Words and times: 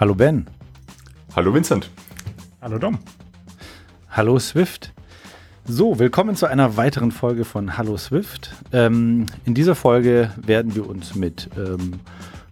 Hallo 0.00 0.14
Ben. 0.14 0.46
Hallo 1.36 1.52
Vincent. 1.52 1.90
Hallo 2.62 2.78
Dom. 2.78 3.00
Hallo 4.08 4.38
Swift. 4.38 4.94
So, 5.66 5.98
willkommen 5.98 6.36
zu 6.36 6.46
einer 6.46 6.78
weiteren 6.78 7.12
Folge 7.12 7.44
von 7.44 7.76
Hallo 7.76 7.98
Swift. 7.98 8.50
Ähm, 8.72 9.26
in 9.44 9.52
dieser 9.52 9.74
Folge 9.74 10.32
werden 10.38 10.74
wir 10.74 10.88
uns 10.88 11.14
mit 11.16 11.50
ähm, 11.54 12.00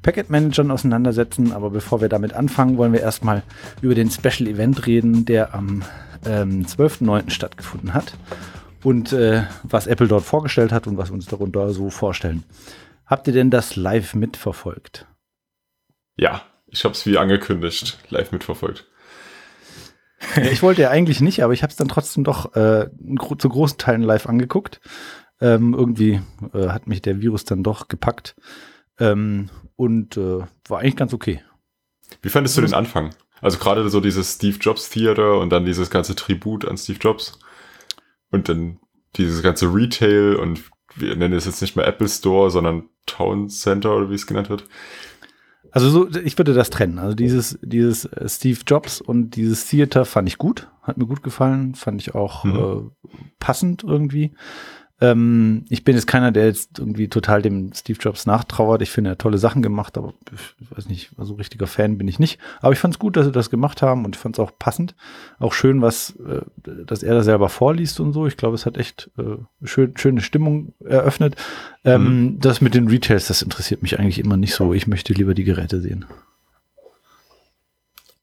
Packet 0.02 0.28
Managern 0.28 0.70
auseinandersetzen, 0.70 1.52
aber 1.52 1.70
bevor 1.70 2.02
wir 2.02 2.10
damit 2.10 2.34
anfangen, 2.34 2.76
wollen 2.76 2.92
wir 2.92 3.00
erstmal 3.00 3.42
über 3.80 3.94
den 3.94 4.10
Special 4.10 4.46
Event 4.46 4.86
reden, 4.86 5.24
der 5.24 5.54
am 5.54 5.84
ähm, 6.26 6.66
12.09. 6.66 7.30
stattgefunden 7.30 7.94
hat 7.94 8.12
und 8.84 9.14
äh, 9.14 9.44
was 9.62 9.86
Apple 9.86 10.08
dort 10.08 10.24
vorgestellt 10.24 10.70
hat 10.70 10.86
und 10.86 10.98
was 10.98 11.10
uns 11.10 11.24
darunter 11.24 11.70
so 11.70 11.88
vorstellen. 11.88 12.44
Habt 13.06 13.26
ihr 13.26 13.32
denn 13.32 13.48
das 13.48 13.74
live 13.74 14.14
mitverfolgt? 14.14 15.06
Ja, 16.18 16.42
ich 16.70 16.84
habe 16.84 16.92
es 16.92 17.06
wie 17.06 17.18
angekündigt 17.18 17.98
live 18.10 18.32
mitverfolgt. 18.32 18.86
Ich 20.50 20.62
wollte 20.62 20.82
ja 20.82 20.90
eigentlich 20.90 21.20
nicht, 21.20 21.44
aber 21.44 21.52
ich 21.52 21.62
habe 21.62 21.70
es 21.70 21.76
dann 21.76 21.86
trotzdem 21.86 22.24
doch 22.24 22.54
äh, 22.56 22.88
zu 23.38 23.48
großen 23.48 23.78
Teilen 23.78 24.02
live 24.02 24.26
angeguckt. 24.26 24.80
Ähm, 25.40 25.74
irgendwie 25.74 26.20
äh, 26.52 26.68
hat 26.70 26.88
mich 26.88 27.02
der 27.02 27.20
Virus 27.20 27.44
dann 27.44 27.62
doch 27.62 27.86
gepackt 27.86 28.34
ähm, 28.98 29.48
und 29.76 30.16
äh, 30.16 30.40
war 30.66 30.80
eigentlich 30.80 30.96
ganz 30.96 31.14
okay. 31.14 31.40
Wie 32.20 32.30
fandest 32.30 32.56
du 32.56 32.62
den 32.62 32.74
Anfang? 32.74 33.14
Also 33.40 33.58
gerade 33.58 33.88
so 33.88 34.00
dieses 34.00 34.34
Steve 34.34 34.56
Jobs 34.58 34.90
Theater 34.90 35.38
und 35.38 35.50
dann 35.50 35.64
dieses 35.64 35.90
ganze 35.90 36.16
Tribut 36.16 36.66
an 36.66 36.76
Steve 36.76 36.98
Jobs 37.00 37.38
und 38.30 38.48
dann 38.48 38.80
dieses 39.16 39.42
ganze 39.42 39.72
Retail 39.72 40.36
und 40.36 40.64
wir 40.96 41.14
nennen 41.14 41.34
es 41.34 41.44
jetzt 41.44 41.60
nicht 41.60 41.76
mehr 41.76 41.86
Apple 41.86 42.08
Store, 42.08 42.50
sondern 42.50 42.88
Town 43.06 43.48
Center 43.48 43.96
oder 43.96 44.10
wie 44.10 44.14
es 44.14 44.26
genannt 44.26 44.50
wird. 44.50 44.64
Also 45.78 45.90
so, 45.90 46.08
ich 46.24 46.36
würde 46.36 46.54
das 46.54 46.70
trennen. 46.70 46.98
Also 46.98 47.14
dieses, 47.14 47.56
dieses 47.62 48.04
äh, 48.06 48.28
Steve 48.28 48.58
Jobs 48.66 49.00
und 49.00 49.36
dieses 49.36 49.64
Theater 49.66 50.04
fand 50.04 50.28
ich 50.28 50.36
gut, 50.36 50.68
hat 50.82 50.98
mir 50.98 51.06
gut 51.06 51.22
gefallen, 51.22 51.76
fand 51.76 52.00
ich 52.00 52.16
auch 52.16 52.42
mhm. 52.42 52.56
äh, 52.56 53.10
passend 53.38 53.84
irgendwie. 53.84 54.34
Ähm, 55.00 55.64
ich 55.68 55.84
bin 55.84 55.94
jetzt 55.94 56.06
keiner, 56.06 56.32
der 56.32 56.46
jetzt 56.46 56.78
irgendwie 56.78 57.08
total 57.08 57.40
dem 57.40 57.72
Steve 57.72 57.98
Jobs 58.00 58.26
nachtrauert. 58.26 58.82
Ich 58.82 58.90
finde, 58.90 59.10
er 59.10 59.12
hat 59.12 59.20
tolle 59.20 59.38
Sachen 59.38 59.62
gemacht, 59.62 59.96
aber 59.96 60.12
ich 60.32 60.76
weiß 60.76 60.88
nicht, 60.88 61.10
so 61.10 61.22
also 61.22 61.34
richtiger 61.34 61.66
Fan 61.66 61.98
bin 61.98 62.08
ich 62.08 62.18
nicht. 62.18 62.40
Aber 62.60 62.72
ich 62.72 62.78
fand 62.78 62.94
es 62.94 62.98
gut, 62.98 63.16
dass 63.16 63.26
sie 63.26 63.32
das 63.32 63.50
gemacht 63.50 63.80
haben 63.80 64.04
und 64.04 64.16
ich 64.16 64.20
fand 64.20 64.36
es 64.36 64.40
auch 64.40 64.50
passend. 64.58 64.96
Auch 65.38 65.52
schön, 65.52 65.82
was, 65.82 66.16
äh, 66.26 66.40
dass 66.84 67.02
er 67.02 67.14
da 67.14 67.22
selber 67.22 67.48
vorliest 67.48 68.00
und 68.00 68.12
so. 68.12 68.26
Ich 68.26 68.36
glaube, 68.36 68.56
es 68.56 68.66
hat 68.66 68.76
echt 68.76 69.10
äh, 69.18 69.36
schön, 69.64 69.96
schöne 69.96 70.20
Stimmung 70.20 70.74
eröffnet. 70.84 71.36
Ähm, 71.84 72.02
mhm. 72.02 72.40
Das 72.40 72.60
mit 72.60 72.74
den 72.74 72.88
Retails, 72.88 73.28
das 73.28 73.42
interessiert 73.42 73.82
mich 73.82 73.98
eigentlich 73.98 74.18
immer 74.18 74.36
nicht 74.36 74.54
so. 74.54 74.74
Ich 74.74 74.88
möchte 74.88 75.12
lieber 75.12 75.34
die 75.34 75.44
Geräte 75.44 75.80
sehen. 75.80 76.06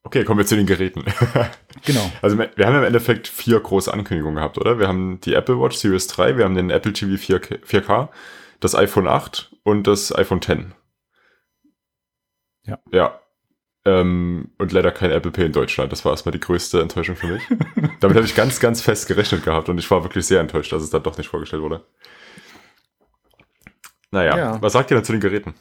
Okay, 0.06 0.22
kommen 0.22 0.38
wir 0.38 0.46
zu 0.46 0.54
den 0.54 0.66
Geräten. 0.66 1.04
genau. 1.84 2.12
Also 2.22 2.38
wir 2.38 2.66
haben 2.66 2.76
im 2.76 2.84
Endeffekt 2.84 3.26
vier 3.26 3.58
große 3.58 3.92
Ankündigungen 3.92 4.36
gehabt, 4.36 4.56
oder? 4.56 4.78
Wir 4.78 4.86
haben 4.86 5.18
die 5.20 5.34
Apple 5.34 5.60
Watch 5.60 5.76
Series 5.78 6.06
3, 6.06 6.36
wir 6.36 6.44
haben 6.44 6.54
den 6.54 6.70
Apple 6.70 6.92
TV 6.92 7.14
4K, 7.14 7.58
4K 7.64 8.08
das 8.60 8.76
iPhone 8.76 9.08
8 9.08 9.56
und 9.64 9.88
das 9.88 10.14
iPhone 10.14 10.40
10. 10.40 10.74
Ja. 12.66 12.78
Ja. 12.92 13.20
Ähm, 13.84 14.52
und 14.58 14.70
leider 14.70 14.92
kein 14.92 15.10
Apple 15.10 15.32
Pay 15.32 15.46
in 15.46 15.52
Deutschland. 15.52 15.90
Das 15.90 16.04
war 16.04 16.12
erstmal 16.12 16.30
die 16.32 16.40
größte 16.40 16.80
Enttäuschung 16.80 17.16
für 17.16 17.26
mich. 17.26 17.42
Damit 18.00 18.16
habe 18.16 18.26
ich 18.26 18.36
ganz, 18.36 18.60
ganz 18.60 18.82
fest 18.82 19.08
gerechnet 19.08 19.42
gehabt 19.42 19.68
und 19.68 19.78
ich 19.78 19.90
war 19.90 20.04
wirklich 20.04 20.24
sehr 20.24 20.40
enttäuscht, 20.40 20.72
dass 20.72 20.84
es 20.84 20.90
dann 20.90 21.02
doch 21.02 21.18
nicht 21.18 21.30
vorgestellt 21.30 21.62
wurde. 21.62 21.84
Naja, 24.12 24.36
ja. 24.36 24.62
was 24.62 24.72
sagt 24.72 24.92
ihr 24.92 24.96
denn 24.96 25.04
zu 25.04 25.10
den 25.10 25.20
Geräten? 25.20 25.54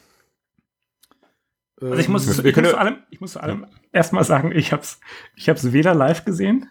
Also 1.92 2.02
ich 2.02 2.08
muss, 2.08 2.40
ähm, 2.40 2.46
ich 2.46 2.56
muss 2.56 2.70
zu 2.70 2.78
allem, 2.78 2.98
ich 3.10 3.22
muss 3.22 3.32
zu 3.34 3.44
allem 3.44 3.66
erstmal 3.92 4.24
sagen, 4.24 4.52
ich 4.52 4.72
habe 4.72 4.82
es 4.82 5.00
ich 5.36 5.50
hab's 5.50 5.72
weder 5.72 5.94
live 5.94 6.26
gesehen, 6.26 6.70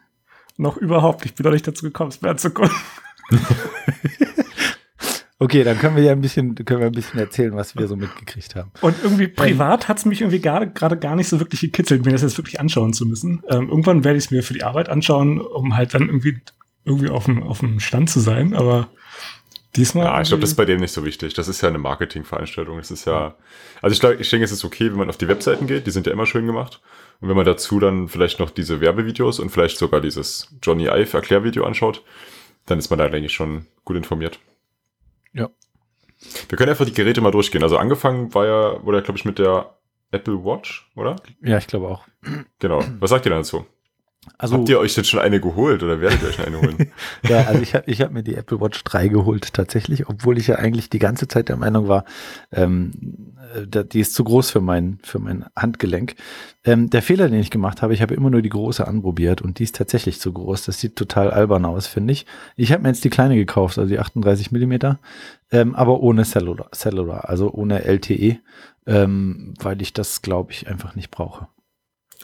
noch 0.56 0.76
überhaupt. 0.76 1.24
Ich 1.26 1.34
bin 1.34 1.44
noch 1.44 1.52
nicht 1.52 1.66
dazu 1.66 1.84
gekommen, 1.84 2.10
es 2.10 2.22
mir 2.22 2.30
anzugucken. 2.30 2.74
okay, 5.38 5.64
dann 5.64 5.78
können 5.78 5.96
wir 5.96 6.02
ja 6.02 6.12
ein 6.12 6.20
bisschen, 6.20 6.54
können 6.54 6.80
wir 6.80 6.86
ein 6.86 6.92
bisschen 6.92 7.18
erzählen, 7.18 7.54
was 7.56 7.76
wir 7.76 7.88
so 7.88 7.96
mitgekriegt 7.96 8.54
haben. 8.54 8.70
Und 8.80 8.96
irgendwie 9.02 9.28
privat 9.28 9.88
hat 9.88 9.98
es 9.98 10.04
mich 10.04 10.20
irgendwie 10.20 10.40
gerade 10.40 10.96
gar 10.98 11.16
nicht 11.16 11.28
so 11.28 11.40
wirklich 11.40 11.60
gekitzelt, 11.60 12.04
mir 12.04 12.12
das 12.12 12.22
jetzt 12.22 12.38
wirklich 12.38 12.60
anschauen 12.60 12.92
zu 12.92 13.06
müssen. 13.06 13.42
Ähm, 13.48 13.68
irgendwann 13.68 14.04
werde 14.04 14.18
ich 14.18 14.26
es 14.26 14.30
mir 14.30 14.42
für 14.42 14.54
die 14.54 14.64
Arbeit 14.64 14.88
anschauen, 14.88 15.40
um 15.40 15.76
halt 15.76 15.94
dann 15.94 16.06
irgendwie, 16.06 16.40
irgendwie 16.84 17.10
auf 17.10 17.24
dem, 17.24 17.42
auf 17.42 17.60
dem 17.60 17.80
Stand 17.80 18.10
zu 18.10 18.20
sein, 18.20 18.54
aber 18.54 18.88
Diesmal? 19.76 20.04
Ja, 20.04 20.20
ich 20.20 20.28
glaube, 20.28 20.40
das 20.40 20.50
ist 20.50 20.56
bei 20.56 20.64
dem 20.64 20.80
nicht 20.80 20.92
so 20.92 21.04
wichtig. 21.04 21.34
Das 21.34 21.48
ist 21.48 21.60
ja 21.60 21.68
eine 21.68 21.78
Marketingveranstaltung. 21.78 22.78
Es 22.78 22.90
ist 22.90 23.06
ja, 23.06 23.34
also 23.82 23.92
ich 23.92 24.00
glaube, 24.00 24.16
ich 24.16 24.30
denke, 24.30 24.44
es 24.44 24.52
ist 24.52 24.64
okay, 24.64 24.90
wenn 24.90 24.98
man 24.98 25.08
auf 25.08 25.16
die 25.16 25.26
Webseiten 25.26 25.66
geht. 25.66 25.86
Die 25.86 25.90
sind 25.90 26.06
ja 26.06 26.12
immer 26.12 26.26
schön 26.26 26.46
gemacht. 26.46 26.80
Und 27.20 27.28
wenn 27.28 27.36
man 27.36 27.44
dazu 27.44 27.80
dann 27.80 28.08
vielleicht 28.08 28.38
noch 28.38 28.50
diese 28.50 28.80
Werbevideos 28.80 29.40
und 29.40 29.50
vielleicht 29.50 29.78
sogar 29.78 30.00
dieses 30.00 30.54
Johnny 30.62 30.84
Ive 30.84 31.16
Erklärvideo 31.16 31.64
anschaut, 31.64 32.04
dann 32.66 32.78
ist 32.78 32.90
man 32.90 32.98
da, 32.98 33.08
denke 33.08 33.26
ich, 33.26 33.34
schon 33.34 33.66
gut 33.84 33.96
informiert. 33.96 34.38
Ja. 35.32 35.50
Wir 36.48 36.56
können 36.56 36.70
einfach 36.70 36.86
die 36.86 36.94
Geräte 36.94 37.20
mal 37.20 37.32
durchgehen. 37.32 37.62
Also 37.62 37.76
angefangen 37.76 38.32
war 38.32 38.46
ja, 38.46 38.84
wurde 38.84 38.98
ja, 38.98 39.02
glaube 39.02 39.18
ich, 39.18 39.24
mit 39.24 39.38
der 39.38 39.74
Apple 40.12 40.44
Watch, 40.44 40.88
oder? 40.94 41.16
Ja, 41.42 41.58
ich 41.58 41.66
glaube 41.66 41.88
auch. 41.88 42.04
Genau. 42.60 42.82
Was 43.00 43.10
sagt 43.10 43.26
ihr 43.26 43.30
dazu? 43.30 43.66
Also, 44.38 44.56
Habt 44.56 44.68
ihr 44.68 44.78
euch 44.78 44.96
jetzt 44.96 45.08
schon 45.08 45.20
eine 45.20 45.40
geholt 45.40 45.82
oder 45.82 46.00
werdet 46.00 46.22
ihr 46.22 46.28
euch 46.28 46.46
eine 46.46 46.60
holen? 46.60 46.92
ja, 47.28 47.44
also 47.44 47.62
ich 47.62 47.74
habe 47.74 47.90
ich 47.90 48.00
hab 48.00 48.12
mir 48.12 48.22
die 48.22 48.34
Apple 48.34 48.60
Watch 48.60 48.82
3 48.84 49.08
geholt 49.08 49.52
tatsächlich, 49.54 50.08
obwohl 50.08 50.38
ich 50.38 50.46
ja 50.46 50.56
eigentlich 50.56 50.90
die 50.90 50.98
ganze 50.98 51.28
Zeit 51.28 51.48
der 51.48 51.56
Meinung 51.56 51.88
war, 51.88 52.04
ähm, 52.52 52.92
äh, 53.54 53.84
die 53.84 54.00
ist 54.00 54.14
zu 54.14 54.24
groß 54.24 54.50
für 54.50 54.60
mein, 54.60 54.98
für 55.02 55.18
mein 55.18 55.44
Handgelenk. 55.56 56.14
Ähm, 56.64 56.90
der 56.90 57.02
Fehler, 57.02 57.28
den 57.28 57.40
ich 57.40 57.50
gemacht 57.50 57.82
habe, 57.82 57.94
ich 57.94 58.02
habe 58.02 58.14
immer 58.14 58.30
nur 58.30 58.42
die 58.42 58.48
große 58.48 58.86
anprobiert 58.86 59.42
und 59.42 59.58
die 59.58 59.64
ist 59.64 59.76
tatsächlich 59.76 60.20
zu 60.20 60.32
groß. 60.32 60.64
Das 60.64 60.80
sieht 60.80 60.96
total 60.96 61.30
albern 61.30 61.64
aus, 61.64 61.86
finde 61.86 62.12
ich. 62.12 62.26
Ich 62.56 62.72
habe 62.72 62.82
mir 62.82 62.88
jetzt 62.88 63.04
die 63.04 63.10
kleine 63.10 63.36
gekauft, 63.36 63.78
also 63.78 63.88
die 63.88 63.98
38 63.98 64.52
Millimeter, 64.52 64.98
ähm, 65.50 65.74
aber 65.74 66.00
ohne 66.00 66.24
Cellular, 66.24 66.70
Cellular, 66.72 67.28
also 67.28 67.52
ohne 67.52 67.84
LTE, 67.84 68.38
ähm, 68.86 69.54
weil 69.60 69.80
ich 69.82 69.92
das, 69.92 70.22
glaube 70.22 70.52
ich, 70.52 70.68
einfach 70.68 70.94
nicht 70.94 71.10
brauche. 71.10 71.48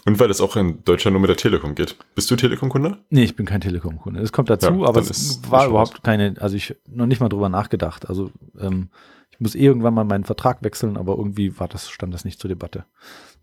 Und 0.06 0.18
weil 0.18 0.30
es 0.30 0.40
auch 0.40 0.56
in 0.56 0.82
Deutschland 0.84 1.12
nur 1.12 1.20
mit 1.20 1.28
der 1.28 1.36
Telekom 1.36 1.74
geht. 1.74 1.96
Bist 2.14 2.30
du 2.30 2.36
Telekom-Kunde? 2.36 2.98
Nee, 3.10 3.24
ich 3.24 3.36
bin 3.36 3.46
kein 3.46 3.60
Telekom-Kunde. 3.60 4.20
Das 4.20 4.32
kommt 4.32 4.48
dazu, 4.48 4.72
ja, 4.72 4.88
aber 4.88 5.00
es 5.00 5.40
war 5.50 5.66
überhaupt 5.66 6.02
keine, 6.02 6.34
also 6.40 6.56
ich 6.56 6.74
noch 6.88 7.06
nicht 7.06 7.20
mal 7.20 7.28
drüber 7.28 7.48
nachgedacht. 7.48 8.08
Also 8.08 8.30
ähm, 8.58 8.88
ich 9.30 9.40
muss 9.40 9.54
eh 9.54 9.64
irgendwann 9.64 9.94
mal 9.94 10.04
meinen 10.04 10.24
Vertrag 10.24 10.62
wechseln, 10.62 10.96
aber 10.96 11.16
irgendwie 11.16 11.58
war 11.58 11.68
das, 11.68 11.90
stand 11.90 12.14
das 12.14 12.24
nicht 12.24 12.40
zur 12.40 12.48
Debatte. 12.48 12.86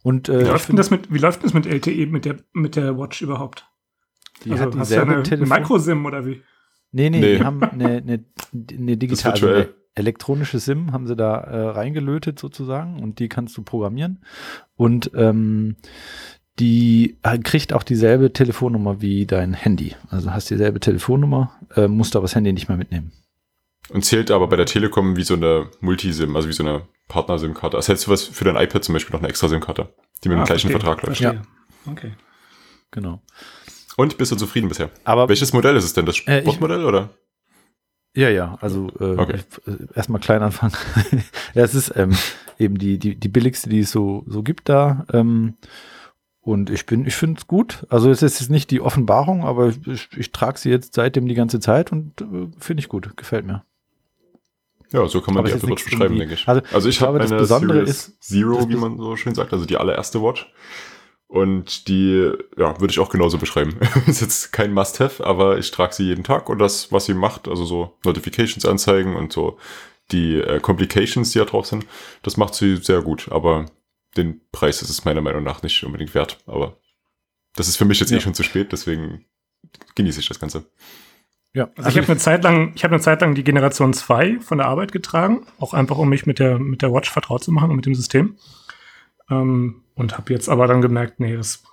Und, 0.03 0.29
äh, 0.29 0.41
wie, 0.41 0.49
läuft 0.49 0.69
denn 0.69 0.75
das 0.75 0.89
mit, 0.89 1.11
wie 1.11 1.17
läuft 1.19 1.43
das 1.43 1.53
mit 1.53 1.65
LTE, 1.65 2.07
mit 2.07 2.25
der, 2.25 2.37
mit 2.53 2.75
der 2.75 2.97
Watch 2.97 3.21
überhaupt? 3.21 3.67
Die 4.43 4.51
also, 4.51 4.65
hat 4.65 4.73
dieselbe 4.73 5.13
eine, 5.13 5.23
Telefon 5.23 5.51
eine 5.51 5.61
Microsim 5.61 6.05
oder 6.05 6.25
wie? 6.25 6.41
Nee, 6.91 7.09
nee, 7.09 7.19
nee, 7.19 7.37
die 7.37 7.43
haben 7.43 7.63
eine, 7.63 7.97
eine, 7.97 8.23
eine 8.53 8.97
digitale, 8.97 9.33
also 9.33 9.47
eine 9.47 9.69
elektronische 9.95 10.59
SIM 10.59 10.91
haben 10.91 11.07
sie 11.07 11.15
da 11.15 11.39
äh, 11.39 11.69
reingelötet 11.69 12.39
sozusagen 12.39 13.01
und 13.01 13.19
die 13.19 13.29
kannst 13.29 13.57
du 13.57 13.63
programmieren. 13.63 14.23
Und 14.75 15.11
ähm, 15.15 15.75
die 16.59 17.17
äh, 17.23 17.37
kriegt 17.37 17.73
auch 17.73 17.83
dieselbe 17.83 18.33
Telefonnummer 18.33 19.01
wie 19.01 19.25
dein 19.25 19.53
Handy. 19.53 19.95
Also 20.09 20.31
hast 20.31 20.49
dieselbe 20.49 20.79
Telefonnummer, 20.79 21.51
äh, 21.75 21.87
musst 21.87 22.15
aber 22.15 22.23
das 22.23 22.35
Handy 22.35 22.51
nicht 22.53 22.67
mehr 22.67 22.77
mitnehmen. 22.77 23.11
Und 23.89 24.03
zählt 24.03 24.31
aber 24.31 24.47
bei 24.47 24.55
der 24.55 24.65
Telekom 24.65 25.15
wie 25.15 25.23
so 25.23 25.35
eine 25.35 25.69
Multisim, 25.79 26.35
also 26.35 26.49
wie 26.49 26.53
so 26.53 26.63
eine 26.63 26.83
Partner-SIM-Karte. 27.07 27.77
Also 27.77 27.89
hättest 27.89 28.07
du 28.07 28.11
was 28.11 28.23
für 28.23 28.43
dein 28.43 28.55
iPad 28.55 28.83
zum 28.83 28.93
Beispiel 28.93 29.13
noch 29.13 29.21
eine 29.21 29.29
extra 29.29 29.47
SIM-Karte, 29.47 29.93
die 30.23 30.29
mit 30.29 30.37
ah, 30.37 30.41
dem 30.41 30.45
gleichen 30.45 30.69
verstehe, 30.69 30.79
Vertrag 30.81 31.07
läuft. 31.07 31.21
Ja. 31.21 31.41
Okay. 31.89 32.13
Genau. 32.91 33.21
Und 33.95 34.17
bist 34.17 34.31
du 34.31 34.35
zufrieden 34.35 34.67
bisher? 34.67 34.91
Aber 35.05 35.29
Welches 35.29 35.53
Modell 35.53 35.75
ist 35.75 35.85
es 35.85 35.93
denn? 35.93 36.05
Das 36.05 36.17
Sportmodell 36.17 36.81
äh, 36.81 36.85
oder? 36.85 37.09
Ja, 38.15 38.29
ja, 38.29 38.57
also 38.61 38.91
äh, 38.99 39.15
okay. 39.15 39.39
Äh, 39.65 39.71
erstmal 39.95 40.19
klein 40.19 40.41
anfangen. 40.41 40.73
ja, 41.53 41.63
es 41.63 41.75
ist 41.75 41.93
ähm, 41.95 42.15
eben 42.59 42.77
die, 42.77 42.97
die, 42.97 43.15
die 43.15 43.27
billigste, 43.27 43.69
die 43.69 43.81
es 43.81 43.91
so, 43.91 44.23
so 44.27 44.43
gibt 44.43 44.69
da. 44.69 45.05
Ähm, 45.13 45.55
und 46.47 46.69
ich 46.69 46.85
bin, 46.85 47.05
ich 47.05 47.15
finde 47.15 47.39
es 47.39 47.45
gut. 47.45 47.85
Also 47.89 48.09
es 48.09 48.23
ist 48.23 48.39
jetzt 48.39 48.49
nicht 48.49 48.71
die 48.71 48.79
Offenbarung, 48.79 49.43
aber 49.43 49.67
ich, 49.67 49.85
ich, 49.85 50.07
ich 50.15 50.31
trage 50.31 50.57
sie 50.57 50.69
jetzt 50.69 50.93
seitdem 50.93 51.27
die 51.27 51.35
ganze 51.35 51.59
Zeit 51.59 51.91
und 51.91 52.21
äh, 52.21 52.47
finde 52.57 52.79
ich 52.79 52.87
gut, 52.87 53.17
gefällt 53.17 53.45
mir. 53.45 53.65
Ja, 54.93 55.05
so 55.07 55.19
kann 55.19 55.33
man 55.33 55.41
aber 55.41 55.49
die 55.49 55.55
Apple 55.55 55.69
Watch 55.69 55.83
beschreiben, 55.83 56.17
denke 56.17 56.35
ich. 56.35 56.47
Also, 56.47 56.61
also 56.71 56.87
ich, 56.87 56.95
ich 56.95 57.01
habe 57.01 57.19
eine 57.19 57.27
das 57.27 57.37
Besondere 57.37 57.85
Series 57.85 58.07
ist, 58.07 58.23
Zero, 58.23 58.69
wie 58.69 58.77
man 58.77 58.97
so 58.97 59.17
schön 59.17 59.35
sagt, 59.35 59.51
also 59.51 59.65
die 59.65 59.75
allererste 59.75 60.23
Watch. 60.23 60.49
Und 61.27 61.89
die, 61.89 62.31
ja, 62.55 62.79
würde 62.79 62.91
ich 62.91 62.99
auch 62.99 63.09
genauso 63.09 63.37
beschreiben. 63.37 63.77
ist 64.07 64.21
jetzt 64.21 64.53
kein 64.53 64.71
Must-Have, 64.71 65.27
aber 65.27 65.57
ich 65.57 65.69
trage 65.71 65.93
sie 65.93 66.05
jeden 66.05 66.23
Tag 66.23 66.47
und 66.47 66.59
das, 66.59 66.93
was 66.93 67.07
sie 67.07 67.13
macht, 67.13 67.49
also 67.49 67.65
so 67.65 67.97
Notifications 68.05 68.65
anzeigen 68.65 69.17
und 69.17 69.33
so 69.33 69.57
die 70.13 70.35
äh, 70.35 70.61
Complications, 70.61 71.29
die 71.29 71.39
da 71.39 71.45
drauf 71.45 71.65
sind, 71.65 71.85
das 72.23 72.37
macht 72.37 72.55
sie 72.55 72.77
sehr 72.77 73.01
gut. 73.01 73.27
Aber 73.33 73.65
den 74.17 74.41
Preis 74.51 74.81
ist 74.81 74.89
es 74.89 75.05
meiner 75.05 75.21
Meinung 75.21 75.43
nach 75.43 75.63
nicht 75.63 75.83
unbedingt 75.83 76.13
wert. 76.13 76.39
Aber 76.45 76.77
das 77.55 77.67
ist 77.67 77.77
für 77.77 77.85
mich 77.85 77.99
jetzt 77.99 78.11
eh 78.11 78.15
ja. 78.15 78.19
eh 78.19 78.21
schon 78.21 78.33
zu 78.33 78.43
spät, 78.43 78.71
deswegen 78.71 79.25
genieße 79.95 80.19
ich 80.19 80.27
das 80.27 80.39
Ganze. 80.39 80.65
Ja, 81.53 81.69
also, 81.75 81.89
ich 81.89 81.97
habe 81.97 82.07
eine 82.07 82.17
Zeit 82.17 82.43
lang, 82.43 82.73
ich 82.75 82.83
habe 82.83 82.93
eine 82.93 83.01
Zeit 83.01 83.21
lang 83.21 83.33
die 83.33 83.43
Generation 83.43 83.93
2 83.93 84.41
von 84.41 84.59
der 84.59 84.67
Arbeit 84.67 84.91
getragen, 84.91 85.47
auch 85.59 85.73
einfach 85.73 85.97
um 85.97 86.09
mich 86.09 86.25
mit 86.25 86.39
der 86.39 86.59
mit 86.59 86.81
der 86.81 86.93
Watch 86.93 87.09
vertraut 87.09 87.43
zu 87.43 87.51
machen 87.51 87.71
und 87.71 87.77
mit 87.77 87.85
dem 87.85 87.95
System. 87.95 88.37
Ähm, 89.29 89.83
und 89.95 90.17
habe 90.17 90.33
jetzt 90.33 90.49
aber 90.49 90.67
dann 90.67 90.81
gemerkt, 90.81 91.19
nee, 91.19 91.35
das 91.35 91.63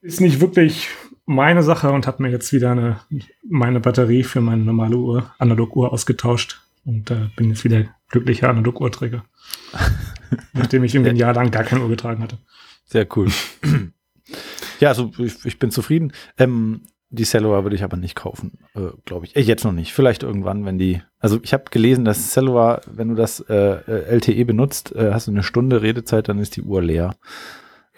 ist 0.00 0.20
nicht 0.20 0.40
wirklich 0.40 0.88
meine 1.26 1.62
Sache 1.62 1.90
und 1.90 2.06
habe 2.06 2.22
mir 2.22 2.30
jetzt 2.30 2.52
wieder 2.52 2.72
eine, 2.72 3.00
meine 3.46 3.80
Batterie 3.80 4.24
für 4.24 4.40
meine 4.40 4.64
normale 4.64 4.96
Uhr, 4.96 5.34
Analoguhr 5.38 5.92
ausgetauscht 5.92 6.62
und 6.84 7.10
äh, 7.10 7.28
bin 7.36 7.50
jetzt 7.50 7.64
wieder 7.64 7.84
glücklicher 8.08 8.48
Analoguhrträger. 8.48 9.24
nachdem 10.52 10.84
ich 10.84 10.94
irgendwie 10.94 11.10
ein 11.10 11.16
Jahr 11.16 11.34
lang 11.34 11.50
gar 11.50 11.64
keine 11.64 11.82
Uhr 11.82 11.88
getragen 11.88 12.22
hatte. 12.22 12.38
Sehr 12.84 13.06
cool. 13.16 13.28
ja, 14.80 14.88
also 14.88 15.10
ich, 15.18 15.44
ich 15.44 15.58
bin 15.58 15.70
zufrieden. 15.70 16.12
Ähm, 16.38 16.82
die 17.12 17.24
Cellular 17.24 17.64
würde 17.64 17.74
ich 17.74 17.82
aber 17.82 17.96
nicht 17.96 18.14
kaufen, 18.14 18.58
äh, 18.74 18.90
glaube 19.04 19.26
ich. 19.26 19.36
Äh, 19.36 19.40
jetzt 19.40 19.64
noch 19.64 19.72
nicht. 19.72 19.92
Vielleicht 19.92 20.22
irgendwann, 20.22 20.64
wenn 20.64 20.78
die. 20.78 21.02
Also 21.18 21.40
ich 21.42 21.52
habe 21.52 21.64
gelesen, 21.70 22.04
dass 22.04 22.30
Cellular, 22.30 22.82
wenn 22.86 23.08
du 23.08 23.14
das 23.16 23.40
äh, 23.40 23.54
äh 23.54 24.16
LTE 24.16 24.44
benutzt, 24.44 24.94
äh, 24.94 25.12
hast 25.12 25.26
du 25.26 25.32
eine 25.32 25.42
Stunde 25.42 25.82
Redezeit, 25.82 26.28
dann 26.28 26.38
ist 26.38 26.56
die 26.56 26.62
Uhr 26.62 26.82
leer. 26.82 27.16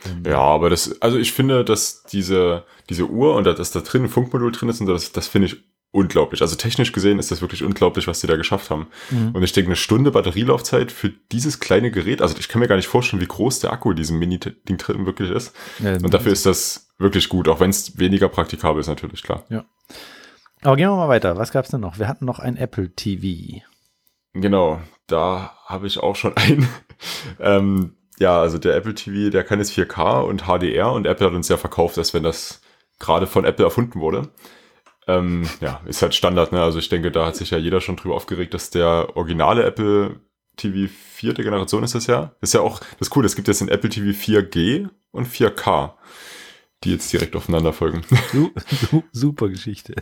Ähm, 0.06 0.22
ja, 0.26 0.38
aber 0.38 0.70
das, 0.70 1.00
also 1.02 1.18
ich 1.18 1.32
finde, 1.32 1.64
dass 1.64 2.04
diese, 2.04 2.64
diese 2.88 3.06
Uhr 3.06 3.34
und 3.36 3.46
dass 3.46 3.70
da 3.70 3.80
drin 3.80 4.04
ein 4.04 4.08
Funkmodul 4.08 4.50
drin 4.50 4.70
ist 4.70 4.80
und 4.80 4.86
das, 4.86 5.12
das 5.12 5.28
finde 5.28 5.48
ich 5.48 5.62
unglaublich. 5.92 6.42
Also 6.42 6.56
technisch 6.56 6.92
gesehen 6.92 7.18
ist 7.18 7.30
das 7.30 7.42
wirklich 7.42 7.62
unglaublich, 7.62 8.08
was 8.08 8.20
die 8.20 8.26
da 8.26 8.36
geschafft 8.36 8.70
haben. 8.70 8.88
Mhm. 9.10 9.32
Und 9.32 9.42
ich 9.42 9.52
denke, 9.52 9.68
eine 9.68 9.76
Stunde 9.76 10.10
Batterielaufzeit 10.10 10.90
für 10.90 11.10
dieses 11.30 11.60
kleine 11.60 11.90
Gerät, 11.90 12.22
also 12.22 12.36
ich 12.38 12.48
kann 12.48 12.60
mir 12.60 12.66
gar 12.68 12.76
nicht 12.76 12.88
vorstellen, 12.88 13.20
wie 13.20 13.26
groß 13.26 13.60
der 13.60 13.72
Akku 13.72 13.90
in 13.90 13.96
diesem 13.96 14.18
Mini-Ding 14.18 14.78
drin 14.78 15.06
wirklich 15.06 15.30
ist. 15.30 15.54
Ja, 15.78 15.94
und 15.94 16.12
dafür 16.12 16.32
ist 16.32 16.46
das 16.46 16.92
wirklich 16.98 17.28
gut, 17.28 17.46
auch 17.46 17.60
wenn 17.60 17.70
es 17.70 17.98
weniger 17.98 18.28
praktikabel 18.28 18.80
ist, 18.80 18.88
natürlich, 18.88 19.22
klar. 19.22 19.44
Ja. 19.50 19.64
Aber 20.62 20.76
gehen 20.76 20.88
wir 20.88 20.96
mal 20.96 21.08
weiter. 21.08 21.36
Was 21.36 21.52
gab 21.52 21.64
es 21.64 21.70
denn 21.70 21.80
noch? 21.80 21.98
Wir 21.98 22.08
hatten 22.08 22.24
noch 22.24 22.38
ein 22.38 22.56
Apple 22.56 22.94
TV. 22.94 23.62
Genau, 24.32 24.80
da 25.06 25.58
habe 25.66 25.86
ich 25.86 25.98
auch 25.98 26.16
schon 26.16 26.36
einen. 26.36 26.68
ähm, 27.38 27.96
ja, 28.18 28.40
also 28.40 28.56
der 28.56 28.76
Apple 28.76 28.94
TV, 28.94 29.30
der 29.30 29.44
kann 29.44 29.58
jetzt 29.58 29.72
4K 29.72 30.22
und 30.22 30.44
HDR 30.44 30.92
und 30.92 31.06
Apple 31.06 31.26
hat 31.26 31.34
uns 31.34 31.48
ja 31.48 31.56
verkauft, 31.58 31.96
dass 31.98 32.14
wenn 32.14 32.22
das 32.22 32.62
gerade 32.98 33.26
von 33.26 33.44
Apple 33.44 33.64
erfunden 33.64 34.00
wurde. 34.00 34.30
Ähm, 35.08 35.48
ja, 35.60 35.80
ist 35.86 36.02
halt 36.02 36.14
Standard, 36.14 36.52
ne? 36.52 36.62
Also 36.62 36.78
ich 36.78 36.88
denke, 36.88 37.10
da 37.10 37.26
hat 37.26 37.36
sich 37.36 37.50
ja 37.50 37.58
jeder 37.58 37.80
schon 37.80 37.96
drüber 37.96 38.14
aufgeregt, 38.14 38.54
dass 38.54 38.70
der 38.70 39.16
originale 39.16 39.64
Apple 39.64 40.20
TV 40.56 40.92
vierte 40.92 41.42
Generation 41.42 41.82
ist 41.82 41.94
das 41.94 42.06
ja. 42.06 42.34
Ist 42.40 42.54
ja 42.54 42.60
auch 42.60 42.80
das 42.98 43.10
Coole, 43.10 43.26
es 43.26 43.34
gibt 43.34 43.48
jetzt 43.48 43.60
den 43.60 43.68
Apple 43.68 43.90
TV 43.90 44.10
4G 44.10 44.88
und 45.10 45.26
4K, 45.26 45.92
die 46.84 46.92
jetzt 46.92 47.12
direkt 47.12 47.34
aufeinander 47.34 47.72
folgen. 47.72 48.02
Super 49.12 49.48
Geschichte. 49.48 49.94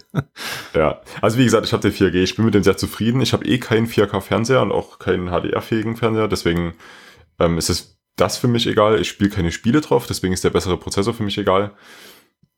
Ja, 0.74 1.00
also 1.20 1.38
wie 1.38 1.44
gesagt, 1.44 1.66
ich 1.66 1.72
habe 1.72 1.88
den 1.88 1.92
4G, 1.92 2.22
ich 2.22 2.36
bin 2.36 2.44
mit 2.44 2.54
dem 2.54 2.62
sehr 2.62 2.76
zufrieden. 2.76 3.20
Ich 3.20 3.32
habe 3.32 3.46
eh 3.46 3.58
keinen 3.58 3.86
4K-Fernseher 3.86 4.62
und 4.62 4.72
auch 4.72 4.98
keinen 4.98 5.28
HDR-fähigen 5.28 5.96
Fernseher, 5.96 6.28
deswegen 6.28 6.74
ähm, 7.38 7.58
ist 7.58 7.70
es 7.70 7.98
das 8.16 8.36
für 8.36 8.48
mich 8.48 8.66
egal. 8.66 9.00
Ich 9.00 9.08
spiele 9.08 9.30
keine 9.30 9.50
Spiele 9.50 9.80
drauf, 9.80 10.06
deswegen 10.06 10.34
ist 10.34 10.44
der 10.44 10.50
bessere 10.50 10.76
Prozessor 10.76 11.14
für 11.14 11.22
mich 11.22 11.38
egal 11.38 11.72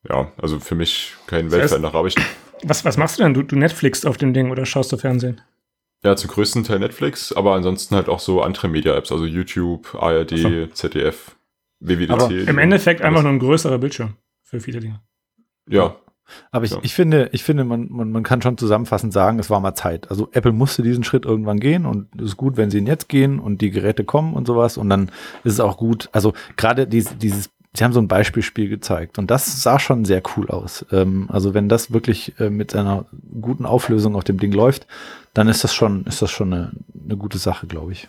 ja, 0.08 0.30
also 0.40 0.58
für 0.60 0.74
mich 0.74 1.14
kein 1.26 1.50
Weltveränderer. 1.50 1.98
Aber 1.98 2.08
ich, 2.08 2.16
was, 2.62 2.84
was 2.84 2.96
machst 2.96 3.18
du 3.18 3.22
denn? 3.22 3.34
Du, 3.34 3.42
du 3.42 3.56
Netflix 3.56 4.04
auf 4.04 4.16
dem 4.16 4.34
Ding 4.34 4.50
oder 4.50 4.66
schaust 4.66 4.92
du 4.92 4.96
Fernsehen? 4.96 5.40
Ja, 6.04 6.16
zum 6.16 6.30
größten 6.30 6.64
Teil 6.64 6.80
Netflix, 6.80 7.32
aber 7.32 7.54
ansonsten 7.54 7.94
halt 7.94 8.08
auch 8.08 8.18
so 8.18 8.42
andere 8.42 8.68
Media-Apps, 8.68 9.12
also 9.12 9.24
YouTube, 9.24 9.94
ARD, 9.94 10.30
so. 10.36 10.66
ZDF, 10.66 11.36
WWDC. 11.78 12.10
Aber 12.10 12.30
Im 12.30 12.58
Endeffekt 12.58 13.02
einfach 13.02 13.22
nur 13.22 13.30
ein 13.30 13.38
größerer 13.38 13.78
Bildschirm 13.78 14.16
für 14.42 14.60
viele 14.60 14.80
Dinge. 14.80 15.00
Ja. 15.68 15.96
Aber 16.50 16.64
ich, 16.64 16.72
ja. 16.72 16.78
ich 16.82 16.94
finde, 16.94 17.28
ich 17.32 17.44
finde, 17.44 17.64
man, 17.64 17.88
man, 17.90 18.10
man 18.10 18.22
kann 18.22 18.42
schon 18.42 18.58
zusammenfassend 18.58 19.12
sagen, 19.12 19.38
es 19.38 19.50
war 19.50 19.60
mal 19.60 19.74
Zeit. 19.74 20.10
Also 20.10 20.28
Apple 20.32 20.52
musste 20.52 20.82
diesen 20.82 21.04
Schritt 21.04 21.24
irgendwann 21.24 21.60
gehen 21.60 21.86
und 21.86 22.08
es 22.16 22.30
ist 22.30 22.36
gut, 22.36 22.56
wenn 22.56 22.70
sie 22.70 22.78
ihn 22.78 22.86
jetzt 22.86 23.08
gehen 23.08 23.38
und 23.38 23.60
die 23.60 23.70
Geräte 23.70 24.04
kommen 24.04 24.34
und 24.34 24.46
sowas 24.46 24.78
und 24.78 24.88
dann 24.88 25.10
ist 25.44 25.54
es 25.54 25.60
auch 25.60 25.76
gut. 25.76 26.08
Also 26.12 26.32
gerade 26.56 26.86
dieses, 26.86 27.16
dieses 27.18 27.50
sie 27.74 27.84
haben 27.84 27.92
so 27.92 28.00
ein 28.00 28.08
Beispielspiel 28.08 28.68
gezeigt 28.68 29.18
und 29.18 29.30
das 29.30 29.62
sah 29.62 29.78
schon 29.78 30.04
sehr 30.04 30.22
cool 30.36 30.48
aus. 30.48 30.84
Ähm, 30.92 31.28
also 31.30 31.54
wenn 31.54 31.68
das 31.68 31.92
wirklich 31.92 32.38
äh, 32.38 32.50
mit 32.50 32.74
einer 32.74 33.06
guten 33.40 33.66
Auflösung 33.66 34.14
auf 34.14 34.24
dem 34.24 34.38
Ding 34.38 34.52
läuft, 34.52 34.86
dann 35.34 35.48
ist 35.48 35.64
das 35.64 35.74
schon, 35.74 36.04
ist 36.04 36.22
das 36.22 36.30
schon 36.30 36.52
eine, 36.52 36.72
eine 37.04 37.16
gute 37.16 37.38
Sache, 37.38 37.66
glaube 37.66 37.92
ich. 37.92 38.08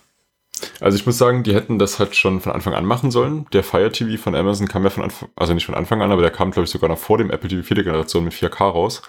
Also 0.79 0.97
ich 0.97 1.05
muss 1.05 1.17
sagen, 1.17 1.43
die 1.43 1.53
hätten 1.53 1.79
das 1.79 1.99
halt 1.99 2.15
schon 2.15 2.39
von 2.39 2.51
Anfang 2.51 2.73
an 2.73 2.85
machen 2.85 3.11
sollen. 3.11 3.47
Der 3.53 3.63
Fire 3.63 3.91
TV 3.91 4.21
von 4.21 4.35
Amazon 4.35 4.67
kam 4.67 4.83
ja 4.83 4.89
von 4.89 5.03
Anfang, 5.03 5.29
also 5.35 5.53
nicht 5.53 5.65
von 5.65 5.75
Anfang 5.75 6.01
an, 6.01 6.11
aber 6.11 6.21
der 6.21 6.31
kam, 6.31 6.51
glaube 6.51 6.65
ich, 6.65 6.71
sogar 6.71 6.89
noch 6.89 6.99
vor 6.99 7.17
dem 7.17 7.31
Apple 7.31 7.49
TV 7.49 7.63
4. 7.63 7.83
Generation 7.83 8.23
mit 8.23 8.33
4K 8.33 8.69
raus. 8.69 9.01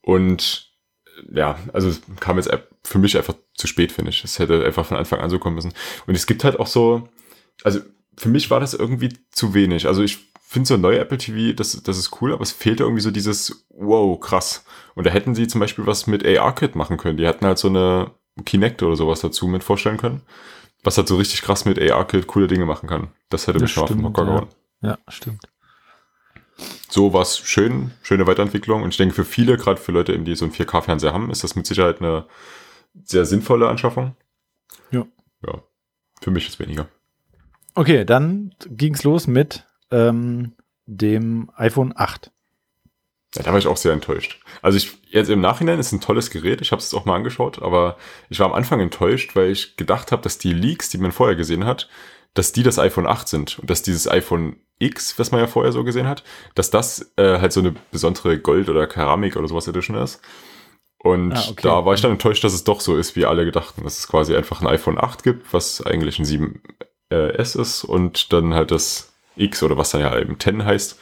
Und 0.00 0.70
ja, 1.32 1.58
also 1.72 1.92
kam 2.20 2.36
jetzt 2.36 2.50
für 2.82 2.98
mich 2.98 3.16
einfach 3.16 3.34
zu 3.54 3.66
spät, 3.66 3.92
finde 3.92 4.10
ich. 4.10 4.24
Es 4.24 4.38
hätte 4.38 4.64
einfach 4.64 4.86
von 4.86 4.96
Anfang 4.96 5.20
an 5.20 5.30
so 5.30 5.38
kommen 5.38 5.56
müssen. 5.56 5.72
Und 6.06 6.14
es 6.14 6.26
gibt 6.26 6.44
halt 6.44 6.58
auch 6.58 6.66
so, 6.66 7.08
also 7.64 7.80
für 8.16 8.28
mich 8.28 8.50
war 8.50 8.60
das 8.60 8.74
irgendwie 8.74 9.16
zu 9.30 9.54
wenig. 9.54 9.86
Also 9.86 10.02
ich 10.02 10.18
finde 10.52 10.68
so 10.68 10.74
ein 10.74 10.80
neuer 10.80 11.00
Apple 11.00 11.18
TV, 11.18 11.54
das, 11.54 11.82
das 11.82 11.96
ist 11.96 12.20
cool, 12.20 12.32
aber 12.32 12.42
es 12.42 12.52
fehlte 12.52 12.82
irgendwie 12.82 13.02
so 13.02 13.10
dieses, 13.10 13.66
wow, 13.70 14.18
krass. 14.20 14.64
Und 14.94 15.06
da 15.06 15.10
hätten 15.10 15.34
sie 15.34 15.48
zum 15.48 15.60
Beispiel 15.60 15.86
was 15.86 16.06
mit 16.06 16.26
AR-Kit 16.26 16.76
machen 16.76 16.98
können. 16.98 17.16
Die 17.16 17.26
hätten 17.26 17.46
halt 17.46 17.58
so 17.58 17.68
eine 17.68 18.10
Kinect 18.44 18.82
oder 18.82 18.96
sowas 18.96 19.20
dazu 19.20 19.46
mit 19.46 19.64
vorstellen 19.64 19.96
können. 19.96 20.22
Was 20.84 20.98
halt 20.98 21.08
so 21.08 21.16
richtig 21.16 21.42
krass 21.42 21.64
mit 21.64 21.80
AR-Kit 21.80 22.26
coole 22.26 22.48
Dinge 22.48 22.66
machen 22.66 22.88
kann. 22.88 23.08
Das 23.30 23.46
hätte 23.46 23.58
das 23.58 23.62
mich 23.62 23.72
schon 23.72 23.84
auf 23.84 23.90
den 23.90 24.04
Hocker 24.04 24.24
gehauen. 24.24 24.48
Ja, 24.82 24.98
stimmt. 25.08 25.42
So 26.90 27.14
was 27.14 27.38
schön, 27.38 27.92
schöne 28.02 28.26
Weiterentwicklung. 28.26 28.82
Und 28.82 28.90
ich 28.90 28.96
denke, 28.98 29.14
für 29.14 29.24
viele, 29.24 29.56
gerade 29.56 29.80
für 29.80 29.92
Leute, 29.92 30.18
die 30.18 30.34
so 30.34 30.44
einen 30.44 30.52
4K-Fernseher 30.52 31.14
haben, 31.14 31.30
ist 31.30 31.44
das 31.44 31.56
mit 31.56 31.66
Sicherheit 31.66 32.00
eine 32.00 32.26
sehr 33.04 33.24
sinnvolle 33.24 33.68
Anschaffung. 33.68 34.16
Ja. 34.90 35.06
Ja. 35.46 35.62
Für 36.20 36.30
mich 36.30 36.46
ist 36.46 36.58
weniger. 36.58 36.88
Okay, 37.74 38.04
dann 38.04 38.54
ging's 38.68 39.02
los 39.02 39.26
mit 39.26 39.66
ähm, 39.90 40.54
dem 40.86 41.50
iPhone 41.56 41.92
8. 41.96 42.30
Ja, 43.34 43.42
da 43.42 43.52
war 43.52 43.58
ich 43.58 43.66
auch 43.66 43.78
sehr 43.78 43.92
enttäuscht. 43.92 44.40
Also 44.60 44.76
ich 44.76 44.98
jetzt 45.08 45.30
im 45.30 45.40
Nachhinein 45.40 45.78
ist 45.78 45.92
ein 45.92 46.02
tolles 46.02 46.30
Gerät. 46.30 46.60
Ich 46.60 46.70
habe 46.70 46.80
es 46.80 46.92
auch 46.92 47.06
mal 47.06 47.16
angeschaut, 47.16 47.62
aber 47.62 47.96
ich 48.28 48.38
war 48.40 48.46
am 48.46 48.52
Anfang 48.52 48.80
enttäuscht, 48.80 49.34
weil 49.34 49.50
ich 49.50 49.76
gedacht 49.76 50.12
habe, 50.12 50.22
dass 50.22 50.38
die 50.38 50.52
Leaks, 50.52 50.90
die 50.90 50.98
man 50.98 51.12
vorher 51.12 51.36
gesehen 51.36 51.64
hat, 51.64 51.88
dass 52.34 52.52
die 52.52 52.62
das 52.62 52.78
iPhone 52.78 53.06
8 53.06 53.28
sind 53.28 53.58
und 53.58 53.70
dass 53.70 53.82
dieses 53.82 54.08
iPhone 54.08 54.56
X, 54.78 55.18
was 55.18 55.30
man 55.30 55.40
ja 55.40 55.46
vorher 55.46 55.72
so 55.72 55.84
gesehen 55.84 56.08
hat, 56.08 56.24
dass 56.54 56.70
das 56.70 57.12
äh, 57.16 57.38
halt 57.38 57.52
so 57.52 57.60
eine 57.60 57.74
besondere 57.90 58.38
Gold- 58.38 58.68
oder 58.68 58.86
Keramik 58.86 59.36
oder 59.36 59.48
sowas 59.48 59.68
Edition 59.68 59.96
ist. 59.96 60.20
Und 60.98 61.32
ah, 61.32 61.44
okay. 61.50 61.62
da 61.62 61.84
war 61.84 61.94
ich 61.94 62.00
dann 62.00 62.12
enttäuscht, 62.12 62.44
dass 62.44 62.52
es 62.52 62.64
doch 62.64 62.80
so 62.80 62.96
ist, 62.96 63.16
wie 63.16 63.26
alle 63.26 63.44
gedachten, 63.44 63.82
dass 63.82 63.98
es 63.98 64.08
quasi 64.08 64.36
einfach 64.36 64.60
ein 64.60 64.68
iPhone 64.68 64.98
8 64.98 65.22
gibt, 65.22 65.52
was 65.52 65.84
eigentlich 65.84 66.18
ein 66.18 66.24
7 66.24 66.62
äh, 67.12 67.34
S 67.36 67.54
ist 67.54 67.84
und 67.84 68.32
dann 68.32 68.54
halt 68.54 68.70
das 68.70 69.12
X 69.36 69.62
oder 69.62 69.76
was 69.76 69.90
dann 69.90 70.00
ja 70.00 70.18
eben 70.18 70.38
10 70.38 70.64
heißt, 70.64 70.98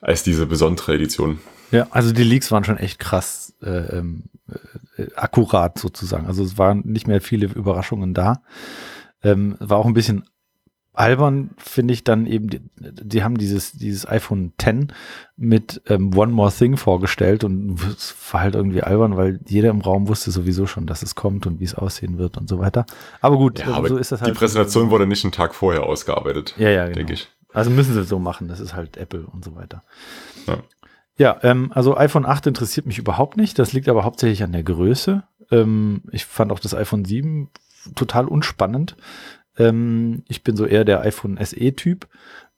als 0.00 0.22
diese 0.22 0.46
besondere 0.46 0.94
Edition. 0.94 1.40
Ja, 1.70 1.86
also 1.90 2.12
die 2.12 2.22
Leaks 2.22 2.50
waren 2.52 2.64
schon 2.64 2.78
echt 2.78 2.98
krass 2.98 3.54
äh, 3.62 3.98
ähm, 3.98 4.24
äh, 4.96 5.06
akkurat 5.16 5.78
sozusagen. 5.78 6.26
Also 6.26 6.44
es 6.44 6.58
waren 6.58 6.82
nicht 6.84 7.06
mehr 7.06 7.20
viele 7.20 7.46
Überraschungen 7.46 8.14
da. 8.14 8.42
Ähm, 9.22 9.56
war 9.58 9.78
auch 9.78 9.86
ein 9.86 9.94
bisschen 9.94 10.28
albern 10.94 11.50
finde 11.58 11.92
ich 11.92 12.04
dann 12.04 12.26
eben, 12.26 12.48
die, 12.48 12.60
die, 12.76 13.22
haben 13.22 13.36
dieses, 13.36 13.72
dieses 13.72 14.08
iPhone 14.08 14.52
X 14.60 14.94
mit 15.36 15.82
ähm, 15.88 16.16
One 16.16 16.32
More 16.32 16.52
Thing 16.52 16.76
vorgestellt 16.76 17.44
und 17.44 17.80
es 17.82 18.14
war 18.30 18.40
halt 18.40 18.54
irgendwie 18.54 18.82
albern, 18.82 19.16
weil 19.16 19.40
jeder 19.46 19.70
im 19.70 19.80
Raum 19.80 20.08
wusste 20.08 20.30
sowieso 20.30 20.66
schon, 20.66 20.86
dass 20.86 21.02
es 21.02 21.14
kommt 21.14 21.46
und 21.46 21.60
wie 21.60 21.64
es 21.64 21.74
aussehen 21.74 22.18
wird 22.18 22.36
und 22.38 22.48
so 22.48 22.58
weiter. 22.58 22.86
Aber 23.20 23.36
gut, 23.36 23.58
ja, 23.58 23.74
aber 23.74 23.88
so 23.88 23.96
ist 23.96 24.12
das 24.12 24.22
halt. 24.22 24.30
Die 24.30 24.38
Präsentation 24.38 24.90
wurde 24.90 25.06
nicht 25.06 25.24
einen 25.24 25.32
Tag 25.32 25.54
vorher 25.54 25.82
ausgearbeitet. 25.82 26.54
Ja, 26.56 26.70
ja, 26.70 26.84
genau. 26.84 26.96
denke 26.96 27.12
ich. 27.14 27.28
Also 27.52 27.70
müssen 27.70 27.94
sie 27.94 28.04
so 28.04 28.18
machen, 28.18 28.48
das 28.48 28.60
ist 28.60 28.74
halt 28.74 28.96
Apple 28.96 29.26
und 29.26 29.44
so 29.44 29.54
weiter. 29.54 29.82
Ja. 30.46 30.58
Ja, 31.16 31.38
ähm, 31.42 31.70
also 31.72 31.96
iPhone 31.96 32.26
8 32.26 32.48
interessiert 32.48 32.86
mich 32.86 32.98
überhaupt 32.98 33.36
nicht. 33.36 33.58
Das 33.58 33.72
liegt 33.72 33.88
aber 33.88 34.02
hauptsächlich 34.02 34.42
an 34.42 34.50
der 34.50 34.64
Größe. 34.64 35.22
Ähm, 35.52 36.02
ich 36.10 36.24
fand 36.24 36.50
auch 36.50 36.58
das 36.58 36.74
iPhone 36.74 37.04
7 37.04 37.50
total 37.94 38.26
unspannend. 38.26 38.96
Ähm, 39.58 40.22
ich 40.28 40.42
bin 40.42 40.56
so 40.56 40.66
eher 40.66 40.84
der 40.84 41.00
iPhone 41.00 41.38
SE-Typ. 41.42 42.08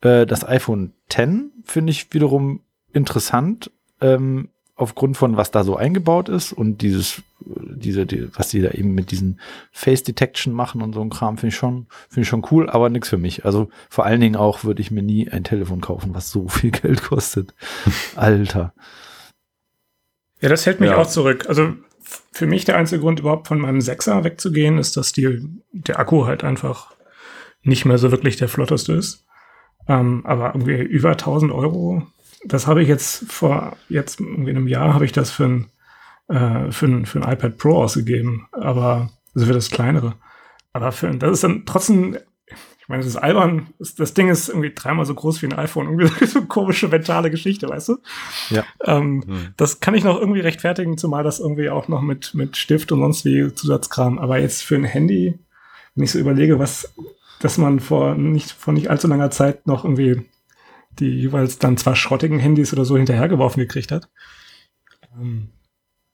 Äh, 0.00 0.26
das 0.26 0.46
iPhone 0.46 0.92
X 1.08 1.22
finde 1.64 1.90
ich 1.90 2.12
wiederum 2.12 2.60
interessant, 2.92 3.70
ähm, 4.00 4.48
aufgrund 4.76 5.16
von 5.16 5.38
was 5.38 5.50
da 5.50 5.64
so 5.64 5.76
eingebaut 5.76 6.28
ist 6.28 6.52
und 6.52 6.82
dieses, 6.82 7.22
diese, 7.40 8.04
die, 8.04 8.28
was 8.36 8.48
die 8.48 8.60
da 8.60 8.70
eben 8.72 8.92
mit 8.94 9.10
diesen 9.10 9.40
Face 9.72 10.02
Detection 10.02 10.52
machen 10.52 10.82
und 10.82 10.92
so 10.92 11.00
ein 11.00 11.08
Kram, 11.08 11.38
finde 11.38 11.48
ich 11.48 11.56
schon, 11.56 11.86
finde 12.08 12.22
ich 12.22 12.28
schon 12.28 12.46
cool, 12.50 12.68
aber 12.68 12.90
nichts 12.90 13.08
für 13.08 13.16
mich. 13.16 13.46
Also 13.46 13.70
vor 13.88 14.04
allen 14.04 14.20
Dingen 14.20 14.36
auch 14.36 14.64
würde 14.64 14.82
ich 14.82 14.90
mir 14.90 15.02
nie 15.02 15.30
ein 15.30 15.44
Telefon 15.44 15.80
kaufen, 15.80 16.14
was 16.14 16.30
so 16.30 16.48
viel 16.48 16.70
Geld 16.70 17.02
kostet. 17.02 17.54
Alter. 18.16 18.74
Ja, 20.40 20.50
das 20.50 20.66
hält 20.66 20.80
mich 20.80 20.90
ja. 20.90 20.98
auch 20.98 21.06
zurück. 21.06 21.48
Also 21.48 21.74
für 22.32 22.46
mich 22.46 22.64
der 22.64 22.76
einzige 22.76 23.00
Grund, 23.00 23.20
überhaupt 23.20 23.48
von 23.48 23.60
meinem 23.60 23.80
Sechser 23.80 24.24
wegzugehen, 24.24 24.78
ist, 24.78 24.96
dass 24.96 25.12
die, 25.12 25.40
der 25.72 25.98
Akku 25.98 26.26
halt 26.26 26.44
einfach 26.44 26.94
nicht 27.62 27.84
mehr 27.84 27.98
so 27.98 28.10
wirklich 28.10 28.36
der 28.36 28.48
flotteste 28.48 28.92
ist. 28.92 29.26
Ähm, 29.88 30.24
aber 30.24 30.54
irgendwie 30.54 30.82
über 30.82 31.10
1000 31.10 31.52
Euro, 31.52 32.02
das 32.44 32.66
habe 32.66 32.82
ich 32.82 32.88
jetzt 32.88 33.30
vor 33.30 33.76
jetzt 33.88 34.20
irgendwie 34.20 34.50
einem 34.50 34.68
Jahr 34.68 34.94
habe 34.94 35.04
ich 35.04 35.12
das 35.12 35.30
für 35.30 35.44
ein, 35.44 35.66
äh, 36.28 36.70
für 36.70 36.86
ein, 36.86 37.06
für 37.06 37.20
ein 37.20 37.32
iPad 37.32 37.58
Pro 37.58 37.82
ausgegeben, 37.82 38.48
aber 38.52 39.10
also 39.34 39.46
für 39.46 39.52
das 39.52 39.70
kleinere. 39.70 40.14
Aber 40.72 40.92
für, 40.92 41.10
das 41.14 41.32
ist 41.32 41.44
dann 41.44 41.64
trotzdem, 41.66 42.16
Ich 42.86 42.88
meine, 42.88 43.02
das 43.02 43.08
ist 43.08 43.16
albern. 43.16 43.66
Das, 43.80 44.14
Ding 44.14 44.28
ist 44.28 44.48
irgendwie 44.48 44.72
dreimal 44.72 45.04
so 45.06 45.14
groß 45.14 45.42
wie 45.42 45.46
ein 45.46 45.58
iPhone. 45.58 45.86
Irgendwie 45.86 46.24
so 46.26 46.38
eine 46.38 46.46
komische 46.46 46.86
mentale 46.86 47.32
Geschichte, 47.32 47.68
weißt 47.68 47.88
du? 47.88 47.96
Ja. 48.50 48.64
Ähm, 48.84 49.24
hm. 49.26 49.48
Das 49.56 49.80
kann 49.80 49.96
ich 49.96 50.04
noch 50.04 50.20
irgendwie 50.20 50.38
rechtfertigen, 50.38 50.96
zumal 50.96 51.24
das 51.24 51.40
irgendwie 51.40 51.68
auch 51.68 51.88
noch 51.88 52.00
mit, 52.00 52.34
mit 52.34 52.56
Stift 52.56 52.92
und 52.92 53.00
sonst 53.00 53.24
wie 53.24 53.52
Zusatzkram. 53.52 54.20
Aber 54.20 54.38
jetzt 54.38 54.62
für 54.62 54.76
ein 54.76 54.84
Handy, 54.84 55.36
wenn 55.96 56.04
ich 56.04 56.12
so 56.12 56.20
überlege, 56.20 56.60
was, 56.60 56.94
dass 57.40 57.58
man 57.58 57.80
vor 57.80 58.14
nicht, 58.14 58.52
vor 58.52 58.72
nicht 58.72 58.88
allzu 58.88 59.08
langer 59.08 59.32
Zeit 59.32 59.66
noch 59.66 59.84
irgendwie 59.84 60.24
die 61.00 61.10
jeweils 61.10 61.58
dann 61.58 61.76
zwar 61.76 61.96
schrottigen 61.96 62.38
Handys 62.38 62.72
oder 62.72 62.84
so 62.84 62.96
hinterhergeworfen 62.96 63.60
gekriegt 63.60 63.90
hat. 63.90 64.08
Ähm, 65.18 65.48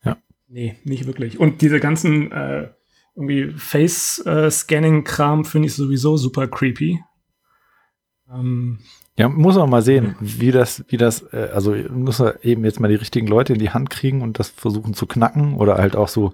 ja. 0.02 0.17
Nee, 0.49 0.76
nicht 0.85 1.07
wirklich. 1.07 1.38
Und 1.38 1.61
diese 1.61 1.81
ganzen, 1.81 2.33
äh, 2.33 2.71
irgendwie 3.14 3.52
Face-Scanning-Kram 3.57 5.45
finde 5.45 5.66
ich 5.66 5.75
sowieso 5.75 6.16
super 6.16 6.49
creepy. 6.49 7.00
Ähm, 8.33 8.78
ja, 9.19 9.28
muss 9.28 9.57
man 9.57 9.69
mal 9.69 9.83
sehen, 9.83 10.16
wie 10.21 10.52
das, 10.52 10.85
wie 10.88 10.97
das, 10.97 11.23
äh, 11.33 11.50
also 11.52 11.75
muss 11.90 12.21
er 12.21 12.42
eben 12.45 12.64
jetzt 12.64 12.81
mal 12.81 12.88
die 12.88 12.95
richtigen 12.95 13.26
Leute 13.26 13.52
in 13.52 13.59
die 13.59 13.71
Hand 13.71 13.90
kriegen 13.90 14.23
und 14.23 14.38
das 14.38 14.49
versuchen 14.49 14.95
zu 14.95 15.07
knacken 15.07 15.54
oder 15.54 15.76
halt 15.76 15.97
auch 15.97 16.09
so 16.09 16.33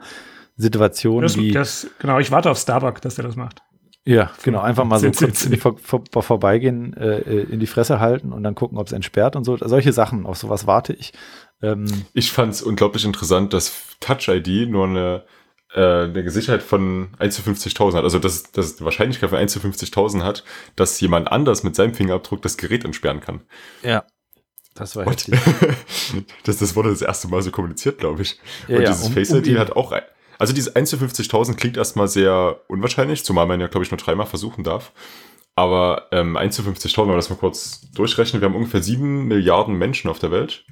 Situationen 0.57 1.23
das, 1.23 1.37
wie. 1.37 1.51
Das, 1.51 1.89
genau, 1.99 2.19
ich 2.21 2.31
warte 2.31 2.51
auf 2.51 2.59
Starbuck, 2.59 3.01
dass 3.01 3.17
der 3.17 3.25
das 3.25 3.37
macht. 3.37 3.63
Ja, 4.05 4.31
genau, 4.43 4.61
einfach 4.61 4.85
mal 4.85 5.01
so 5.01 5.11
kurz 5.11 5.49
vor, 5.59 5.77
vor, 6.11 6.23
vorbeigehen, 6.23 6.97
äh, 6.97 7.43
in 7.43 7.61
die 7.61 7.67
Fresse 7.67 8.01
halten 8.01 8.33
und 8.33 8.43
dann 8.43 8.55
gucken, 8.55 8.79
ob 8.79 8.87
es 8.87 8.93
entsperrt 8.93 9.37
und 9.37 9.45
so. 9.45 9.57
Solche 9.59 9.93
Sachen, 9.93 10.25
auf 10.25 10.39
sowas 10.39 10.67
warte 10.67 10.95
ich. 10.95 11.13
Ähm, 11.61 11.87
ich 12.15 12.33
fand 12.33 12.55
es 12.55 12.63
unglaublich 12.63 13.05
interessant, 13.05 13.53
dass 13.53 13.97
Touch 14.01 14.29
ID 14.29 14.71
nur 14.71 14.87
eine 14.87 15.17
äh, 15.17 15.29
eine 15.75 16.31
Sicherheit 16.31 16.63
von 16.63 17.09
1 17.19 17.37
zu 17.37 17.43
50.000 17.43 17.95
hat, 17.95 18.05
also 18.05 18.19
dass, 18.19 18.51
dass 18.53 18.77
die 18.77 18.85
Wahrscheinlichkeit 18.85 19.31
von 19.31 19.39
1 19.39 19.53
zu 19.53 19.59
50.000 19.59 20.23
hat, 20.23 20.45
dass 20.77 20.99
jemand 21.01 21.31
anders 21.31 21.63
mit 21.63 21.77
seinem 21.77 21.95
Fingerabdruck 21.95 22.41
das 22.43 22.57
Gerät 22.57 22.85
entsperren 22.85 23.21
kann. 23.21 23.43
Ja. 23.83 24.05
Das 24.75 24.95
war 24.95 25.07
heftig. 25.07 25.35
das, 26.45 26.59
das 26.59 26.77
wurde 26.77 26.91
das 26.91 27.03
erste 27.03 27.29
Mal 27.29 27.43
so 27.43 27.51
kommuniziert, 27.51 27.99
glaube 27.99 28.23
ich. 28.23 28.39
Ja, 28.69 28.77
Und 28.77 28.83
ja, 28.83 28.91
dieses 28.91 29.07
um, 29.07 29.13
Face 29.13 29.31
ID 29.31 29.49
um 29.49 29.59
hat 29.59 29.73
auch, 29.73 29.93
also 30.39 30.53
diese 30.55 30.75
1 30.77 30.89
zu 30.89 30.97
50.000 30.97 31.57
klingt 31.57 31.77
erstmal 31.77 32.07
sehr 32.09 32.61
unwahrscheinlich, 32.69 33.25
zumal 33.25 33.47
man 33.47 33.61
ja, 33.61 33.67
glaube 33.67 33.85
ich, 33.85 33.91
nur 33.91 33.99
dreimal 33.99 34.27
versuchen 34.27 34.63
darf. 34.63 34.93
Aber 35.57 36.07
ähm, 36.13 36.37
1 36.37 36.55
zu 36.55 36.63
50.000, 36.63 37.03
wenn 37.03 37.09
wir 37.09 37.17
das 37.17 37.31
mal 37.31 37.37
kurz 37.37 37.91
durchrechnen, 37.93 38.41
wir 38.41 38.49
haben 38.49 38.55
ungefähr 38.55 38.83
7 38.83 39.27
Milliarden 39.27 39.77
Menschen 39.77 40.09
auf 40.09 40.21
der 40.21 40.31
Welt. 40.31 40.65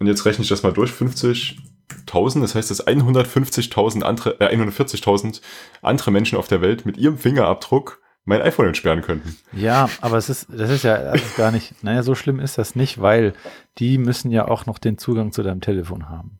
Und 0.00 0.08
jetzt 0.08 0.24
rechne 0.24 0.42
ich 0.42 0.48
das 0.48 0.64
mal 0.64 0.72
durch, 0.72 0.90
50 0.90 1.56
1000, 2.00 2.44
das 2.44 2.54
heißt, 2.54 2.70
dass 2.70 2.86
150.000 2.86 4.02
andere, 4.02 4.40
äh, 4.40 4.54
140.000 4.56 5.40
andere 5.82 6.10
Menschen 6.10 6.38
auf 6.38 6.48
der 6.48 6.60
Welt 6.60 6.86
mit 6.86 6.96
ihrem 6.96 7.18
Fingerabdruck 7.18 8.00
mein 8.24 8.42
iPhone 8.42 8.66
entsperren 8.66 9.02
könnten. 9.02 9.36
Ja, 9.52 9.88
aber 10.00 10.18
es 10.18 10.28
ist, 10.28 10.48
das 10.50 10.70
ist 10.70 10.84
ja 10.84 11.12
das 11.12 11.22
ist 11.22 11.36
gar 11.36 11.52
nicht, 11.52 11.82
naja, 11.82 12.02
so 12.02 12.14
schlimm 12.14 12.38
ist 12.38 12.58
das 12.58 12.76
nicht, 12.76 13.00
weil 13.00 13.32
die 13.78 13.98
müssen 13.98 14.30
ja 14.30 14.46
auch 14.46 14.66
noch 14.66 14.78
den 14.78 14.98
Zugang 14.98 15.32
zu 15.32 15.42
deinem 15.42 15.60
Telefon 15.60 16.08
haben. 16.08 16.38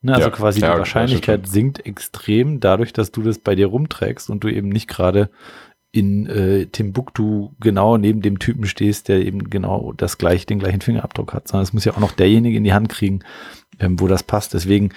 Ne, 0.00 0.14
also 0.14 0.28
ja, 0.28 0.34
quasi 0.34 0.60
ja, 0.60 0.72
die 0.72 0.78
Wahrscheinlichkeit 0.78 1.46
sinkt 1.46 1.86
extrem 1.86 2.58
dadurch, 2.58 2.92
dass 2.92 3.12
du 3.12 3.22
das 3.22 3.38
bei 3.38 3.54
dir 3.54 3.68
rumträgst 3.68 4.30
und 4.30 4.42
du 4.42 4.48
eben 4.48 4.68
nicht 4.68 4.88
gerade 4.88 5.30
in 5.92 6.26
äh, 6.26 6.66
Timbuktu 6.66 7.50
genau 7.60 7.98
neben 7.98 8.22
dem 8.22 8.38
Typen 8.38 8.64
stehst, 8.64 9.08
der 9.08 9.24
eben 9.24 9.50
genau 9.50 9.92
das 9.92 10.18
gleich, 10.18 10.46
den 10.46 10.58
gleichen 10.58 10.80
Fingerabdruck 10.80 11.34
hat, 11.34 11.48
sondern 11.48 11.64
es 11.64 11.72
muss 11.72 11.84
ja 11.84 11.92
auch 11.92 12.00
noch 12.00 12.12
derjenige 12.12 12.56
in 12.56 12.64
die 12.64 12.72
Hand 12.72 12.88
kriegen, 12.88 13.20
ähm, 13.82 14.00
wo 14.00 14.06
das 14.06 14.22
passt. 14.22 14.54
Deswegen, 14.54 14.92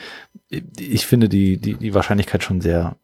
ich 0.50 1.06
finde 1.06 1.27
die, 1.27 1.58
die, 1.58 1.74
die 1.74 1.94
Wahrscheinlichkeit 1.94 2.44
schon 2.44 2.62
sehr 2.62 2.96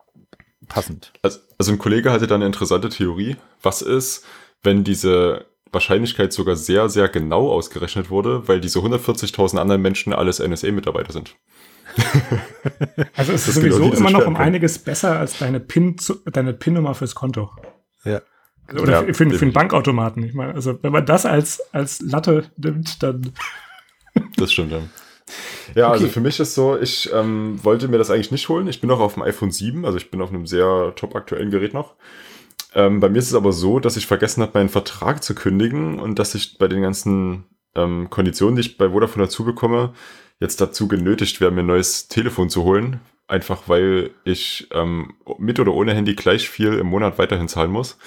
passend. 0.67 1.11
Also, 1.21 1.39
also 1.57 1.71
ein 1.71 1.79
Kollege 1.79 2.11
hatte 2.11 2.27
da 2.27 2.35
eine 2.35 2.45
interessante 2.45 2.89
Theorie. 2.89 3.35
Was 3.61 3.81
ist, 3.81 4.25
wenn 4.63 4.83
diese 4.83 5.45
Wahrscheinlichkeit 5.71 6.31
sogar 6.33 6.55
sehr, 6.55 6.87
sehr 6.89 7.09
genau 7.09 7.49
ausgerechnet 7.49 8.09
wurde, 8.09 8.47
weil 8.47 8.61
diese 8.61 8.79
140.000 8.79 9.57
anderen 9.57 9.81
Menschen 9.81 10.13
alles 10.13 10.39
NSA-Mitarbeiter 10.39 11.11
sind? 11.11 11.35
also 13.17 13.33
es 13.33 13.47
ist 13.47 13.55
sowieso 13.55 13.79
genau 13.79 13.93
immer 13.93 14.11
noch 14.11 14.25
um 14.25 14.37
einiges 14.37 14.79
besser 14.79 15.19
als 15.19 15.39
deine 15.39 15.59
PIN, 15.59 15.97
deine 16.31 16.53
PIN-Nummer 16.53 16.93
fürs 16.93 17.15
Konto. 17.15 17.51
Ja. 18.05 18.21
Also, 18.67 18.83
oder 18.83 18.91
ja, 18.93 19.01
für, 19.01 19.13
für, 19.13 19.29
für 19.31 19.45
einen 19.45 19.53
Bankautomaten. 19.53 20.23
Ich 20.23 20.33
meine, 20.33 20.53
also 20.53 20.81
wenn 20.81 20.91
man 20.93 21.05
das 21.05 21.25
als, 21.25 21.61
als 21.73 21.99
Latte 21.99 22.45
nimmt, 22.55 23.03
dann. 23.03 23.33
Das 24.37 24.53
stimmt, 24.53 24.71
ja. 24.71 24.79
Ja, 25.75 25.85
also 25.85 25.95
okay. 25.95 26.03
also 26.03 26.07
für 26.07 26.21
mich 26.21 26.39
ist 26.39 26.55
so, 26.55 26.77
ich 26.77 27.09
ähm, 27.13 27.59
wollte 27.63 27.87
mir 27.87 27.97
das 27.97 28.09
eigentlich 28.09 28.31
nicht 28.31 28.49
holen. 28.49 28.67
Ich 28.67 28.81
bin 28.81 28.89
noch 28.89 28.99
auf 28.99 29.13
dem 29.13 29.23
iPhone 29.23 29.51
7, 29.51 29.85
also 29.85 29.97
ich 29.97 30.11
bin 30.11 30.21
auf 30.21 30.29
einem 30.29 30.45
sehr 30.47 30.93
top 30.95 31.15
aktuellen 31.15 31.51
Gerät 31.51 31.73
noch. 31.73 31.95
Ähm, 32.73 32.99
bei 32.99 33.09
mir 33.09 33.19
ist 33.19 33.27
es 33.27 33.35
aber 33.35 33.51
so, 33.51 33.79
dass 33.79 33.97
ich 33.97 34.07
vergessen 34.07 34.41
habe, 34.41 34.57
meinen 34.57 34.69
Vertrag 34.69 35.23
zu 35.23 35.35
kündigen 35.35 35.99
und 35.99 36.19
dass 36.19 36.35
ich 36.35 36.57
bei 36.57 36.67
den 36.67 36.81
ganzen 36.81 37.45
ähm, 37.75 38.09
Konditionen, 38.09 38.55
die 38.55 38.61
ich 38.61 38.77
bei 38.77 38.89
Vodafone 38.89 39.25
dazu 39.25 39.43
bekomme, 39.43 39.93
jetzt 40.39 40.61
dazu 40.61 40.87
genötigt 40.87 41.41
werde, 41.41 41.55
mir 41.55 41.63
ein 41.63 41.67
neues 41.67 42.07
Telefon 42.07 42.49
zu 42.49 42.63
holen. 42.63 42.99
Einfach 43.27 43.63
weil 43.67 44.11
ich 44.25 44.67
ähm, 44.73 45.13
mit 45.37 45.59
oder 45.59 45.73
ohne 45.73 45.93
Handy 45.93 46.15
gleich 46.15 46.49
viel 46.49 46.73
im 46.73 46.87
Monat 46.87 47.17
weiterhin 47.17 47.47
zahlen 47.47 47.71
muss. 47.71 47.97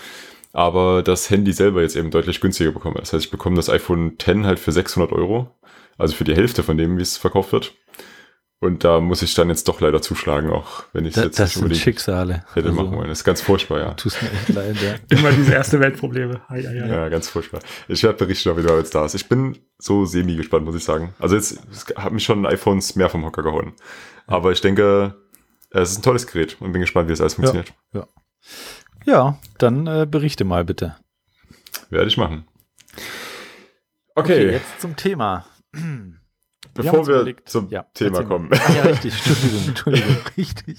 Aber 0.53 1.03
das 1.03 1.31
Handy 1.31 1.53
selber 1.53 1.83
jetzt 1.83 1.97
eben 1.97 2.11
deutlich 2.11 2.41
günstiger 2.41 2.73
bekomme. 2.73 3.01
Das 3.01 3.13
heißt, 3.13 3.25
ich 3.25 3.31
bekomme 3.31 3.57
das 3.57 3.71
iPhone 3.71 4.17
10 4.19 4.47
halt 4.47 4.59
für 4.59 4.73
600 4.73 5.13
Euro 5.13 5.51
also 5.99 6.15
für 6.15 6.25
die 6.25 6.35
Hälfte 6.35 6.63
von 6.63 6.77
dem, 6.77 6.99
wie 6.99 7.03
es 7.03 7.17
verkauft 7.17 7.53
wird. 7.53 7.75
Und 8.61 8.83
da 8.83 8.99
muss 8.99 9.21
ich 9.21 9.35
dann 9.35 9.51
jetzt 9.51 9.69
doch 9.69 9.83
leider 9.83 10.01
zuschlagen, 10.01 10.51
auch 10.51 10.85
wenn 10.95 11.05
ich 11.05 11.15
es 11.15 11.23
jetzt 11.23 11.39
das 11.39 11.57
nicht 11.57 11.67
sind 11.67 11.77
Schicksale. 11.77 12.45
hätte 12.55 12.69
also, 12.69 12.83
machen 12.83 12.97
wollen. 12.97 13.09
Das 13.09 13.19
ist 13.19 13.25
ganz 13.25 13.43
furchtbar, 13.43 13.79
ja. 13.79 13.93
Tut 13.93 14.17
mir 14.23 14.33
echt 14.33 14.49
leid, 14.49 14.77
ja. 14.81 14.95
Immer 15.19 15.33
diese 15.33 15.53
erste 15.53 15.81
Weltprobleme. 15.81 16.41
Hi, 16.49 16.63
hi, 16.63 16.81
hi. 16.81 16.89
Ja, 16.89 17.09
ganz 17.11 17.29
furchtbar. 17.29 17.61
Ich 17.89 18.03
werde 18.03 18.17
berichten, 18.17 18.49
ob 18.49 18.57
wieder 18.57 18.79
jetzt 18.79 18.95
da 18.95 19.05
ist. 19.05 19.15
Ich 19.15 19.29
bin 19.29 19.59
so 19.77 20.07
semi 20.07 20.35
gespannt, 20.37 20.65
muss 20.65 20.77
ich 20.77 20.85
sagen. 20.85 21.13
Also 21.19 21.37
jetzt 21.37 21.61
hat 21.97 22.13
mich 22.13 22.25
schon 22.25 22.47
iPhones 22.47 22.97
mehr 22.97 23.11
vom 23.11 23.27
Hocker 23.27 23.43
gehauen. 23.43 23.75
Aber 24.27 24.51
ich 24.51 24.63
denke, 24.63 25.15
es 25.69 25.91
ist 25.91 25.99
ein 25.99 26.03
tolles 26.03 26.27
Gerät 26.27 26.57
und 26.61 26.73
bin 26.73 26.81
gespannt, 26.81 27.11
wie 27.11 27.13
es 27.13 27.21
alles 27.21 27.35
funktioniert. 27.35 27.75
Ja, 27.93 28.07
ja. 29.05 29.13
ja 29.13 29.39
dann 29.59 29.87
äh, 29.87 30.07
berichte 30.11 30.45
mal 30.45 30.65
bitte. 30.65 30.97
Werde 31.91 32.09
ich 32.09 32.17
machen. 32.17 32.47
Okay. 34.15 34.47
okay 34.47 34.51
jetzt 34.53 34.81
zum 34.81 34.97
Thema. 34.97 35.45
Bevor 36.75 37.07
wir, 37.07 37.27
wir 37.27 37.45
zum 37.45 37.69
ja, 37.69 37.85
Thema 37.95 38.25
kommen. 38.25 38.51
Ah, 38.53 38.73
ja, 38.75 38.83
richtig, 38.83 39.15
Entschuldigung, 39.15 39.63
Entschuldigung, 39.69 40.17
richtig. 40.37 40.79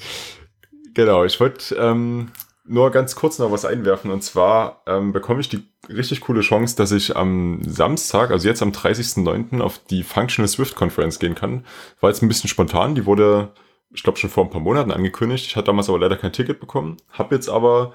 Genau, 0.94 1.24
ich 1.24 1.40
wollte 1.40 1.75
ähm, 1.75 2.32
nur 2.66 2.92
ganz 2.92 3.16
kurz 3.16 3.40
noch 3.40 3.52
was 3.52 3.66
einwerfen. 3.66 4.12
Und 4.12 4.24
zwar 4.24 4.82
ähm, 4.88 5.14
bekomme 5.14 5.40
ich 5.42 5.50
die 5.50 5.64
richtig 5.88 6.22
coole 6.22 6.42
Chance, 6.42 6.75
dass 6.75 6.92
ich 6.92 7.16
am 7.16 7.62
Samstag, 7.64 8.32
also 8.32 8.48
jetzt 8.48 8.62
am 8.62 8.72
30.09. 8.72 9.62
auf 9.62 9.80
die 9.80 10.04
Functional 10.04 10.48
Swift 10.48 10.75
Conference 10.75 11.20
gehen 11.20 11.36
kann. 11.36 11.66
War 12.02 12.10
jetzt 12.10 12.24
ein 12.24 12.28
bisschen 12.28 12.50
spontan. 12.50 12.96
Die 12.96 13.06
wurde, 13.06 13.54
ich 13.94 14.04
glaube, 14.04 14.18
schon 14.18 14.30
vor 14.30 14.44
ein 14.44 14.50
paar 14.50 14.62
Monaten 14.62 14.92
angekündigt. 14.92 15.46
Ich 15.46 15.56
hatte 15.56 15.68
damals 15.68 15.90
aber 15.90 16.00
leider 16.00 16.18
kein 16.18 16.34
Ticket 16.34 16.60
bekommen. 16.60 16.98
Habe 17.12 17.36
jetzt 17.36 17.50
aber 17.50 17.94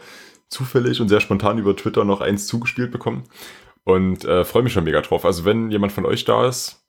zufällig 0.49 1.01
und 1.01 1.09
sehr 1.09 1.21
spontan 1.21 1.59
über 1.59 1.77
Twitter 1.77 2.05
noch 2.05 2.21
eins 2.21 2.47
zugespielt 2.47 2.93
bekommen. 2.93 3.25
Und 3.85 4.25
äh, 4.25 4.45
freue 4.45 4.63
mich 4.63 4.73
schon 4.73 4.85
mega 4.85 5.01
drauf. 5.01 5.25
Also 5.25 5.45
wenn 5.45 5.71
jemand 5.71 5.93
von 5.93 6.07
euch 6.07 6.25
da 6.25 6.47
ist, 6.47 6.80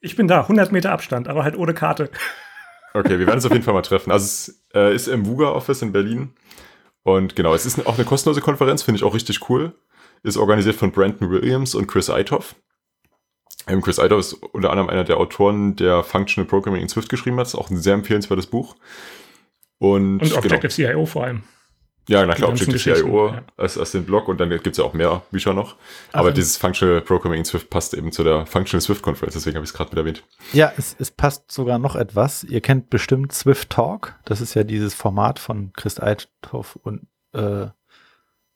ich 0.00 0.16
bin 0.16 0.28
da, 0.28 0.42
100 0.42 0.72
Meter 0.72 0.92
Abstand, 0.92 1.28
aber 1.28 1.44
halt 1.44 1.56
ohne 1.56 1.74
Karte. 1.74 2.10
Okay, 2.94 3.18
wir 3.18 3.26
werden 3.26 3.36
uns 3.36 3.46
auf 3.46 3.52
jeden 3.52 3.64
Fall 3.64 3.74
mal 3.74 3.82
treffen. 3.82 4.10
Also 4.10 4.24
es 4.24 4.64
äh, 4.74 4.94
ist 4.94 5.06
im 5.08 5.26
Wuga 5.26 5.50
Office 5.50 5.82
in 5.82 5.92
Berlin. 5.92 6.32
Und 7.02 7.36
genau, 7.36 7.54
es 7.54 7.66
ist 7.66 7.86
auch 7.86 7.96
eine 7.96 8.04
kostenlose 8.04 8.40
Konferenz, 8.40 8.82
finde 8.82 8.96
ich 8.98 9.04
auch 9.04 9.14
richtig 9.14 9.48
cool. 9.48 9.74
Ist 10.22 10.36
organisiert 10.36 10.76
von 10.76 10.92
Brandon 10.92 11.30
Williams 11.30 11.74
und 11.74 11.86
Chris 11.86 12.10
Eitoff. 12.10 12.56
Ähm, 13.66 13.80
Chris 13.80 13.98
Eitoff 13.98 14.20
ist 14.20 14.32
unter 14.34 14.70
anderem 14.70 14.90
einer 14.90 15.04
der 15.04 15.18
Autoren, 15.18 15.76
der 15.76 16.02
Functional 16.02 16.48
Programming 16.48 16.82
in 16.82 16.88
Swift 16.88 17.08
geschrieben 17.08 17.38
hat. 17.38 17.46
Ist 17.46 17.54
auch 17.54 17.70
ein 17.70 17.78
sehr 17.78 17.94
empfehlenswertes 17.94 18.46
Buch. 18.46 18.76
Und, 19.78 20.20
und 20.20 20.32
Objective 20.36 20.60
genau. 20.60 20.92
CIO 20.92 21.06
vor 21.06 21.24
allem. 21.24 21.42
Ja, 22.10 22.26
na 22.26 22.34
klar, 22.34 22.50
Objective-C.io 22.50 23.28
ja. 23.28 23.42
als, 23.56 23.78
als 23.78 23.92
den 23.92 24.04
Blog 24.04 24.26
und 24.26 24.40
dann 24.40 24.50
gibt 24.50 24.66
es 24.66 24.78
ja 24.78 24.84
auch 24.84 24.94
mehr 24.94 25.22
Bücher 25.30 25.54
noch. 25.54 25.76
Aber 26.10 26.26
also, 26.26 26.34
dieses 26.34 26.56
Functional 26.56 27.00
Programming 27.00 27.38
in 27.38 27.44
Swift 27.44 27.70
passt 27.70 27.94
eben 27.94 28.10
zu 28.10 28.24
der 28.24 28.46
Functional 28.46 28.80
Swift 28.80 29.00
Conference, 29.02 29.34
deswegen 29.34 29.54
habe 29.54 29.64
ich 29.64 29.70
es 29.70 29.76
gerade 29.76 29.90
mit 29.90 29.98
erwähnt. 29.98 30.24
Ja, 30.52 30.72
es, 30.76 30.96
es 30.98 31.12
passt 31.12 31.52
sogar 31.52 31.78
noch 31.78 31.94
etwas. 31.94 32.42
Ihr 32.42 32.60
kennt 32.60 32.90
bestimmt 32.90 33.32
Swift 33.32 33.70
Talk. 33.70 34.16
Das 34.24 34.40
ist 34.40 34.54
ja 34.54 34.64
dieses 34.64 34.92
Format 34.92 35.38
von 35.38 35.72
Chris 35.72 36.00
Eithoff 36.00 36.74
und 36.82 37.06
äh, 37.32 37.68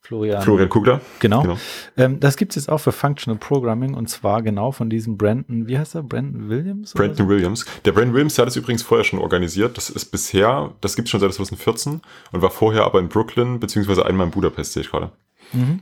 Florian. 0.04 0.42
Florian 0.42 0.68
Kugler. 0.68 1.00
Genau. 1.18 1.40
genau. 1.40 1.56
Ähm, 1.96 2.20
das 2.20 2.36
gibt 2.36 2.52
es 2.52 2.56
jetzt 2.56 2.68
auch 2.68 2.78
für 2.78 2.92
Functional 2.92 3.38
Programming 3.38 3.94
und 3.94 4.10
zwar 4.10 4.42
genau 4.42 4.70
von 4.70 4.90
diesem 4.90 5.16
Brandon, 5.16 5.66
wie 5.66 5.78
heißt 5.78 5.94
er? 5.94 6.02
Brandon 6.02 6.50
Williams? 6.50 6.92
Brandon 6.92 7.16
so? 7.16 7.28
Williams. 7.28 7.64
Der 7.86 7.92
Brandon 7.92 8.12
Williams, 8.12 8.34
der 8.34 8.42
hat 8.42 8.50
es 8.50 8.56
übrigens 8.56 8.82
vorher 8.82 9.04
schon 9.04 9.18
organisiert. 9.18 9.78
Das 9.78 9.88
ist 9.88 10.06
bisher, 10.06 10.72
das 10.82 10.94
gibt 10.96 11.06
es 11.06 11.10
schon 11.10 11.20
seit 11.20 11.32
2014 11.32 12.02
und 12.32 12.42
war 12.42 12.50
vorher 12.50 12.84
aber 12.84 12.98
in 12.98 13.08
Brooklyn, 13.08 13.60
beziehungsweise 13.60 14.04
einmal 14.04 14.26
in 14.26 14.32
Budapest, 14.32 14.74
sehe 14.74 14.82
ich 14.82 14.90
gerade. 14.90 15.10
Mhm. 15.54 15.80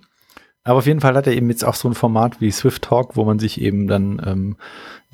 Aber 0.63 0.79
auf 0.79 0.87
jeden 0.87 1.01
Fall 1.01 1.17
hat 1.17 1.27
er 1.27 1.33
eben 1.33 1.51
jetzt 1.51 1.65
auch 1.65 1.75
so 1.75 1.89
ein 1.89 1.95
Format 1.95 2.41
wie 2.41 2.53
Swift 2.53 2.83
Talk, 2.83 3.17
wo 3.17 3.25
man 3.25 3.41
sich 3.41 3.61
eben 3.61 3.89
dann 3.89 4.23
ähm, 4.25 4.57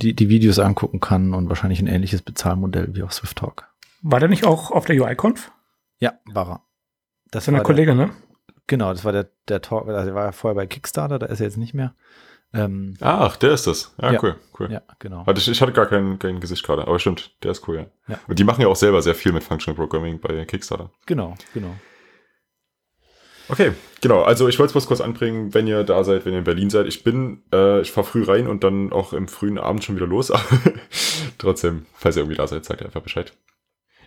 die, 0.03 0.15
die 0.15 0.29
Videos 0.29 0.59
angucken 0.59 1.01
kann 1.01 1.33
und 1.33 1.49
wahrscheinlich 1.49 1.81
ein 1.81 1.87
ähnliches 1.87 2.21
Bezahlmodell 2.21 2.95
wie 2.95 3.03
auf 3.03 3.15
Swift 3.15 3.39
Talk. 3.39 3.69
War 4.03 4.21
der 4.21 4.29
nicht 4.29 4.45
auch 4.45 4.71
auf 4.71 4.85
der 4.85 5.01
UI-Conf? 5.01 5.51
Ja, 5.99 6.13
war 6.27 6.51
er. 6.51 6.63
Das 7.31 7.45
ist 7.45 7.49
eine 7.49 7.63
Kollege, 7.63 7.95
ne? 7.95 8.11
Genau, 8.69 8.93
das 8.93 9.05
war 9.05 9.11
der, 9.13 9.29
der 9.49 9.61
Talk, 9.61 9.89
also 9.89 10.11
er 10.11 10.15
war 10.15 10.27
ja 10.27 10.33
vorher 10.33 10.55
bei 10.55 10.67
Kickstarter, 10.67 11.19
da 11.19 11.27
ist 11.27 11.41
er 11.41 11.47
jetzt 11.47 11.57
nicht 11.57 11.75
mehr. 11.75 11.95
Ähm, 12.55 12.95
Ach, 13.01 13.37
der 13.37 13.51
ist 13.53 13.67
das. 13.67 13.95
Ja, 14.01 14.13
Ja. 14.13 14.21
cool, 14.23 14.37
cool. 14.59 14.71
ja, 14.71 14.81
genau. 15.01 15.27
Hatte 15.27 15.41
ich, 15.41 15.49
ich 15.49 15.61
hatte 15.61 15.73
gar 15.73 15.87
kein, 15.87 16.19
kein 16.19 16.41
Gesicht 16.41 16.65
gerade, 16.65 16.83
aber 16.87 16.99
stimmt, 16.99 17.35
der 17.43 17.51
ist 17.51 17.67
cool, 17.69 17.77
ja. 17.77 17.87
Ja. 18.09 18.21
Und 18.29 18.39
die 18.39 18.45
machen 18.45 18.63
ja 18.63 18.69
auch 18.69 18.77
selber 18.77 19.03
sehr 19.03 19.15
viel 19.15 19.33
mit 19.33 19.43
Functional 19.43 19.75
Programming 19.77 20.21
bei 20.21 20.45
Kickstarter. 20.45 20.91
Genau, 21.07 21.35
genau. 21.53 21.75
Okay, 23.51 23.73
genau. 24.03 24.23
Also 24.23 24.47
ich 24.49 24.59
wollte 24.59 24.69
es 24.69 24.73
bloß 24.73 24.87
kurz 24.87 25.01
anbringen, 25.01 25.55
wenn 25.55 25.67
ihr 25.67 25.83
da 25.85 26.05
seid, 26.05 26.27
wenn 26.27 26.33
ihr 26.33 26.41
in 26.41 26.45
Berlin 26.45 26.69
seid. 26.69 26.87
Ich 26.87 27.03
bin, 27.03 27.43
äh, 27.53 27.81
ich 27.81 27.93
fahre 27.93 28.07
früh 28.07 28.23
rein 28.23 28.47
und 28.47 28.63
dann 28.63 28.93
auch 28.93 29.15
im 29.15 29.27
frühen 29.27 29.59
Abend 29.59 29.85
schon 29.85 29.97
wieder 29.97 30.07
los. 30.07 30.31
Aber 30.31 30.45
trotzdem, 31.39 31.87
falls 31.95 32.17
ihr 32.17 32.21
irgendwie 32.23 32.37
da 32.37 32.47
seid, 32.47 32.67
sagt 32.67 32.83
ihr 32.83 32.87
einfach 32.87 33.01
Bescheid. 33.01 33.33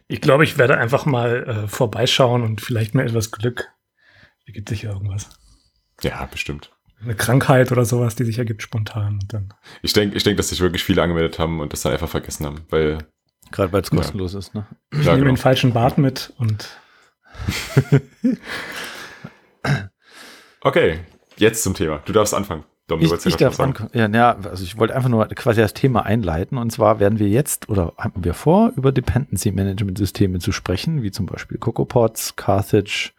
Ich 0.08 0.22
glaube, 0.22 0.44
ich 0.44 0.58
werde 0.60 0.77
einfach 0.77 1.06
mal 1.06 1.48
äh, 1.48 1.68
vorbeischauen 1.68 2.44
und 2.44 2.62
vielleicht 2.62 2.94
mit 2.94 3.08
etwas 3.08 3.32
Glück 3.32 3.70
ergibt 4.51 4.70
sich 4.70 4.84
ja 4.84 4.91
irgendwas. 4.91 5.29
Ja, 6.01 6.25
bestimmt. 6.31 6.72
Eine 7.03 7.15
Krankheit 7.15 7.72
oder 7.72 7.84
sowas, 7.86 8.15
die 8.15 8.25
sich 8.25 8.38
ergibt 8.38 8.62
spontan. 8.62 9.13
Und 9.22 9.34
dann. 9.34 9.53
Ich 9.81 9.93
denke, 9.93 10.15
ich 10.15 10.24
denk, 10.24 10.38
dass 10.38 10.50
sich 10.50 10.60
wirklich 10.62 10.84
viele 10.84 11.01
angemeldet 11.01 11.39
haben 11.39 11.60
und 11.60 11.74
das 11.74 11.81
dann 11.81 11.93
einfach 11.93 12.10
vergessen 12.10 12.46
haben, 12.46 12.62
weil 12.70 13.00
Gerade 13.51 13.74
weil 13.74 13.81
es 13.81 13.89
Ja. 13.91 13.98
kostenlos 13.98 14.34
ist, 14.34 14.53
ne? 14.53 14.67
Ich 14.91 15.00
Ja, 15.00 15.12
nehme 15.13 15.17
genau. 15.24 15.31
den 15.34 15.38
falschen 15.38 15.74
Bart 15.74 15.98
mit 15.98 16.34
und 16.38 16.67
Okay, 20.62 21.00
jetzt 21.38 21.63
zum 21.63 21.74
Thema. 21.74 22.01
Du 22.05 22.13
darfst 22.13 22.34
anfangen. 22.34 22.63
Dom, 22.88 23.00
Ich, 23.01 23.10
ja 23.10 23.17
ich 23.25 23.36
darf 23.38 23.58
ja, 23.93 24.08
ja, 24.10 24.38
also 24.38 24.63
ich 24.63 24.77
wollte 24.77 24.96
einfach 24.96 25.10
nur 25.10 25.25
quasi 25.29 25.62
das 25.62 25.74
Thema 25.74 26.05
einleiten 26.05 26.58
und 26.58 26.72
zwar 26.72 27.00
werden 27.00 27.20
wir 27.20 27.29
jetzt 27.29 27.70
oder 27.70 27.93
haben 27.98 28.24
wir 28.24 28.34
vor, 28.34 28.74
über 28.75 28.91
Dependency 28.91 29.51
Management 29.51 29.98
Systeme 29.98 30.39
zu 30.39 30.51
sprechen, 30.51 31.01
wie 31.01 31.12
zum 31.12 31.25
Beispiel 31.25 31.58
CocoaPods, 31.58 32.36
Carthage 32.36 33.12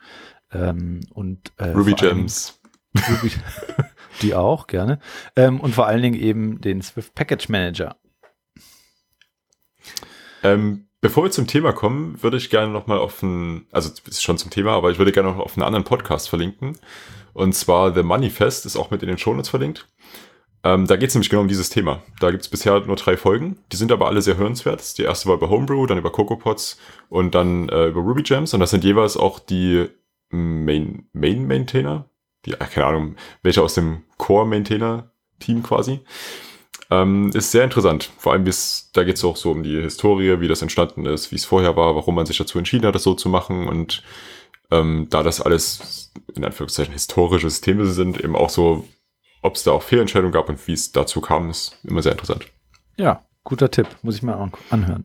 ähm, 0.52 1.00
und 1.12 1.52
äh, 1.56 1.70
Ruby 1.70 1.94
Gems. 1.94 2.60
Ruby, 2.96 3.32
die 4.22 4.34
auch 4.34 4.66
gerne 4.66 4.98
ähm, 5.36 5.60
und 5.60 5.74
vor 5.74 5.86
allen 5.86 6.02
Dingen 6.02 6.20
eben 6.20 6.60
den 6.60 6.82
Swift 6.82 7.14
Package 7.14 7.48
Manager. 7.48 7.96
Ähm, 10.42 10.86
bevor 11.00 11.24
wir 11.24 11.30
zum 11.30 11.46
Thema 11.46 11.72
kommen, 11.72 12.22
würde 12.22 12.36
ich 12.36 12.50
gerne 12.50 12.72
noch 12.72 12.86
mal 12.86 12.98
auf 12.98 13.22
einen, 13.22 13.66
also 13.72 13.90
ist 14.06 14.22
schon 14.22 14.38
zum 14.38 14.50
Thema, 14.50 14.72
aber 14.72 14.90
ich 14.90 14.98
würde 14.98 15.12
gerne 15.12 15.30
noch 15.30 15.38
auf 15.38 15.56
einen 15.56 15.64
anderen 15.64 15.84
Podcast 15.84 16.28
verlinken. 16.28 16.76
Und 17.32 17.54
zwar 17.54 17.94
The 17.94 18.02
Manifest 18.02 18.66
ist 18.66 18.76
auch 18.76 18.90
mit 18.90 19.02
in 19.02 19.08
den 19.08 19.18
Shownotes 19.18 19.48
verlinkt. 19.48 19.88
Ähm, 20.64 20.86
da 20.86 20.96
geht 20.96 21.08
es 21.08 21.14
nämlich 21.14 21.30
genau 21.30 21.42
um 21.42 21.48
dieses 21.48 21.70
Thema. 21.70 22.02
Da 22.20 22.30
gibt 22.30 22.42
es 22.42 22.48
bisher 22.48 22.78
nur 22.80 22.96
drei 22.96 23.16
Folgen. 23.16 23.58
Die 23.72 23.76
sind 23.76 23.90
aber 23.90 24.06
alle 24.06 24.22
sehr 24.22 24.36
hörenswert. 24.36 24.96
Die 24.98 25.02
erste 25.02 25.28
war 25.28 25.36
über 25.36 25.50
Homebrew, 25.50 25.86
dann 25.86 25.98
über 25.98 26.12
CocoaPods 26.12 26.78
und 27.08 27.34
dann 27.34 27.68
äh, 27.68 27.86
über 27.86 28.00
Ruby 28.00 28.22
Gems. 28.22 28.54
Und 28.54 28.60
das 28.60 28.70
sind 28.70 28.84
jeweils 28.84 29.16
auch 29.16 29.40
die 29.40 29.88
Main, 30.32 31.06
Main 31.12 31.46
Maintainer, 31.46 32.10
die, 32.44 32.52
keine 32.52 32.86
Ahnung, 32.86 33.16
welche 33.42 33.62
aus 33.62 33.74
dem 33.74 34.02
Core 34.18 34.46
Maintainer 34.46 35.12
Team 35.38 35.62
quasi. 35.62 36.00
Ähm, 36.90 37.30
ist 37.32 37.50
sehr 37.50 37.64
interessant. 37.64 38.10
Vor 38.18 38.32
allem, 38.32 38.44
da 38.44 39.04
geht 39.04 39.16
es 39.16 39.24
auch 39.24 39.36
so 39.36 39.50
um 39.50 39.62
die 39.62 39.80
Historie, 39.80 40.40
wie 40.40 40.48
das 40.48 40.62
entstanden 40.62 41.06
ist, 41.06 41.30
wie 41.32 41.36
es 41.36 41.44
vorher 41.44 41.76
war, 41.76 41.94
warum 41.94 42.14
man 42.14 42.26
sich 42.26 42.36
dazu 42.36 42.58
entschieden 42.58 42.86
hat, 42.86 42.94
das 42.94 43.02
so 43.02 43.14
zu 43.14 43.28
machen. 43.28 43.68
Und 43.68 44.02
ähm, 44.70 45.06
da 45.10 45.22
das 45.22 45.40
alles 45.40 46.12
in 46.34 46.44
Anführungszeichen 46.44 46.92
historische 46.92 47.48
Systeme 47.48 47.86
sind, 47.86 48.20
eben 48.20 48.36
auch 48.36 48.50
so, 48.50 48.86
ob 49.42 49.56
es 49.56 49.64
da 49.64 49.72
auch 49.72 49.82
Fehlentscheidungen 49.82 50.32
gab 50.32 50.48
und 50.48 50.66
wie 50.66 50.72
es 50.72 50.92
dazu 50.92 51.20
kam, 51.20 51.50
ist 51.50 51.78
immer 51.84 52.02
sehr 52.02 52.12
interessant. 52.12 52.46
Ja, 52.96 53.22
guter 53.44 53.70
Tipp, 53.70 53.88
muss 54.02 54.16
ich 54.16 54.22
mir 54.22 54.36
an 54.36 54.52
anhören. 54.70 55.04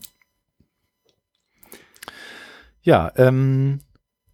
Ja, 2.81 3.11
ähm, 3.17 3.81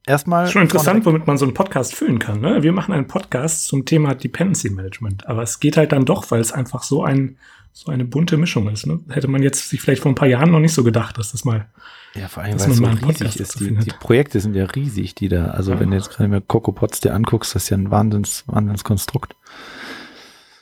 erstmal. 0.06 0.48
Schon 0.48 0.64
interessant, 0.64 1.06
womit 1.06 1.28
man 1.28 1.38
so 1.38 1.46
einen 1.46 1.54
Podcast 1.54 1.96
füllen 1.96 2.20
kann. 2.20 2.42
Ne? 2.42 2.64
Wir 2.64 2.72
machen 2.72 2.94
einen 2.94 3.08
Podcast 3.08 3.68
zum 3.68 3.86
Thema 3.86 4.16
Dependency 4.16 4.70
Management, 4.70 5.28
aber 5.28 5.44
es 5.44 5.60
geht 5.60 5.78
halt 5.78 5.92
dann 5.92 6.06
doch, 6.06 6.32
weil 6.32 6.42
es 6.42 6.52
einfach 6.52 6.84
so 6.84 7.04
ein 7.04 7.38
so 7.76 7.92
eine 7.92 8.06
bunte 8.06 8.38
Mischung 8.38 8.70
ist. 8.70 8.86
Ne? 8.86 9.00
Hätte 9.10 9.28
man 9.28 9.42
jetzt 9.42 9.68
sich 9.70 9.82
vielleicht 9.82 10.04
vor 10.04 10.12
ein 10.12 10.16
paar 10.16 10.28
Jahren 10.28 10.52
noch 10.52 10.60
nicht 10.60 10.74
so 10.76 10.84
gedacht, 10.84 11.18
dass 11.18 11.32
das 11.32 11.44
mal. 11.44 11.68
Ja, 12.14 12.28
vor 12.28 12.44
allem, 12.44 12.60
weil 12.60 12.70
es 12.70 12.78
so 12.78 12.86
riesig 12.86 13.02
Podcast 13.02 13.40
ist. 13.40 13.60
Die, 13.60 13.76
die 13.76 13.92
Projekte 14.00 14.40
sind 14.40 14.56
ja 14.56 14.66
riesig, 14.66 15.16
die 15.16 15.28
da, 15.28 15.48
also 15.48 15.80
wenn 15.80 15.90
du 15.90 15.98
jetzt 15.98 16.12
gerade 16.12 16.30
mal 16.30 16.42
CocoaPods 16.42 17.00
dir 17.00 17.16
anguckst, 17.16 17.56
das 17.56 17.64
ist 17.64 17.70
ja 17.70 17.78
ein 17.78 17.90
Wahnsinns, 17.90 18.44
Wahnsinnskonstrukt. 18.46 19.36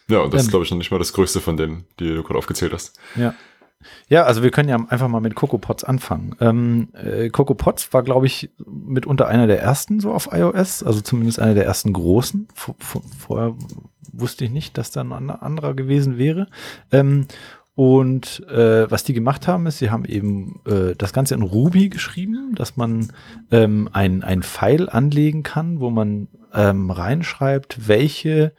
Ja, 0.07 0.19
und 0.19 0.33
das 0.33 0.43
ist, 0.43 0.47
Ähm. 0.47 0.51
glaube 0.51 0.65
ich, 0.65 0.71
noch 0.71 0.77
nicht 0.77 0.91
mal 0.91 0.99
das 0.99 1.11
Größte 1.11 1.41
von 1.41 1.57
denen, 1.57 1.83
die 1.99 2.07
du 2.15 2.23
gerade 2.23 2.37
aufgezählt 2.37 2.71
hast. 2.71 2.97
Ja. 3.17 3.33
Ja, 4.07 4.23
also 4.23 4.43
wir 4.43 4.51
können 4.51 4.69
ja 4.69 4.77
einfach 4.89 5.07
mal 5.07 5.21
mit 5.21 5.35
CocoaPods 5.35 5.83
anfangen. 5.83 6.35
Ähm, 6.39 6.89
äh, 6.93 7.29
CocoaPods 7.29 7.93
war, 7.93 8.03
glaube 8.03 8.25
ich, 8.27 8.51
mitunter 8.65 9.27
einer 9.27 9.47
der 9.47 9.61
ersten 9.61 9.99
so 9.99 10.11
auf 10.13 10.29
iOS, 10.31 10.83
also 10.83 11.01
zumindest 11.01 11.39
einer 11.39 11.53
der 11.53 11.65
ersten 11.65 11.93
großen. 11.93 12.47
Vor, 12.53 12.75
vorher 12.79 13.55
wusste 14.13 14.45
ich 14.45 14.51
nicht, 14.51 14.77
dass 14.77 14.91
da 14.91 15.01
ein 15.01 15.11
ander- 15.13 15.43
anderer 15.43 15.73
gewesen 15.73 16.17
wäre. 16.17 16.47
Ähm, 16.91 17.25
und 17.73 18.45
äh, 18.49 18.91
was 18.91 19.05
die 19.05 19.13
gemacht 19.13 19.47
haben, 19.47 19.65
ist, 19.65 19.79
sie 19.79 19.89
haben 19.91 20.05
eben 20.05 20.59
äh, 20.67 20.93
das 20.97 21.13
Ganze 21.13 21.35
in 21.35 21.41
Ruby 21.41 21.89
geschrieben, 21.89 22.53
dass 22.53 22.75
man 22.75 23.13
ähm, 23.49 23.89
ein, 23.93 24.23
ein 24.23 24.43
File 24.43 24.89
anlegen 24.89 25.41
kann, 25.43 25.79
wo 25.79 25.89
man 25.89 26.27
ähm, 26.53 26.91
reinschreibt, 26.91 27.87
welche, 27.87 28.53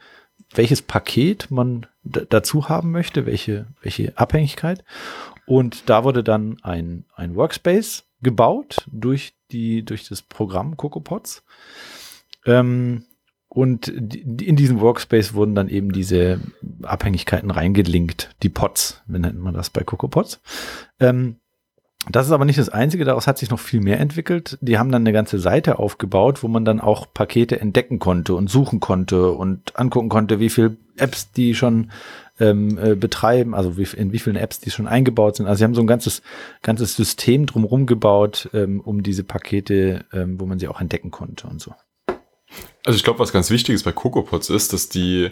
welches 0.55 0.81
Paket 0.81 1.51
man 1.51 1.85
dazu 2.03 2.69
haben 2.69 2.91
möchte, 2.91 3.25
welche, 3.25 3.67
welche 3.81 4.17
Abhängigkeit. 4.17 4.83
Und 5.45 5.89
da 5.89 6.03
wurde 6.03 6.23
dann 6.23 6.57
ein, 6.63 7.05
ein 7.15 7.35
Workspace 7.35 8.05
gebaut 8.21 8.87
durch, 8.91 9.33
die, 9.51 9.83
durch 9.83 10.07
das 10.07 10.21
Programm 10.21 10.77
CocoaPods. 10.77 11.43
Ähm, 12.45 13.05
und 13.49 13.87
in 13.87 14.55
diesem 14.55 14.79
Workspace 14.79 15.35
wurden 15.35 15.53
dann 15.53 15.69
eben 15.69 15.91
diese 15.91 16.39
Abhängigkeiten 16.81 17.51
reingelinkt, 17.51 18.35
die 18.41 18.49
Pods, 18.49 19.03
nennt 19.05 19.39
man 19.39 19.53
das 19.53 19.69
bei 19.69 19.83
CocoaPods. 19.83 20.41
Ähm, 20.99 21.35
das 22.09 22.25
ist 22.25 22.31
aber 22.33 22.45
nicht 22.45 22.59
das 22.59 22.69
Einzige, 22.69 23.05
daraus 23.05 23.27
hat 23.27 23.37
sich 23.37 23.49
noch 23.49 23.59
viel 23.59 23.79
mehr 23.79 23.99
entwickelt. 23.99 24.57
Die 24.61 24.77
haben 24.77 24.91
dann 24.91 25.03
eine 25.03 25.13
ganze 25.13 25.39
Seite 25.39 25.79
aufgebaut, 25.79 26.43
wo 26.43 26.47
man 26.47 26.65
dann 26.65 26.81
auch 26.81 27.07
Pakete 27.13 27.61
entdecken 27.61 27.99
konnte 27.99 28.35
und 28.35 28.49
suchen 28.49 28.79
konnte 28.79 29.31
und 29.31 29.79
angucken 29.79 30.09
konnte, 30.09 30.39
wie 30.39 30.49
viele 30.49 30.75
Apps 30.97 31.31
die 31.31 31.55
schon 31.55 31.91
ähm, 32.39 32.77
äh, 32.77 32.95
betreiben, 32.95 33.55
also 33.55 33.77
wie, 33.77 33.87
in 33.95 34.11
wie 34.11 34.19
vielen 34.19 34.35
Apps 34.35 34.59
die 34.59 34.71
schon 34.71 34.87
eingebaut 34.87 35.37
sind. 35.37 35.45
Also 35.45 35.59
sie 35.59 35.63
haben 35.63 35.75
so 35.75 35.81
ein 35.81 35.87
ganzes, 35.87 36.21
ganzes 36.61 36.95
System 36.95 37.45
drumherum 37.45 37.85
gebaut, 37.85 38.49
ähm, 38.53 38.81
um 38.81 39.01
diese 39.03 39.23
Pakete, 39.23 40.05
ähm, 40.11 40.39
wo 40.39 40.45
man 40.45 40.59
sie 40.59 40.67
auch 40.67 40.81
entdecken 40.81 41.11
konnte 41.11 41.47
und 41.47 41.61
so. 41.61 41.73
Also 42.85 42.97
ich 42.97 43.03
glaube, 43.03 43.19
was 43.19 43.31
ganz 43.31 43.49
wichtig 43.49 43.75
ist 43.75 43.83
bei 43.83 43.93
CocoaPods 43.93 44.49
ist, 44.49 44.73
dass 44.73 44.89
die 44.89 45.31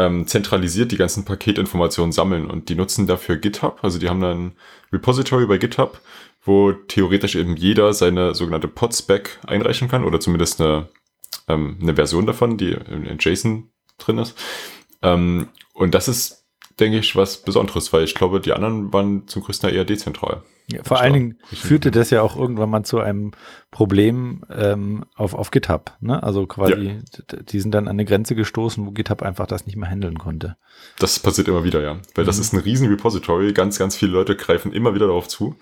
ähm, 0.00 0.26
zentralisiert 0.26 0.92
die 0.92 0.96
ganzen 0.96 1.24
Paketinformationen 1.26 2.12
sammeln 2.12 2.46
und 2.46 2.70
die 2.70 2.74
nutzen 2.74 3.06
dafür 3.06 3.36
GitHub. 3.36 3.78
Also 3.82 3.98
die 3.98 4.08
haben 4.08 4.20
dann 4.20 4.46
ein 4.46 4.52
Repository 4.92 5.46
bei 5.46 5.58
GitHub, 5.58 6.00
wo 6.42 6.72
theoretisch 6.72 7.34
eben 7.34 7.56
jeder 7.56 7.92
seine 7.92 8.34
sogenannte 8.34 8.68
Pod-Spec 8.68 9.38
einreichen 9.46 9.88
kann 9.88 10.04
oder 10.04 10.18
zumindest 10.18 10.60
eine, 10.60 10.88
ähm, 11.48 11.78
eine 11.82 11.94
Version 11.94 12.26
davon, 12.26 12.56
die 12.56 12.72
in, 12.72 13.04
in 13.04 13.18
JSON 13.18 13.70
drin 13.98 14.18
ist. 14.18 14.38
Ähm, 15.02 15.48
und 15.74 15.94
das 15.94 16.08
ist, 16.08 16.39
denke 16.80 16.98
ich, 16.98 17.14
was 17.16 17.42
Besonderes, 17.42 17.92
weil 17.92 18.04
ich 18.04 18.14
glaube, 18.14 18.40
die 18.40 18.52
anderen 18.52 18.92
waren 18.92 19.28
zum 19.28 19.42
größten 19.42 19.68
Teil 19.68 19.76
eher 19.76 19.84
dezentral. 19.84 20.42
Ja, 20.72 20.84
vor 20.84 21.00
allen 21.00 21.12
Dingen 21.14 21.38
führte 21.52 21.90
das 21.90 22.10
ja 22.10 22.22
auch 22.22 22.36
irgendwann 22.36 22.70
mal 22.70 22.84
zu 22.84 23.00
einem 23.00 23.32
Problem 23.72 24.42
ähm, 24.56 25.04
auf, 25.16 25.34
auf 25.34 25.50
GitHub. 25.50 25.92
Ne? 26.00 26.22
Also 26.22 26.46
quasi, 26.46 27.00
d- 27.32 27.42
die 27.42 27.58
sind 27.60 27.72
dann 27.72 27.86
an 27.88 27.96
eine 27.96 28.04
Grenze 28.04 28.36
gestoßen, 28.36 28.86
wo 28.86 28.92
GitHub 28.92 29.22
einfach 29.22 29.46
das 29.48 29.66
nicht 29.66 29.74
mehr 29.76 29.88
handeln 29.90 30.18
konnte. 30.18 30.56
Das 31.00 31.18
passiert 31.18 31.48
immer 31.48 31.64
wieder, 31.64 31.82
ja. 31.82 31.98
Weil 32.14 32.24
das 32.24 32.36
Mhm. 32.36 32.42
ist 32.42 32.52
ein 32.52 32.60
riesen 32.60 32.88
Repository. 32.88 33.52
Ganz, 33.52 33.80
ganz 33.80 33.96
viele 33.96 34.12
Leute 34.12 34.36
greifen 34.36 34.72
immer 34.72 34.94
wieder 34.94 35.06
darauf 35.08 35.26
zu. 35.26 35.56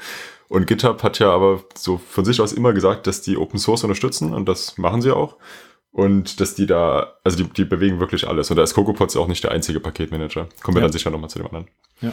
Und 0.49 0.67
GitHub 0.67 1.03
hat 1.03 1.19
ja 1.19 1.31
aber 1.31 1.63
so 1.75 1.97
von 1.97 2.27
sich 2.27 2.41
aus 2.43 2.53
immer 2.53 2.75
gesagt, 2.75 3.07
dass 3.07 3.23
die 3.23 3.39
Open 3.39 3.59
Source 3.59 3.85
unterstützen 3.85 4.35
und 4.35 4.47
das 4.47 4.77
machen 4.77 5.01
sie 5.01 5.15
auch. 5.17 5.37
Und 5.99 6.39
dass 6.41 6.55
die 6.55 6.67
da, 6.67 7.15
also 7.25 7.43
die, 7.43 7.51
die 7.51 7.65
bewegen 7.65 7.99
wirklich 7.99 8.29
alles. 8.29 8.51
Und 8.51 8.57
da 8.57 8.63
ist 8.63 8.75
CocoaPods 8.75 9.17
auch 9.17 9.27
nicht 9.27 9.43
der 9.43 9.51
einzige 9.51 9.81
Paketmanager. 9.81 10.49
Kommen 10.63 10.77
wir 10.77 10.81
Ja. 10.81 10.87
dann 10.87 10.93
sicher 10.93 11.11
nochmal 11.11 11.29
zu 11.29 11.39
dem 11.41 11.47
anderen. 11.49 11.67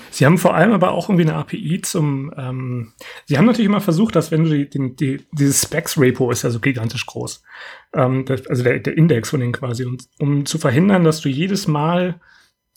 Sie 0.09 0.25
haben 0.25 0.39
vor 0.39 0.55
allem 0.55 0.71
aber 0.73 0.91
auch 0.93 1.07
irgendwie 1.07 1.29
eine 1.29 1.35
API 1.35 1.81
zum. 1.81 2.33
Ähm, 2.35 2.93
Sie 3.25 3.37
haben 3.37 3.45
natürlich 3.45 3.67
immer 3.67 3.81
versucht, 3.81 4.15
dass 4.15 4.31
wenn 4.31 4.43
du 4.43 4.49
die, 4.49 4.67
den, 4.67 4.95
die, 4.95 5.21
dieses 5.31 5.61
Specs-Repo 5.61 6.31
ist 6.31 6.41
ja 6.41 6.49
so 6.49 6.59
gigantisch 6.59 7.05
groß. 7.05 7.43
Ähm, 7.93 8.25
das, 8.25 8.47
also 8.47 8.63
der, 8.63 8.79
der 8.79 8.97
Index 8.97 9.29
von 9.29 9.39
denen 9.39 9.53
quasi. 9.53 9.85
Und 9.85 10.07
um 10.17 10.47
zu 10.47 10.57
verhindern, 10.57 11.03
dass 11.03 11.21
du 11.21 11.29
jedes 11.29 11.67
Mal 11.67 12.19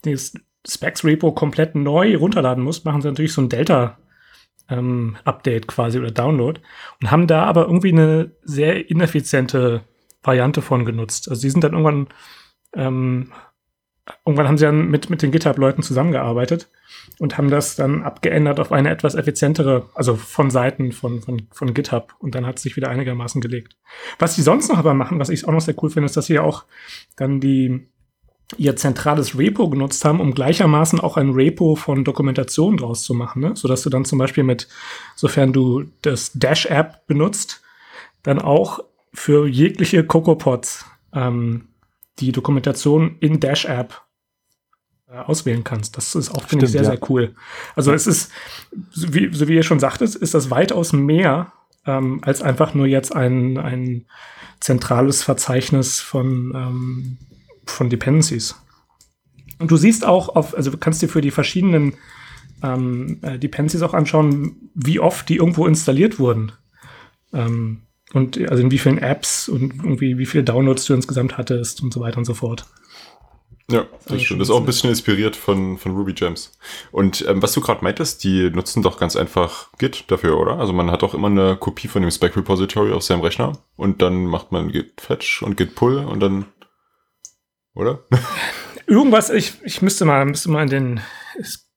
das 0.03 0.35
Specs-Repo 0.69 1.33
komplett 1.33 1.75
neu 1.75 2.19
runterladen 2.19 2.63
musst, 2.63 2.85
machen 2.85 3.01
sie 3.01 3.09
natürlich 3.09 3.33
so 3.33 3.41
ein 3.41 3.49
Delta. 3.49 3.97
Ähm, 4.71 5.17
Update 5.25 5.67
quasi 5.69 5.99
oder 5.99 6.11
Download 6.11 6.61
und 7.01 7.11
haben 7.11 7.27
da 7.27 7.45
aber 7.45 7.65
irgendwie 7.65 7.91
eine 7.93 8.33
sehr 8.43 8.91
ineffiziente 8.91 9.85
Variante 10.23 10.63
von 10.63 10.85
genutzt. 10.85 11.29
Also 11.29 11.43
die 11.43 11.51
sind 11.51 11.65
dann 11.65 11.73
irgendwann 11.73 12.09
ähm, 12.75 13.33
irgendwann 14.25 14.49
haben 14.49 14.59
sie 14.59 14.65
dann 14.65 14.91
mit, 14.91 15.11
mit 15.11 15.23
den 15.23 15.31
GitHub-Leuten 15.31 15.83
zusammengearbeitet 15.83 16.71
und 17.19 17.37
haben 17.37 17.51
das 17.51 17.77
dann 17.77 18.03
abgeändert 18.03 18.61
auf 18.61 18.73
eine 18.73 18.91
etwas 18.91 19.15
effizientere, 19.15 19.89
also 19.95 20.17
von 20.17 20.51
Seiten 20.51 20.93
von, 20.93 21.21
von, 21.23 21.47
von 21.51 21.75
GitHub. 21.75 22.15
Und 22.19 22.35
dann 22.35 22.47
hat 22.47 22.57
es 22.57 22.63
sich 22.63 22.77
wieder 22.77 22.89
einigermaßen 22.89 23.41
gelegt. 23.41 23.77
Was 24.19 24.35
sie 24.35 24.43
sonst 24.43 24.69
noch 24.69 24.79
aber 24.79 24.95
machen, 24.95 25.19
was 25.19 25.29
ich 25.29 25.47
auch 25.47 25.53
noch 25.53 25.61
sehr 25.61 25.75
cool 25.83 25.91
finde, 25.91 26.07
ist, 26.07 26.17
dass 26.17 26.27
sie 26.27 26.35
ja 26.35 26.43
auch 26.43 26.65
dann 27.17 27.41
die, 27.41 27.89
ihr 28.57 28.77
zentrales 28.77 29.39
Repo 29.39 29.69
genutzt 29.69 30.05
haben, 30.05 30.21
um 30.21 30.33
gleichermaßen 30.33 31.01
auch 31.01 31.17
ein 31.17 31.31
Repo 31.31 31.75
von 31.75 32.05
Dokumentation 32.05 32.77
draus 32.77 33.03
zu 33.03 33.15
machen, 33.15 33.43
ne? 33.43 33.57
sodass 33.57 33.83
du 33.83 33.91
dann 33.91 34.05
zum 34.05 34.19
Beispiel 34.19 34.45
mit, 34.45 34.69
sofern 35.17 35.53
du 35.53 35.85
das 36.03 36.33
Dash-App 36.33 37.07
benutzt, 37.07 37.63
dann 38.23 38.41
auch 38.41 38.81
für 39.13 39.47
jegliche 39.47 40.05
CocoaPods 40.05 40.85
ähm, 41.13 41.69
die 42.19 42.33
Dokumentation 42.33 43.17
in 43.21 43.41
Dash-App 43.41 44.03
äh, 45.09 45.19
auswählen 45.19 45.65
kannst. 45.65 45.97
Das 45.97 46.15
ist 46.15 46.31
auch, 46.31 46.43
finde 46.43 46.67
ich, 46.67 46.73
sehr, 46.73 46.83
ja. 46.83 46.91
sehr 46.91 47.11
cool. 47.11 47.35
Also 47.77 47.93
es 47.93 48.07
ist, 48.07 48.31
so 48.91 49.15
wie, 49.15 49.33
so 49.33 49.49
wie 49.49 49.55
ihr 49.55 49.63
schon 49.63 49.81
sagtet, 49.81 50.15
ist 50.15 50.35
das 50.35 50.51
weitaus 50.51 50.93
mehr 50.93 51.53
ähm, 51.87 52.21
als 52.23 52.43
einfach 52.43 52.75
nur 52.75 52.87
jetzt 52.87 53.15
ein, 53.15 53.57
ein 53.59 54.05
zentrales 54.61 55.23
Verzeichnis 55.23 56.01
von, 56.01 56.53
ähm, 56.55 57.19
von 57.65 57.89
Dependencies. 57.89 58.57
Und 59.59 59.71
du 59.71 59.77
siehst 59.77 60.05
auch 60.05 60.29
auf, 60.37 60.57
also 60.57 60.71
du 60.71 60.77
kannst 60.77 61.03
dir 61.03 61.09
für 61.09 61.21
die 61.21 61.31
verschiedenen 61.31 61.95
ähm, 62.63 63.19
äh, 63.23 63.39
Dependencies 63.39 63.83
auch 63.83 63.95
anschauen, 63.95 64.71
wie 64.75 65.01
oft 65.01 65.29
die 65.29 65.37
irgendwo 65.37 65.67
installiert 65.67 66.19
wurden. 66.19 66.53
Ähm, 67.33 67.83
und 68.15 68.39
also 68.49 68.63
in 68.63 68.71
wie 68.71 68.79
vielen 68.79 68.99
Apps 68.99 69.49
und 69.49 69.75
irgendwie 69.77 70.19
wie 70.19 70.27
viele 70.27 70.45
Downloads 70.45 70.85
du 70.87 70.95
insgesamt 70.95 71.37
hattest 71.37 71.83
und 71.83 71.93
so 71.93 72.01
weiter 72.01 72.19
und 72.19 72.25
so 72.25 72.35
fort. 72.35 72.67
Ja, 73.71 73.87
das, 74.07 74.23
stimmt. 74.23 74.41
Das 74.41 74.49
ist 74.49 74.55
auch 74.55 74.61
ein 74.61 74.67
bisschen 74.67 74.89
inspiriert 74.89 75.37
von, 75.37 75.77
von 75.77 75.95
Ruby 75.95 76.15
Gems. 76.15 76.57
Und 76.91 77.27
ähm, 77.29 77.43
was 77.43 77.53
du 77.53 77.61
gerade 77.61 77.85
meintest, 77.85 78.25
die 78.25 78.49
nutzen 78.49 78.83
doch 78.83 78.99
ganz 78.99 79.15
einfach 79.15 79.71
Git 79.77 80.11
dafür, 80.11 80.39
oder? 80.39 80.59
Also 80.59 80.73
man 80.73 80.91
hat 80.91 81.03
auch 81.03 81.13
immer 81.13 81.29
eine 81.29 81.57
Kopie 81.57 81.87
von 81.87 82.01
dem 82.01 82.11
Spec 82.11 82.35
Repository 82.35 82.93
auf 82.93 83.03
seinem 83.03 83.21
Rechner 83.21 83.59
und 83.77 84.01
dann 84.01 84.25
macht 84.25 84.53
man 84.53 84.73
Git 84.73 85.03
Fetch 85.03 85.43
und 85.43 85.59
Git 85.59 85.75
Pull 85.75 85.99
und 85.99 86.21
dann, 86.21 86.47
oder? 87.75 88.05
Irgendwas, 88.87 89.29
ich, 89.29 89.53
ich 89.63 89.83
müsste 89.83 90.07
mal, 90.07 90.25
müsste 90.25 90.51
mal 90.51 90.63
in 90.63 90.71
den, 90.71 91.01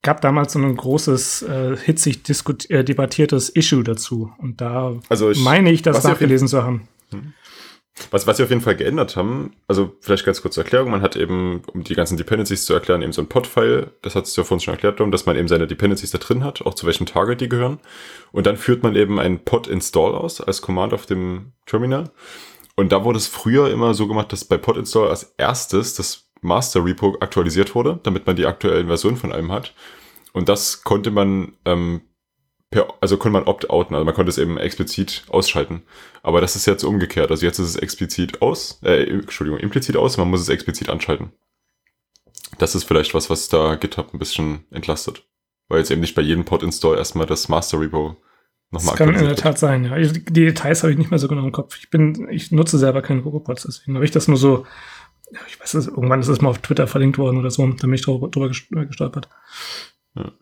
gab 0.02 0.20
damals 0.20 0.52
so 0.52 0.58
ein 0.58 0.76
großes, 0.76 1.42
äh, 1.42 1.76
hitzig 1.76 2.22
äh, 2.68 2.82
debattiertes 2.84 3.48
Issue 3.48 3.84
dazu. 3.84 4.32
Und 4.38 4.60
da 4.60 4.94
also 5.08 5.30
ich, 5.30 5.40
meine 5.42 5.70
ich, 5.70 5.82
das 5.82 6.02
nachgelesen 6.04 6.48
zu 6.48 6.62
haben. 6.62 6.88
Hm. 7.10 7.32
Was, 8.10 8.26
was 8.26 8.38
sie 8.38 8.42
auf 8.42 8.48
jeden 8.48 8.62
Fall 8.62 8.74
geändert 8.74 9.16
haben, 9.16 9.52
also 9.68 9.94
vielleicht 10.00 10.24
ganz 10.24 10.40
kurz 10.40 10.54
zur 10.54 10.64
Erklärung, 10.64 10.90
man 10.90 11.02
hat 11.02 11.14
eben, 11.14 11.62
um 11.72 11.84
die 11.84 11.94
ganzen 11.94 12.16
Dependencies 12.16 12.64
zu 12.64 12.72
erklären, 12.72 13.02
eben 13.02 13.12
so 13.12 13.20
ein 13.20 13.28
Pod-File, 13.28 13.90
das 14.00 14.14
hat 14.14 14.24
es 14.24 14.34
ja 14.34 14.44
vorhin 14.44 14.64
schon 14.64 14.74
erklärt, 14.74 14.98
dass 15.12 15.26
man 15.26 15.36
eben 15.36 15.46
seine 15.46 15.66
Dependencies 15.66 16.10
da 16.10 16.18
drin 16.18 16.42
hat, 16.42 16.62
auch 16.62 16.74
zu 16.74 16.86
welchem 16.86 17.04
Target 17.04 17.42
die 17.42 17.50
gehören. 17.50 17.80
Und 18.32 18.46
dann 18.46 18.56
führt 18.56 18.82
man 18.82 18.96
eben 18.96 19.20
ein 19.20 19.44
Pod-Install 19.44 20.14
aus 20.14 20.40
als 20.40 20.62
Command 20.62 20.94
auf 20.94 21.04
dem 21.04 21.52
Terminal. 21.66 22.10
Und 22.76 22.92
da 22.92 23.04
wurde 23.04 23.18
es 23.18 23.26
früher 23.26 23.70
immer 23.70 23.92
so 23.92 24.08
gemacht, 24.08 24.32
dass 24.32 24.46
bei 24.46 24.56
Pod-Install 24.56 25.08
als 25.08 25.34
erstes 25.36 25.94
das 25.94 26.31
Master-Repo 26.42 27.16
aktualisiert 27.20 27.74
wurde, 27.74 28.00
damit 28.02 28.26
man 28.26 28.36
die 28.36 28.46
aktuellen 28.46 28.88
Versionen 28.88 29.16
von 29.16 29.32
allem 29.32 29.50
hat. 29.50 29.74
Und 30.32 30.48
das 30.48 30.82
konnte 30.82 31.10
man 31.10 31.52
ähm, 31.64 32.02
per, 32.70 32.88
also 33.00 33.16
konnte 33.16 33.38
man 33.38 33.44
opt-outen, 33.44 33.94
also 33.94 34.04
man 34.04 34.14
konnte 34.14 34.30
es 34.30 34.38
eben 34.38 34.58
explizit 34.58 35.24
ausschalten. 35.28 35.82
Aber 36.22 36.40
das 36.40 36.56
ist 36.56 36.66
jetzt 36.66 36.82
umgekehrt. 36.82 37.30
Also 37.30 37.46
jetzt 37.46 37.58
ist 37.58 37.68
es 37.68 37.76
explizit 37.76 38.42
aus, 38.42 38.80
äh, 38.82 39.04
Entschuldigung, 39.04 39.60
implizit 39.60 39.96
aus, 39.96 40.16
man 40.16 40.28
muss 40.28 40.40
es 40.40 40.48
explizit 40.48 40.88
anschalten. 40.88 41.30
Das 42.58 42.74
ist 42.74 42.84
vielleicht 42.84 43.14
was, 43.14 43.30
was 43.30 43.48
da 43.48 43.76
GitHub 43.76 44.12
ein 44.12 44.18
bisschen 44.18 44.64
entlastet. 44.70 45.24
Weil 45.68 45.78
jetzt 45.78 45.90
eben 45.90 46.00
nicht 46.00 46.14
bei 46.14 46.22
jedem 46.22 46.44
Pod-Install 46.44 46.96
erstmal 46.96 47.26
das 47.26 47.48
Master 47.48 47.80
Repo 47.80 48.16
nochmal 48.70 48.96
Das 48.96 48.98
kann 48.98 49.14
in 49.14 49.24
der 49.24 49.36
Tat 49.36 49.58
sein, 49.58 49.84
ja. 49.84 49.96
Die 49.98 50.44
Details 50.44 50.82
habe 50.82 50.92
ich 50.92 50.98
nicht 50.98 51.10
mehr 51.10 51.18
so 51.18 51.28
genau 51.28 51.44
im 51.44 51.52
Kopf. 51.52 51.78
Ich 51.78 51.90
bin, 51.90 52.28
ich 52.30 52.52
nutze 52.52 52.78
selber 52.78 53.02
keine 53.02 53.20
Robopods, 53.20 53.64
deswegen 53.64 53.94
habe 53.94 54.04
ich 54.04 54.10
das 54.10 54.28
nur 54.28 54.36
so, 54.36 54.66
ich 55.46 55.60
weiß 55.60 55.74
es, 55.74 55.86
irgendwann 55.86 56.20
ist 56.20 56.28
es 56.28 56.40
mal 56.40 56.50
auf 56.50 56.58
Twitter 56.58 56.86
verlinkt 56.86 57.18
worden 57.18 57.38
oder 57.38 57.50
so, 57.50 57.66
da 57.66 57.86
bin 57.86 57.94
ich 57.94 58.02
drüber, 58.02 58.28
drüber 58.28 58.48
gestolpert. 58.48 59.28
Ja. 60.14 60.32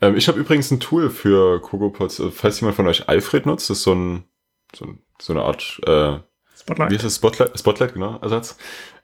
Ähm, 0.00 0.16
ich 0.16 0.28
habe 0.28 0.38
übrigens 0.38 0.70
ein 0.70 0.80
Tool 0.80 1.10
für 1.10 1.60
CocoaPods. 1.60 2.20
Äh, 2.20 2.30
falls 2.30 2.60
jemand 2.60 2.76
von 2.76 2.86
euch 2.86 3.08
Alfred 3.08 3.46
nutzt, 3.46 3.70
das 3.70 3.78
ist 3.78 3.84
so, 3.84 3.94
ein, 3.94 4.24
so, 4.74 4.84
ein, 4.84 5.02
so 5.20 5.32
eine 5.32 5.42
Art 5.42 5.80
äh, 5.86 6.18
Spotlight. 6.56 6.90
Wie 6.90 6.96
ist 6.96 7.04
das? 7.04 7.16
Spotlight, 7.16 7.58
Spotlight, 7.58 7.94
genau, 7.94 8.18
Ersatz. 8.18 8.56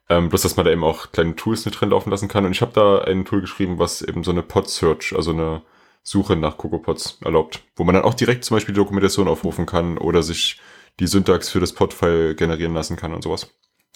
Ähm, 0.07 0.29
bloß, 0.29 0.43
dass 0.43 0.55
man 0.55 0.65
da 0.65 0.71
eben 0.71 0.83
auch 0.83 1.11
kleine 1.11 1.35
Tools 1.35 1.65
mit 1.65 1.79
drin 1.79 1.89
laufen 1.89 2.11
lassen 2.11 2.27
kann. 2.27 2.45
Und 2.45 2.51
ich 2.51 2.61
habe 2.61 2.73
da 2.73 2.99
ein 2.99 3.25
Tool 3.25 3.41
geschrieben, 3.41 3.79
was 3.79 4.01
eben 4.01 4.23
so 4.23 4.31
eine 4.31 4.43
Pod-Search, 4.43 5.13
also 5.15 5.31
eine 5.31 5.63
Suche 6.03 6.35
nach 6.35 6.57
CocoaPods 6.57 7.19
erlaubt, 7.23 7.63
wo 7.75 7.83
man 7.83 7.95
dann 7.95 8.03
auch 8.03 8.13
direkt 8.13 8.45
zum 8.45 8.55
Beispiel 8.55 8.75
die 8.75 8.79
Dokumentation 8.79 9.27
aufrufen 9.27 9.65
kann 9.65 9.97
oder 9.97 10.21
sich 10.21 10.61
die 10.99 11.07
Syntax 11.07 11.49
für 11.49 11.59
das 11.59 11.73
Pod-File 11.73 12.35
generieren 12.35 12.75
lassen 12.75 12.95
kann 12.95 13.13
und 13.13 13.23
sowas. 13.23 13.49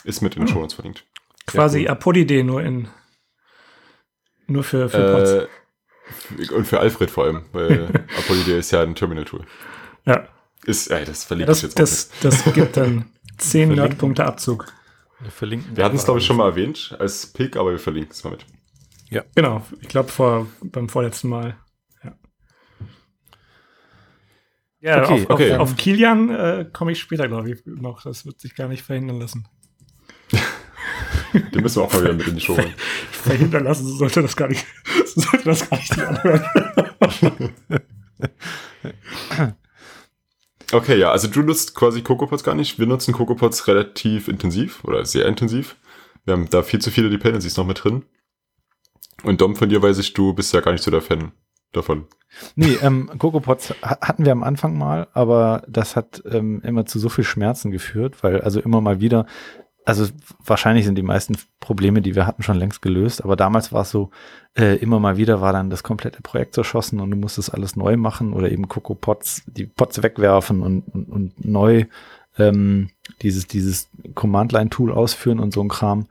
Ist 0.04 0.22
mit 0.22 0.36
in 0.36 0.42
den 0.42 0.48
hm. 0.48 0.54
Show 0.54 0.60
Notes 0.62 0.74
verlinkt. 0.74 1.06
Quasi 1.46 1.80
ja, 1.80 1.92
cool. 1.92 1.98
Apodidee 1.98 2.44
nur 2.44 2.64
in 2.64 2.88
nur 4.50 4.64
für, 4.64 4.90
für. 4.90 5.48
Äh, 5.48 6.54
und 6.54 6.66
für 6.66 6.80
Alfred 6.80 7.12
vor 7.12 7.26
allem, 7.26 7.46
weil 7.52 7.86
Apollo 8.18 8.58
ist 8.58 8.72
ja 8.72 8.82
ein 8.82 8.96
Terminal-Tool. 8.96 9.46
Ja. 10.06 10.28
Ist, 10.66 10.88
ey, 10.88 11.06
das 11.06 11.24
verlinke 11.24 11.52
ja, 11.52 11.58
ich 11.58 11.64
jetzt 11.64 11.80
das, 11.80 12.10
auch 12.12 12.22
Das, 12.22 12.44
das 12.44 12.54
gibt 12.54 12.78
dann 12.78 13.06
10 13.38 13.70
Nerdpunkte 13.70 14.26
Abzug. 14.26 14.66
Wir 15.20 15.32
verlinken. 15.32 15.78
Wir 15.78 15.84
hatten 15.84 15.98
es, 15.98 16.06
glaube 16.06 16.20
ich, 16.20 16.26
schon 16.26 16.38
mal 16.38 16.50
erwähnt 16.50 16.96
als 16.98 17.28
Pick, 17.28 17.58
aber 17.58 17.72
wir 17.72 17.80
verlinken 17.80 18.12
es 18.12 18.24
mal 18.24 18.32
mit. 18.32 18.46
Ja. 19.10 19.24
Genau. 19.36 19.66
Ich 19.82 19.88
glaube, 19.88 20.10
vor, 20.10 20.48
beim 20.62 20.90
vorletzten 20.90 21.30
Mal. 21.30 21.58
Ja. 22.04 22.16
Ja, 24.80 25.04
okay, 25.04 25.14
auf, 25.14 25.30
okay. 25.30 25.54
auf, 25.54 25.60
auf 25.72 25.78
Kilian 25.78 26.30
äh, 26.30 26.66
komme 26.72 26.92
ich 26.92 27.00
später, 27.00 27.28
glaube 27.28 27.52
ich, 27.52 27.66
noch. 27.66 28.02
Das 28.04 28.26
wird 28.26 28.40
sich 28.40 28.56
gar 28.56 28.68
nicht 28.68 28.84
verhindern 28.84 29.20
lassen. 29.20 29.48
Den 31.54 31.62
müssen 31.62 31.78
wir 31.78 31.84
auch 31.84 31.94
mal 31.94 32.04
wieder 32.04 32.14
mit 32.14 32.28
in 32.28 32.36
die 32.36 32.42
Show 32.42 32.58
holen. 32.58 32.74
Verhindern 33.12 33.64
lassen, 33.64 33.86
so 33.86 33.96
sollte 33.96 34.22
das 34.22 34.36
gar 34.36 34.48
nicht, 34.48 34.66
so 35.06 35.22
sollte 35.22 35.46
das 35.46 35.70
gar 35.70 35.78
nicht 35.78 36.00
anhören. 36.00 37.54
okay, 40.72 40.98
ja, 40.98 41.12
also 41.12 41.28
du 41.28 41.42
nutzt 41.42 41.76
quasi 41.76 42.02
CocoaPods 42.02 42.44
gar 42.44 42.56
nicht. 42.56 42.80
Wir 42.80 42.88
nutzen 42.88 43.14
CocoaPods 43.14 43.68
relativ 43.68 44.28
intensiv 44.28 44.84
oder 44.84 45.06
sehr 45.06 45.26
intensiv. 45.26 45.76
Wir 46.26 46.34
haben 46.34 46.50
da 46.50 46.64
viel 46.64 46.80
zu 46.80 46.92
viele 46.92 47.10
Dependencies 47.10 47.58
noch 47.58 47.66
mit 47.66 47.84
drin. 47.84 48.04
Und 49.24 49.42
Dom, 49.42 49.56
von 49.56 49.70
dir 49.70 49.82
weiß 49.82 49.98
ich, 49.98 50.14
du 50.14 50.34
bist 50.34 50.54
ja 50.54 50.62
gar 50.62 50.72
nicht 50.72 50.84
so 50.84 50.92
der 50.92 51.02
Fan 51.02 51.32
davon. 51.72 52.08
Nee, 52.56 52.78
ähm, 52.82 53.10
CocoaPods 53.18 53.76
hatten 53.82 54.26
wir 54.26 54.32
am 54.32 54.44
Anfang 54.44 54.78
mal, 54.78 55.08
aber 55.14 55.64
das 55.68 55.96
hat 55.96 56.22
ähm, 56.30 56.62
immer 56.64 56.86
zu 56.86 57.00
so 57.00 57.10
viel 57.10 57.24
Schmerzen 57.24 57.72
geführt, 57.72 58.24
weil 58.24 58.42
also 58.42 58.60
immer 58.60 58.82
mal 58.82 59.02
wieder 59.02 59.26
also 59.90 60.06
wahrscheinlich 60.46 60.86
sind 60.86 60.96
die 60.96 61.04
meisten 61.04 61.36
Probleme, 61.60 62.02
die 62.02 62.16
wir 62.16 62.28
hatten, 62.28 62.44
schon 62.44 62.58
längst 62.58 62.82
gelöst, 62.82 63.24
aber 63.24 63.36
damals 63.36 63.74
war 63.74 63.82
es 63.82 63.90
so, 63.90 64.12
äh, 64.56 64.76
immer 64.76 65.00
mal 65.00 65.18
wieder 65.18 65.42
war 65.42 65.52
dann 65.52 65.72
das 65.72 65.82
komplette 65.82 66.22
Projekt 66.22 66.54
zerschossen 66.54 67.00
und 67.00 67.10
du 67.10 67.18
musstest 67.18 67.54
alles 67.54 67.76
neu 67.76 67.98
machen 67.98 68.34
oder 68.34 68.52
eben 68.52 68.68
Coco 68.68 68.94
Pots, 68.94 69.42
die 69.48 69.66
Pots 69.66 70.04
wegwerfen 70.04 70.62
und, 70.62 70.84
und, 70.94 71.10
und 71.10 71.46
neu 71.46 71.86
ähm, 72.38 72.90
dieses, 73.24 73.48
dieses 73.48 73.90
Command-Line-Tool 74.14 74.92
ausführen 74.92 75.40
und 75.40 75.54
so 75.54 75.62
ein 75.62 75.70
Kram. 75.70 76.06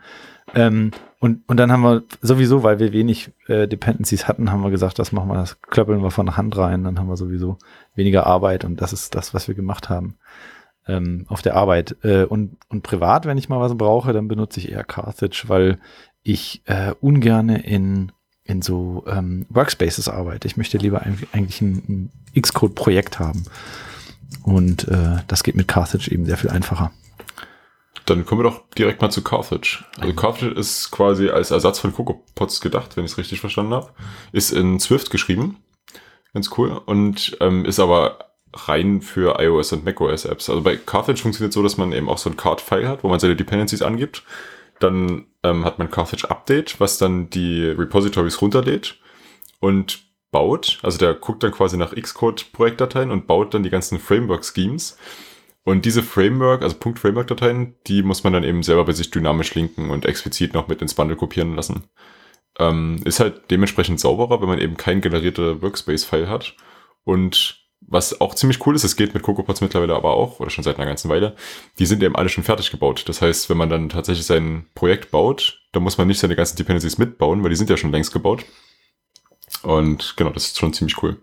Ähm, 0.57 0.91
und, 1.21 1.49
und 1.49 1.57
dann 1.57 1.71
haben 1.71 1.83
wir 1.83 2.03
sowieso, 2.21 2.65
weil 2.65 2.81
wir 2.81 2.93
wenig 2.93 3.31
äh, 3.47 3.69
Dependencies 3.69 4.27
hatten, 4.27 4.51
haben 4.51 4.63
wir 4.63 4.71
gesagt, 4.71 4.99
das 4.99 5.13
machen 5.13 5.29
wir, 5.29 5.35
das 5.35 5.61
klöppeln 5.63 6.03
wir 6.03 6.11
von 6.11 6.27
der 6.27 6.37
Hand 6.37 6.57
rein, 6.57 6.83
dann 6.83 6.99
haben 6.99 7.09
wir 7.09 7.17
sowieso 7.17 7.59
weniger 7.95 8.27
Arbeit 8.27 8.65
und 8.65 8.81
das 8.81 8.93
ist 8.93 9.15
das, 9.15 9.35
was 9.35 9.47
wir 9.47 9.55
gemacht 9.55 9.89
haben 9.89 10.17
ähm, 10.89 11.27
auf 11.29 11.43
der 11.43 11.55
Arbeit. 11.55 11.97
Äh, 12.03 12.25
und, 12.25 12.57
und 12.69 12.83
privat, 12.83 13.27
wenn 13.27 13.39
ich 13.39 13.49
mal 13.49 13.61
was 13.61 13.77
brauche, 13.77 14.13
dann 14.13 14.29
benutze 14.29 14.61
ich 14.61 14.71
eher 14.71 14.85
Carthage, 14.85 15.45
weil 15.47 15.79
ich 16.23 16.63
äh, 16.67 16.95
ungerne 17.01 17.63
in, 17.63 18.13
in 18.45 18.63
so 18.63 19.05
ähm, 19.07 19.47
Workspaces 19.51 20.09
arbeite. 20.09 20.49
Ich 20.49 20.57
möchte 20.57 20.79
lieber 20.79 21.03
eigentlich 21.33 21.61
ein, 21.61 22.11
ein 22.35 22.41
Xcode-Projekt 22.41 23.19
haben. 23.19 23.45
Und 24.43 24.89
äh, 24.89 25.19
das 25.27 25.43
geht 25.43 25.55
mit 25.57 25.69
Carthage 25.69 26.11
eben 26.11 26.27
sehr 26.27 26.37
viel 26.37 26.51
einfacher. 26.51 26.91
Dann 28.07 28.25
kommen 28.25 28.41
wir 28.41 28.51
doch 28.51 28.63
direkt 28.71 29.03
mal 29.03 29.11
zu 29.11 29.23
Carthage. 29.23 29.85
Also 29.99 30.15
Carthage 30.15 30.51
ist 30.51 30.91
quasi 30.91 31.29
als 31.29 31.51
Ersatz 31.51 31.79
von 31.79 31.93
CocoaPods 31.93 32.61
gedacht, 32.61 32.97
wenn 32.97 33.05
ich 33.05 33.13
es 33.13 33.19
richtig 33.19 33.41
verstanden 33.41 33.75
habe. 33.75 33.91
Ist 34.33 34.51
in 34.51 34.81
Swift 34.81 35.11
geschrieben. 35.11 35.59
Ganz 36.33 36.51
cool. 36.57 36.81
Und 36.87 37.37
ähm, 37.41 37.65
ist 37.65 37.81
aber 37.81 38.28
rein 38.55 39.01
für 39.01 39.41
iOS 39.41 39.73
und 39.73 39.85
macOS 39.85 40.25
Apps. 40.25 40.49
Also 40.49 40.63
bei 40.63 40.77
Carthage 40.77 41.23
funktioniert 41.23 41.53
so, 41.53 41.63
dass 41.63 41.77
man 41.77 41.93
eben 41.93 42.09
auch 42.09 42.19
so 42.19 42.31
ein 42.31 42.37
Card-File 42.37 42.89
hat, 42.89 43.05
wo 43.05 43.09
man 43.09 43.21
seine 43.21 43.37
Dependencies 43.37 43.83
angibt. 43.83 44.25
Dann 44.81 45.27
ähm, 45.43 45.65
hat 45.65 45.79
man 45.79 45.91
Carthage 45.91 46.31
Update, 46.31 46.81
was 46.81 46.99
dann 46.99 47.31
die 47.31 47.65
Repositories 47.65 48.41
runterlädt 48.41 48.99
und 49.61 50.01
baut. 50.31 50.79
Also 50.83 50.99
der 50.99 51.15
guckt 51.15 51.43
dann 51.43 51.53
quasi 51.53 51.77
nach 51.77 51.95
Xcode-Projektdateien 51.95 53.11
und 53.11 53.27
baut 53.27 53.55
dann 53.55 53.63
die 53.63 53.71
ganzen 53.71 53.99
Framework-Schemes. 53.99 54.99
Und 55.65 55.85
diese 55.85 56.03
Framework, 56.03 56.63
also 56.63 56.77
Punkt-Framework-Dateien, 56.77 57.75
die 57.87 58.03
muss 58.03 58.25
man 58.25 58.33
dann 58.33 58.45
eben 58.45 58.63
selber 58.63 58.85
bei 58.85 58.93
sich 58.93 59.11
dynamisch 59.11 59.55
linken 59.55 59.91
und 59.91 60.07
explizit 60.07 60.55
noch 60.55 60.69
mit 60.69 60.81
ins 60.81 60.95
Bundle 60.95 61.17
kopieren 61.17 61.57
lassen. 61.57 61.85
Ähm, 62.59 63.01
ist 63.05 63.21
halt 63.21 63.51
dementsprechend 63.51 64.01
sauberer, 64.01 64.41
wenn 64.41 64.49
man 64.49 64.61
eben 64.61 64.77
kein 64.77 65.01
generierte 65.01 65.61
Workspace-File 65.61 66.29
hat. 66.29 66.55
Und 67.05 67.68
was 67.91 68.21
auch 68.21 68.35
ziemlich 68.35 68.65
cool 68.67 68.77
ist, 68.77 68.85
es 68.85 68.97
geht 68.97 69.15
mit 69.15 69.23
CocoaPods 69.23 69.63
mittlerweile 69.63 69.95
aber 69.95 70.13
auch, 70.13 70.41
oder 70.41 70.51
schon 70.51 70.63
seit 70.63 70.77
einer 70.77 70.87
ganzen 70.87 71.09
Weile, 71.09 71.35
die 71.79 71.87
sind 71.87 72.03
eben 72.03 72.17
alle 72.17 72.29
schon 72.29 72.45
fertig 72.45 72.71
gebaut. 72.71 73.09
Das 73.09 73.23
heißt, 73.23 73.49
wenn 73.49 73.57
man 73.57 73.71
dann 73.71 73.89
tatsächlich 73.89 74.27
sein 74.27 74.67
Projekt 74.75 75.11
baut, 75.11 75.63
dann 75.73 75.83
muss 75.83 75.99
man 75.99 76.07
nicht 76.07 76.21
seine 76.21 76.37
ganzen 76.37 76.57
Dependencies 76.57 76.99
mitbauen, 76.99 77.43
weil 77.43 77.51
die 77.51 77.57
sind 77.57 77.71
ja 77.71 77.77
schon 77.77 77.93
längst 77.93 78.13
gebaut. 78.13 78.45
Und 79.63 80.15
genau, 80.17 80.31
das 80.31 80.45
ist 80.45 80.59
schon 80.59 80.75
ziemlich 80.75 81.03
cool. 81.03 81.17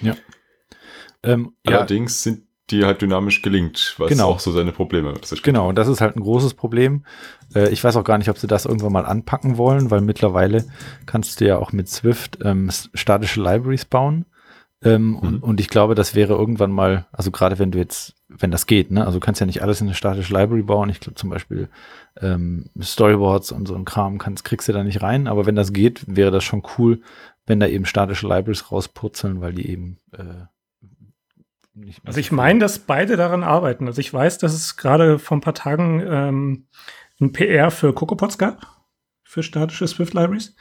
Ja. 0.00 0.16
Ähm, 1.22 1.52
Allerdings 1.64 2.24
ja. 2.24 2.32
sind 2.32 2.48
die 2.70 2.84
halt 2.84 3.00
dynamisch 3.00 3.40
gelingt, 3.40 3.94
was 3.98 4.10
genau. 4.10 4.28
auch 4.28 4.40
so 4.40 4.52
seine 4.52 4.72
Probleme 4.72 5.10
hat. 5.10 5.42
Genau, 5.42 5.70
und 5.70 5.76
das 5.76 5.88
ist 5.88 6.00
halt 6.00 6.16
ein 6.16 6.20
großes 6.22 6.54
Problem. 6.54 7.04
Äh, 7.54 7.70
ich 7.70 7.82
weiß 7.82 7.96
auch 7.96 8.04
gar 8.04 8.18
nicht, 8.18 8.28
ob 8.28 8.38
sie 8.38 8.46
das 8.46 8.66
irgendwann 8.66 8.92
mal 8.92 9.06
anpacken 9.06 9.56
wollen, 9.56 9.90
weil 9.90 10.02
mittlerweile 10.02 10.66
kannst 11.06 11.40
du 11.40 11.46
ja 11.46 11.56
auch 11.56 11.72
mit 11.72 11.88
Swift 11.88 12.38
ähm, 12.42 12.70
statische 12.92 13.40
Libraries 13.40 13.86
bauen. 13.86 14.26
Ähm, 14.84 15.08
mhm. 15.08 15.16
und, 15.16 15.42
und, 15.42 15.60
ich 15.60 15.68
glaube, 15.68 15.96
das 15.96 16.14
wäre 16.14 16.34
irgendwann 16.34 16.70
mal, 16.70 17.06
also 17.10 17.32
gerade 17.32 17.58
wenn 17.58 17.72
du 17.72 17.78
jetzt, 17.78 18.14
wenn 18.28 18.52
das 18.52 18.66
geht, 18.66 18.92
ne, 18.92 19.04
also 19.04 19.18
du 19.18 19.24
kannst 19.24 19.40
ja 19.40 19.46
nicht 19.46 19.60
alles 19.60 19.80
in 19.80 19.88
eine 19.88 19.94
statische 19.94 20.32
Library 20.32 20.62
bauen. 20.62 20.88
Ich 20.88 21.00
glaube 21.00 21.16
zum 21.16 21.30
Beispiel 21.30 21.68
ähm, 22.20 22.66
Storyboards 22.80 23.50
und 23.50 23.66
so 23.66 23.74
ein 23.74 23.84
Kram 23.84 24.18
kannst, 24.18 24.44
kriegst 24.44 24.68
du 24.68 24.72
da 24.72 24.84
nicht 24.84 25.02
rein, 25.02 25.26
aber 25.26 25.46
wenn 25.46 25.56
das 25.56 25.72
geht, 25.72 26.04
wäre 26.06 26.30
das 26.30 26.44
schon 26.44 26.62
cool, 26.78 27.00
wenn 27.46 27.58
da 27.58 27.66
eben 27.66 27.86
statische 27.86 28.28
Libraries 28.28 28.70
rauspurzeln, 28.70 29.40
weil 29.40 29.52
die 29.52 29.68
eben 29.68 29.98
äh, 30.12 30.46
nicht 31.74 32.00
Also 32.04 32.20
ich 32.20 32.30
meine, 32.30 32.60
dass 32.60 32.78
beide 32.78 33.16
daran 33.16 33.42
arbeiten. 33.42 33.86
Also 33.86 34.00
ich 34.00 34.12
weiß, 34.12 34.38
dass 34.38 34.54
es 34.54 34.76
gerade 34.76 35.18
vor 35.18 35.36
ein 35.36 35.40
paar 35.42 35.54
Tagen 35.54 36.02
ähm, 36.06 36.66
ein 37.20 37.32
PR 37.32 37.70
für 37.70 37.92
CocoaPods 37.92 38.38
gab, 38.38 38.66
für 39.24 39.42
statische 39.42 39.88
Swift 39.88 40.14
Libraries. 40.14 40.54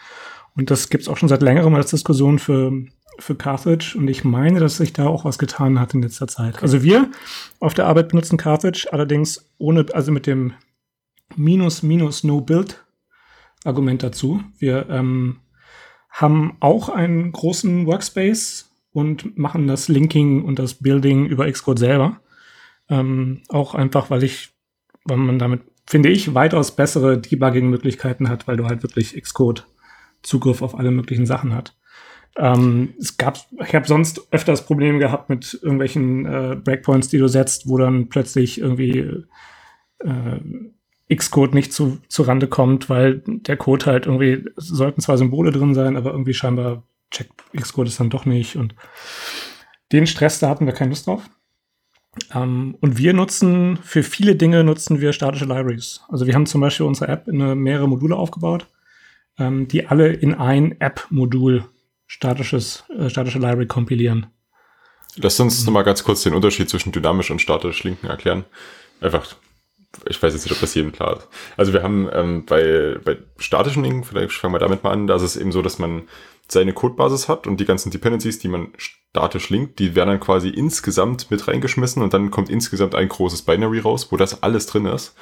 Und 0.56 0.72
das 0.72 0.90
gibt 0.90 1.04
es 1.04 1.10
auch 1.10 1.18
schon 1.18 1.30
seit 1.30 1.42
längerem 1.42 1.76
als 1.76 1.92
Diskussion 1.92 2.40
für, 2.40 2.72
für 3.20 3.36
Carthage. 3.36 3.96
Und 3.98 4.08
ich 4.08 4.24
meine, 4.24 4.60
dass 4.60 4.78
sich 4.78 4.94
da 4.94 5.08
auch 5.08 5.26
was 5.26 5.38
getan 5.38 5.80
hat 5.80 5.94
in 5.94 6.02
letzter 6.02 6.28
Zeit. 6.28 6.62
Also 6.62 6.84
wir 6.84 7.10
auf 7.60 7.74
der 7.74 7.88
Arbeit 7.88 8.10
benutzen 8.10 8.38
Carthage, 8.38 8.88
allerdings 8.92 9.50
ohne, 9.58 9.86
also 9.94 10.12
mit 10.12 10.28
dem 10.28 10.54
Minus, 11.36 11.84
Minus, 11.84 12.24
No 12.24 12.42
Build 12.42 12.84
Argument 13.64 14.02
dazu. 14.04 14.42
Wir 14.58 14.88
ähm, 14.90 15.38
haben 16.10 16.58
auch 16.60 16.90
einen 16.90 17.32
großen 17.32 17.86
Workspace 17.86 18.70
und 18.92 19.38
machen 19.38 19.68
das 19.68 19.88
Linking 19.88 20.44
und 20.44 20.58
das 20.58 20.76
Building 20.76 21.26
über 21.26 21.52
Xcode 21.52 21.80
selber. 21.80 22.22
Ähm, 22.90 23.42
auch 23.50 23.76
einfach, 23.76 24.10
weil 24.10 24.24
ich, 24.24 24.50
weil 25.04 25.18
man 25.18 25.38
damit, 25.38 25.62
finde 25.86 26.10
ich, 26.10 26.34
weitaus 26.34 26.76
bessere 26.76 27.18
Debugging-Möglichkeiten 27.18 28.30
hat, 28.30 28.48
weil 28.48 28.58
du 28.58 28.66
halt 28.66 28.84
wirklich 28.84 29.22
Xcode 29.22 29.68
Zugriff 30.24 30.62
auf 30.62 30.78
alle 30.78 30.92
möglichen 30.92 31.26
Sachen 31.26 31.54
hat. 31.54 31.76
Ähm, 32.38 32.94
es 33.00 33.18
gab, 33.18 33.40
ich 33.66 33.74
habe 33.74 33.88
sonst 33.88 34.28
öfters 34.32 34.66
Probleme 34.66 35.00
gehabt 35.00 35.30
mit 35.30 35.60
irgendwelchen 35.62 36.26
äh, 36.26 36.56
Breakpoints, 36.56 37.10
die 37.10 37.18
du 37.18 37.28
setzt, 37.28 37.68
wo 37.68 37.78
dann 37.78 38.10
plötzlich 38.10 38.62
irgendwie 38.62 39.24
äh, 40.00 41.16
Xcode 41.16 41.56
nicht 41.56 41.74
zu, 41.74 41.98
zu 42.08 42.24
Rande 42.24 42.48
kommt, 42.48 42.90
weil 42.90 43.24
der 43.26 43.58
Code 43.58 43.86
halt 43.86 44.06
irgendwie, 44.06 44.46
sollten 44.56 45.02
zwar 45.02 45.18
Symbole 45.18 45.52
drin 45.52 45.74
sein, 45.74 45.96
aber 45.96 46.12
irgendwie 46.12 46.34
scheinbar 46.34 46.84
checkt 47.10 47.44
Xcode 47.56 47.88
es 47.88 47.98
dann 47.98 48.10
doch 48.10 48.26
nicht. 48.26 48.56
Und 48.56 48.76
den 49.92 50.06
Stress, 50.06 50.40
da 50.40 50.50
hatten 50.50 50.66
wir 50.66 50.74
keine 50.74 50.90
Lust 50.90 51.08
drauf. 51.08 51.24
Ähm, 52.34 52.78
und 52.82 52.98
wir 52.98 53.14
nutzen, 53.14 53.78
für 53.78 54.04
viele 54.04 54.36
Dinge 54.36 54.64
nutzen 54.64 55.02
wir 55.02 55.14
statische 55.14 55.46
Libraries. 55.46 56.02
Also 56.10 56.28
wir 56.28 56.36
haben 56.36 56.46
zum 56.46 56.62
Beispiel 56.62 56.86
unsere 56.86 57.12
App 57.12 57.28
in 57.28 57.38
mehrere 57.60 57.88
Module 57.88 58.16
aufgebaut, 58.16 58.68
ähm, 59.40 59.68
die 59.68 59.88
alle 59.88 60.14
in 60.14 60.34
ein 60.34 60.80
App-Modul 60.80 61.66
statisches, 62.08 62.84
äh, 62.98 63.10
statische 63.10 63.40
Library 63.40 63.68
kompilieren. 63.68 64.28
Lass 65.18 65.40
uns 65.40 65.60
mhm. 65.60 65.66
nochmal 65.68 65.84
ganz 65.84 66.04
kurz 66.04 66.24
den 66.24 66.34
Unterschied 66.34 66.70
zwischen 66.70 66.92
dynamisch 66.92 67.32
und 67.32 67.42
statisch 67.42 67.84
linken 67.84 68.08
erklären. 68.08 68.46
Einfach, 69.02 69.36
ich 70.08 70.22
weiß 70.22 70.34
jetzt 70.34 70.44
nicht, 70.44 70.54
ob 70.54 70.62
das 70.62 70.74
jedem 70.74 70.92
klar 70.92 71.18
ist. 71.18 71.28
Also 71.58 71.74
wir 71.74 71.84
haben 71.84 72.10
ähm, 72.14 72.46
bei, 72.46 72.98
bei 73.04 73.18
statischen 73.38 73.84
Linken, 73.84 74.04
vielleicht 74.04 74.32
fangen 74.32 74.54
wir 74.54 74.60
damit 74.60 74.84
mal 74.84 74.92
an, 74.92 75.08
da 75.08 75.16
ist 75.16 75.24
es 75.24 75.38
eben 75.38 75.52
so, 75.52 75.62
dass 75.62 75.80
man 75.80 76.08
seine 76.48 76.74
Codebasis 76.74 77.28
hat 77.28 77.46
und 77.46 77.60
die 77.60 77.66
ganzen 77.66 77.92
Dependencies, 77.92 78.40
die 78.40 78.48
man 78.48 78.70
statisch 78.78 79.50
linkt, 79.50 79.80
die 79.80 79.96
werden 79.96 80.10
dann 80.10 80.20
quasi 80.20 80.50
insgesamt 80.50 81.30
mit 81.30 81.48
reingeschmissen 81.48 82.02
und 82.02 82.14
dann 82.14 82.32
kommt 82.32 82.50
insgesamt 82.50 82.96
ein 82.96 83.10
großes 83.10 83.42
Binary 83.42 83.80
raus, 83.80 84.12
wo 84.12 84.18
das 84.18 84.44
alles 84.44 84.66
drin 84.66 84.86
ist. 84.86 85.16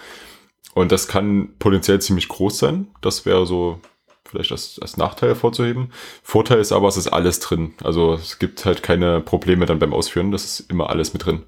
Und 0.73 0.91
das 0.91 1.07
kann 1.07 1.55
potenziell 1.57 2.01
ziemlich 2.01 2.27
groß 2.27 2.59
sein. 2.59 2.87
Das 3.01 3.25
wäre 3.25 3.45
so 3.45 3.79
vielleicht 4.27 4.51
als, 4.51 4.79
als 4.81 4.97
Nachteil 4.97 5.29
hervorzuheben. 5.29 5.91
Vorteil 6.23 6.59
ist 6.59 6.71
aber, 6.71 6.87
es 6.87 6.97
ist 6.97 7.07
alles 7.07 7.39
drin. 7.39 7.73
Also 7.83 8.13
es 8.13 8.39
gibt 8.39 8.65
halt 8.65 8.83
keine 8.83 9.21
Probleme 9.21 9.65
dann 9.65 9.79
beim 9.79 9.93
Ausführen. 9.93 10.31
Das 10.31 10.45
ist 10.45 10.71
immer 10.71 10.89
alles 10.89 11.13
mit 11.13 11.25
drin. 11.25 11.43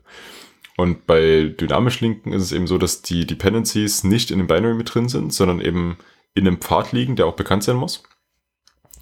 Und 0.78 1.08
bei 1.08 1.56
dynamisch 1.60 2.02
linken 2.02 2.34
ist 2.34 2.44
es 2.44 2.52
eben 2.52 2.68
so, 2.68 2.78
dass 2.78 3.02
die 3.02 3.26
Dependencies 3.26 4.04
nicht 4.04 4.30
in 4.30 4.38
dem 4.38 4.48
Binary 4.48 4.76
mit 4.76 4.94
drin 4.94 5.10
sind, 5.10 5.34
sondern 5.34 5.60
eben 5.60 5.98
in 6.36 6.48
einem 6.48 6.60
Pfad 6.60 6.92
liegen, 6.92 7.16
der 7.16 7.26
auch 7.26 7.36
bekannt 7.36 7.64
sein 7.64 7.78
muss 7.78 8.04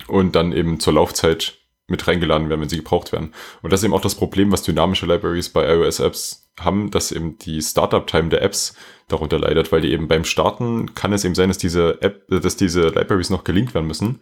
und 0.07 0.35
dann 0.35 0.53
eben 0.53 0.79
zur 0.79 0.93
Laufzeit 0.93 1.57
mit 1.87 2.07
reingeladen 2.07 2.49
werden, 2.49 2.61
wenn 2.61 2.69
sie 2.69 2.77
gebraucht 2.77 3.11
werden. 3.11 3.33
Und 3.61 3.71
das 3.73 3.81
ist 3.81 3.83
eben 3.83 3.93
auch 3.93 4.01
das 4.01 4.15
Problem, 4.15 4.51
was 4.51 4.63
dynamische 4.63 5.05
Libraries 5.05 5.49
bei 5.49 5.69
iOS-Apps 5.71 6.44
haben, 6.59 6.91
dass 6.91 7.11
eben 7.11 7.37
die 7.39 7.61
Startup-Time 7.61 8.29
der 8.29 8.41
Apps 8.41 8.75
darunter 9.07 9.39
leidet, 9.39 9.71
weil 9.71 9.81
die 9.81 9.91
eben 9.91 10.07
beim 10.07 10.23
Starten 10.23 10.95
kann 10.95 11.13
es 11.13 11.25
eben 11.25 11.35
sein, 11.35 11.49
dass 11.49 11.57
diese 11.57 12.01
App, 12.01 12.27
dass 12.27 12.55
diese 12.55 12.87
Libraries 12.87 13.29
noch 13.29 13.43
gelinkt 13.43 13.73
werden 13.73 13.87
müssen. 13.87 14.21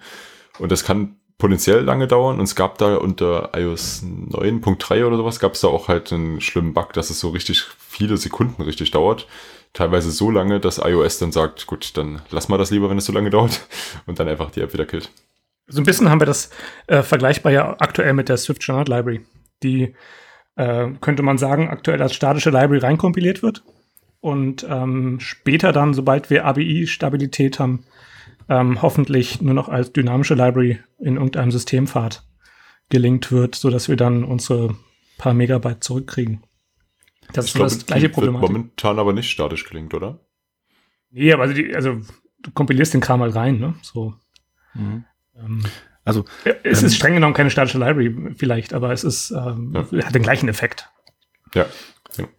Und 0.60 0.72
das 0.72 0.84
kann 0.84 1.18
potenziell 1.38 1.82
lange 1.82 2.08
dauern. 2.08 2.40
Und 2.40 2.46
es 2.46 2.56
gab 2.56 2.78
da 2.78 2.96
unter 2.96 3.52
iOS 3.56 4.04
9.3 4.04 5.06
oder 5.06 5.18
sowas, 5.18 5.40
gab 5.40 5.54
es 5.54 5.62
da 5.62 5.68
auch 5.68 5.88
halt 5.88 6.12
einen 6.14 6.42
schlimmen 6.42 6.74
Bug, 6.74 6.94
dass 6.94 7.10
es 7.10 7.20
so 7.20 7.30
richtig 7.30 7.64
viele 7.78 8.18
Sekunden 8.18 8.62
richtig 8.62 8.92
dauert. 8.92 9.28
Teilweise 9.74 10.12
so 10.12 10.30
lange, 10.30 10.60
dass 10.60 10.78
iOS 10.78 11.20
dann 11.20 11.32
sagt, 11.32 11.66
gut, 11.66 11.98
dann 11.98 12.22
lass 12.30 12.48
mal 12.48 12.58
das 12.58 12.72
lieber, 12.72 12.90
wenn 12.90 12.98
es 12.98 13.06
so 13.06 13.14
lange 13.14 13.30
dauert. 13.30 13.68
Und 14.06 14.20
dann 14.20 14.28
einfach 14.28 14.52
die 14.52 14.62
App 14.62 14.74
wieder 14.74 14.86
killt. 14.86 15.10
So 15.68 15.82
ein 15.82 15.86
bisschen 15.86 16.10
haben 16.10 16.22
wir 16.22 16.26
das 16.26 16.50
äh, 16.88 17.02
vergleichbar 17.02 17.52
ja 17.52 17.76
aktuell 17.80 18.14
mit 18.14 18.30
der 18.30 18.38
Swift 18.38 18.64
Standard 18.64 18.90
Library, 18.90 19.26
die 19.64 19.96
äh, 20.56 20.90
könnte 21.02 21.24
man 21.24 21.38
sagen, 21.38 21.70
aktuell 21.70 22.02
als 22.02 22.14
statische 22.14 22.50
Library 22.50 22.80
reinkompiliert 22.80 23.44
wird 23.44 23.64
und 24.20 24.66
ähm, 24.70 25.20
später 25.20 25.72
dann, 25.72 25.94
sobald 25.94 26.30
wir 26.30 26.46
ABI-Stabilität 26.46 27.60
haben, 27.60 27.86
ähm, 28.50 28.82
hoffentlich 28.82 29.42
nur 29.42 29.54
noch 29.54 29.70
als 29.70 29.94
dynamische 29.94 30.36
Library 30.36 30.80
in 31.00 31.16
irgendeinem 31.16 31.52
Systempfad 31.52 32.24
gelinkt 32.90 33.32
wird, 33.32 33.56
sodass 33.56 33.90
wir 33.90 33.96
dann 33.96 34.24
unsere 34.24 34.76
paar 35.18 35.34
Megabyte 35.34 35.84
zurückkriegen. 35.84 36.44
Das 37.32 37.46
ich 37.46 37.52
ist 37.52 37.56
glaub, 37.56 37.68
das 37.70 37.86
gleiche 37.86 38.10
Problem. 38.10 38.34
momentan 38.34 39.00
aber 39.00 39.14
nicht 39.14 39.30
statisch 39.30 39.66
gelinkt, 39.66 39.94
oder? 39.94 40.20
Nee, 41.10 41.32
aber 41.34 41.44
also, 41.44 41.56
die, 41.56 41.74
also 41.74 42.02
du 42.40 42.52
kompilierst 42.52 42.94
den 42.94 43.02
Kram 43.02 43.22
halt 43.22 43.36
rein, 43.36 43.60
ne? 43.60 43.76
So. 43.82 44.14
Mhm. 44.74 45.06
Ähm, 45.36 45.64
also 46.06 46.26
es 46.64 46.82
ähm, 46.82 46.88
ist 46.88 46.96
streng 46.96 47.14
genommen 47.14 47.34
keine 47.34 47.50
statische 47.50 47.78
Library 47.78 48.34
vielleicht, 48.36 48.74
aber 48.74 48.92
es 48.92 49.04
ist 49.04 49.32
ähm, 49.32 49.86
ja. 49.92 50.06
hat 50.06 50.16
den 50.16 50.24
gleichen 50.24 50.50
Effekt. 50.50 50.90
Ja. 51.54 51.66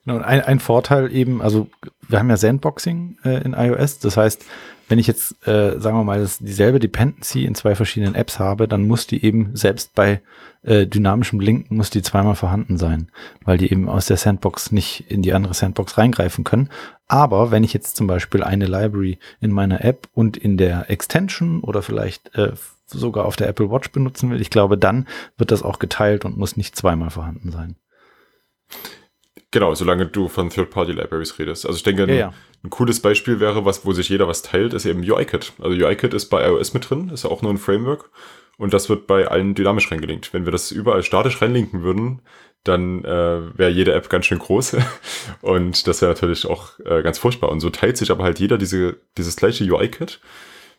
Genau, 0.05 0.19
ein, 0.19 0.41
ein 0.41 0.61
Vorteil 0.61 1.13
eben, 1.13 1.43
also 1.43 1.69
wir 2.09 2.21
haben 2.21 2.31
ja 2.31 2.37
Sandboxing 2.37 3.19
äh, 3.25 3.43
in 3.43 3.55
iOS, 3.55 3.99
das 3.99 4.17
heißt, 4.17 4.45
wenn 4.89 4.99
ich 4.99 5.07
jetzt, 5.07 5.47
äh, 5.47 5.81
sagen 5.81 5.97
wir 5.97 6.05
mal, 6.05 6.21
das, 6.21 6.39
dieselbe 6.39 6.79
Dependency 6.79 7.45
in 7.45 7.55
zwei 7.55 7.75
verschiedenen 7.75 8.15
Apps 8.15 8.39
habe, 8.39 8.69
dann 8.69 8.87
muss 8.87 9.07
die 9.07 9.25
eben 9.25 9.57
selbst 9.57 9.95
bei 9.95 10.21
äh, 10.63 10.87
dynamischem 10.87 11.41
Linken 11.41 11.77
muss 11.77 11.91
die 11.91 12.03
zweimal 12.03 12.35
vorhanden 12.35 12.77
sein, 12.77 13.11
weil 13.45 13.59
die 13.59 13.71
eben 13.71 13.89
aus 13.89 14.07
der 14.07 14.17
Sandbox 14.17 14.73
nicht 14.73 15.11
in 15.11 15.23
die 15.23 15.33
andere 15.33 15.55
Sandbox 15.55 15.99
reingreifen 15.99 16.45
können. 16.45 16.71
Aber 17.07 17.51
wenn 17.51 17.65
ich 17.65 17.73
jetzt 17.73 17.97
zum 17.97 18.07
Beispiel 18.07 18.43
eine 18.43 18.67
Library 18.67 19.19
in 19.41 19.53
meiner 19.53 19.85
App 19.85 20.09
und 20.13 20.37
in 20.37 20.57
der 20.57 20.91
Extension 20.91 21.61
oder 21.61 21.83
vielleicht 21.83 22.35
äh, 22.35 22.53
sogar 22.99 23.27
auf 23.27 23.37
der 23.37 23.49
Apple 23.49 23.71
Watch 23.71 23.91
benutzen 23.91 24.31
will, 24.31 24.41
ich 24.41 24.51
glaube, 24.51 24.79
dann 24.79 25.07
wird 25.37 25.51
das 25.51 25.63
auch 25.63 25.79
geteilt 25.79 26.25
und 26.25 26.37
muss 26.37 26.57
nicht 26.57 26.77
zweimal 26.77 27.11
vorhanden 27.11 27.51
sein. 27.51 27.77
Genau, 29.51 29.73
solange 29.75 30.07
du 30.07 30.27
von 30.27 30.51
Third-Party-Libraries 30.51 31.39
redest. 31.39 31.65
Also 31.65 31.77
ich 31.77 31.85
denke, 31.85 32.09
ja, 32.09 32.15
ja. 32.15 32.35
ein, 32.65 32.71
cooles 32.71 32.99
Beispiel 32.99 33.39
wäre, 33.39 33.65
was, 33.65 33.87
wo 33.87 33.93
sich 33.93 34.09
jeder 34.09 34.27
was 34.27 34.43
teilt, 34.43 34.75
ist 34.75 34.85
eben 34.85 35.09
UIKit. 35.09 35.53
Also 35.61 35.77
UIKit 35.77 36.13
ist 36.13 36.27
bei 36.29 36.45
iOS 36.45 36.75
mit 36.75 36.91
drin, 36.91 37.11
ist 37.11 37.23
ja 37.23 37.31
auch 37.31 37.41
nur 37.41 37.53
ein 37.53 37.59
Framework. 37.59 38.11
Und 38.57 38.75
das 38.75 38.89
wird 38.89 39.07
bei 39.07 39.29
allen 39.29 39.55
dynamisch 39.55 39.93
reingelinkt. 39.93 40.33
Wenn 40.35 40.45
wir 40.45 40.51
das 40.51 40.73
überall 40.73 41.05
statisch 41.05 41.41
reinlinken 41.41 41.83
würden, 41.83 42.21
dann 42.65 43.05
äh, 43.05 43.57
wäre 43.57 43.71
jede 43.71 43.95
App 43.95 44.09
ganz 44.09 44.27
schön 44.27 44.41
groß. 44.41 44.77
und 45.41 45.87
das 45.87 46.03
wäre 46.03 46.13
natürlich 46.13 46.47
auch 46.47 46.81
äh, 46.81 47.03
ganz 47.03 47.19
furchtbar. 47.19 47.51
Und 47.51 47.61
so 47.61 47.71
teilt 47.71 47.97
sich 47.97 48.11
aber 48.11 48.25
halt 48.25 48.41
jeder 48.41 48.59
diese, 48.59 48.97
dieses 49.17 49.37
gleiche 49.37 49.63
UI-Kit 49.65 50.21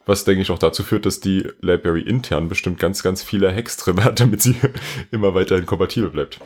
was 0.06 0.24
denke 0.24 0.42
ich 0.42 0.52
auch 0.52 0.60
dazu 0.60 0.84
führt, 0.84 1.06
dass 1.06 1.20
die 1.20 1.48
Library 1.62 2.02
intern 2.02 2.48
bestimmt 2.48 2.80
ganz, 2.80 3.04
ganz 3.04 3.24
viele 3.24 3.54
Hacks 3.54 3.78
drin 3.78 4.04
hat, 4.04 4.20
damit 4.20 4.42
sie 4.42 4.56
immer 5.12 5.34
weiterhin 5.34 5.66
kompatibel 5.66 6.10
bleibt. 6.10 6.40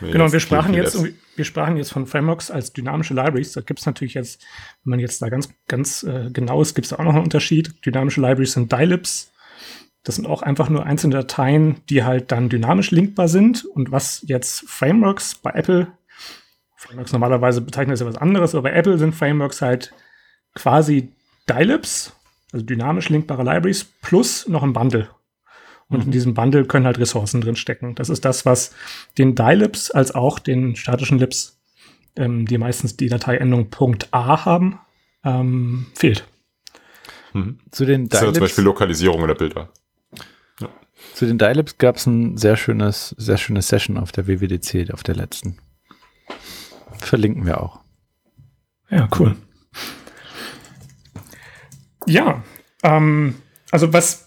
Genau, 0.00 0.30
wir 0.30 0.40
sprachen 0.40 0.74
jetzt, 0.74 1.02
wir 1.36 1.44
sprachen 1.44 1.76
jetzt 1.76 1.90
von 1.92 2.06
Frameworks 2.06 2.50
als 2.50 2.72
dynamische 2.72 3.14
Libraries. 3.14 3.52
Da 3.52 3.62
gibt 3.62 3.80
es 3.80 3.86
natürlich 3.86 4.14
jetzt, 4.14 4.42
wenn 4.84 4.90
man 4.90 5.00
jetzt 5.00 5.22
da 5.22 5.28
ganz, 5.28 5.48
ganz 5.68 6.02
äh, 6.02 6.30
genau 6.30 6.60
ist, 6.60 6.74
gibt 6.74 6.84
es 6.84 6.90
da 6.90 6.96
auch 6.96 7.04
noch 7.04 7.14
einen 7.14 7.24
Unterschied. 7.24 7.84
Dynamische 7.84 8.20
Libraries 8.20 8.52
sind 8.52 8.70
Dylibs. 8.70 9.32
Das 10.02 10.16
sind 10.16 10.26
auch 10.26 10.42
einfach 10.42 10.68
nur 10.68 10.84
einzelne 10.84 11.14
Dateien, 11.16 11.80
die 11.88 12.04
halt 12.04 12.30
dann 12.30 12.48
dynamisch 12.48 12.90
linkbar 12.90 13.28
sind. 13.28 13.64
Und 13.64 13.90
was 13.90 14.22
jetzt 14.26 14.68
Frameworks 14.68 15.34
bei 15.34 15.50
Apple, 15.50 15.88
Frameworks 16.76 17.12
normalerweise 17.12 17.62
bezeichnen 17.62 17.90
das 17.90 18.00
ja 18.00 18.06
was 18.06 18.18
anderes, 18.18 18.54
aber 18.54 18.64
bei 18.64 18.76
Apple 18.76 18.98
sind 18.98 19.14
Frameworks 19.14 19.62
halt 19.62 19.92
quasi 20.54 21.12
Dylibs, 21.48 22.14
also 22.56 22.64
dynamisch 22.64 23.10
linkbare 23.10 23.44
Libraries, 23.44 23.84
plus 23.84 24.48
noch 24.48 24.62
ein 24.62 24.72
Bundle. 24.72 25.08
Und 25.88 26.06
in 26.06 26.10
diesem 26.10 26.34
Bundle 26.34 26.64
können 26.64 26.86
halt 26.86 26.98
Ressourcen 26.98 27.40
drin 27.40 27.54
stecken. 27.54 27.94
Das 27.94 28.08
ist 28.08 28.24
das, 28.24 28.44
was 28.44 28.74
den 29.18 29.34
DILIBs 29.34 29.90
als 29.90 30.14
auch 30.14 30.38
den 30.38 30.74
statischen 30.74 31.18
Libs, 31.18 31.60
ähm, 32.16 32.46
die 32.46 32.58
meistens 32.58 32.96
die 32.96 33.08
Dateiendung 33.08 33.68
.a 34.10 34.44
haben, 34.44 34.80
ähm, 35.22 35.86
fehlt. 35.94 36.26
Mhm. 37.34 37.60
Zu 37.70 37.84
den 37.84 38.08
das 38.08 38.22
ist 38.22 38.26
ja 38.26 38.32
zum 38.32 38.40
Beispiel 38.40 38.64
Lokalisierung 38.64 39.26
der 39.26 39.34
Bilder. 39.34 39.68
Ja. 40.60 40.68
Zu 41.12 41.26
den 41.26 41.38
DILIBs 41.38 41.78
gab 41.78 41.96
es 41.96 42.06
ein 42.06 42.36
sehr 42.36 42.56
schönes, 42.56 43.14
sehr 43.18 43.36
schönes 43.36 43.68
Session 43.68 43.98
auf 43.98 44.10
der 44.10 44.26
WWDC, 44.26 44.92
auf 44.92 45.02
der 45.02 45.14
letzten. 45.14 45.58
Verlinken 46.98 47.44
wir 47.44 47.60
auch. 47.60 47.80
Ja, 48.90 49.08
cool. 49.18 49.36
Ja, 52.06 52.42
ähm, 52.82 53.36
also 53.70 53.92
was 53.92 54.26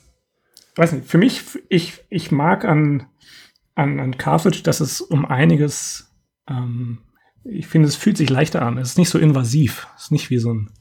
weiß 0.79 0.93
nicht, 0.93 1.07
für 1.07 1.17
mich, 1.17 1.43
ich, 1.67 2.05
ich 2.09 2.31
mag 2.31 2.65
an, 2.65 3.07
an, 3.75 3.99
an 3.99 4.17
Carthage, 4.17 4.63
dass 4.63 4.79
es 4.79 5.01
um 5.01 5.25
einiges, 5.25 6.11
ähm, 6.49 6.99
ich 7.43 7.67
finde, 7.67 7.87
es 7.87 7.95
fühlt 7.95 8.17
sich 8.17 8.29
leichter 8.29 8.61
an. 8.61 8.77
Es 8.77 8.91
ist 8.91 8.97
nicht 8.97 9.09
so 9.09 9.19
invasiv. 9.19 9.87
Es 9.97 10.05
ist 10.05 10.11
nicht 10.11 10.29
wie 10.29 10.37
so 10.37 10.53
ein, 10.53 10.71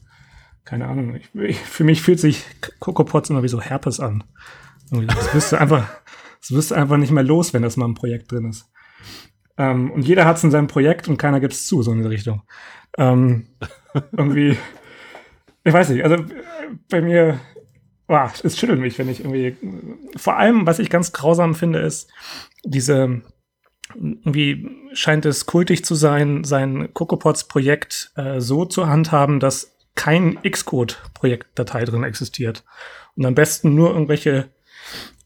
keine 0.65 0.87
Ahnung. 0.87 1.15
Ich, 1.15 1.29
ich, 1.35 1.59
für 1.59 1.83
mich 1.83 2.01
fühlt 2.01 2.19
sich 2.19 2.45
CocoaPods 2.79 3.29
immer 3.29 3.43
wie 3.43 3.49
so 3.49 3.61
Herpes 3.61 3.99
an. 3.99 4.23
Das 4.91 5.33
wirst 5.33 5.51
du 5.51 5.59
einfach, 5.59 5.89
das 6.39 6.51
wirst 6.51 6.71
du 6.71 6.75
einfach 6.75 6.97
nicht 6.97 7.11
mehr 7.11 7.23
los, 7.23 7.53
wenn 7.53 7.61
das 7.61 7.77
mal 7.77 7.85
ein 7.85 7.95
Projekt 7.95 8.31
drin 8.31 8.49
ist. 8.49 8.69
Ähm, 9.57 9.91
und 9.91 10.07
jeder 10.07 10.25
hat 10.25 10.37
es 10.37 10.43
in 10.43 10.51
seinem 10.51 10.67
Projekt 10.67 11.07
und 11.07 11.17
keiner 11.17 11.39
gibt 11.39 11.53
es 11.53 11.67
zu, 11.67 11.81
so 11.81 11.91
in 11.91 11.97
diese 11.97 12.09
Richtung. 12.09 12.43
Ähm, 12.97 13.47
irgendwie, 14.11 14.57
ich 15.69 15.73
weiß 15.73 15.89
nicht, 15.89 16.03
also 16.03 16.25
bei 16.89 16.99
mir, 16.99 17.39
boah, 18.07 18.31
es 18.43 18.57
schüttelt 18.57 18.79
mich, 18.79 18.97
wenn 18.97 19.07
ich 19.07 19.19
irgendwie. 19.19 19.55
Vor 20.17 20.35
allem, 20.35 20.65
was 20.65 20.79
ich 20.79 20.89
ganz 20.89 21.11
grausam 21.13 21.53
finde, 21.53 21.79
ist 21.79 22.11
diese. 22.63 23.21
Irgendwie 23.95 24.69
scheint 24.93 25.25
es 25.25 25.47
kultig 25.47 25.83
zu 25.83 25.95
sein, 25.95 26.43
sein 26.43 26.93
CocoaPods-Projekt 26.93 28.11
äh, 28.15 28.39
so 28.39 28.65
zu 28.65 28.87
handhaben, 28.87 29.39
dass 29.39 29.77
kein 29.95 30.39
Xcode-Projektdatei 30.43 31.85
drin 31.85 32.03
existiert. 32.03 32.63
Und 33.15 33.25
am 33.25 33.33
besten 33.33 33.73
nur 33.73 33.89
irgendwelche 33.91 34.49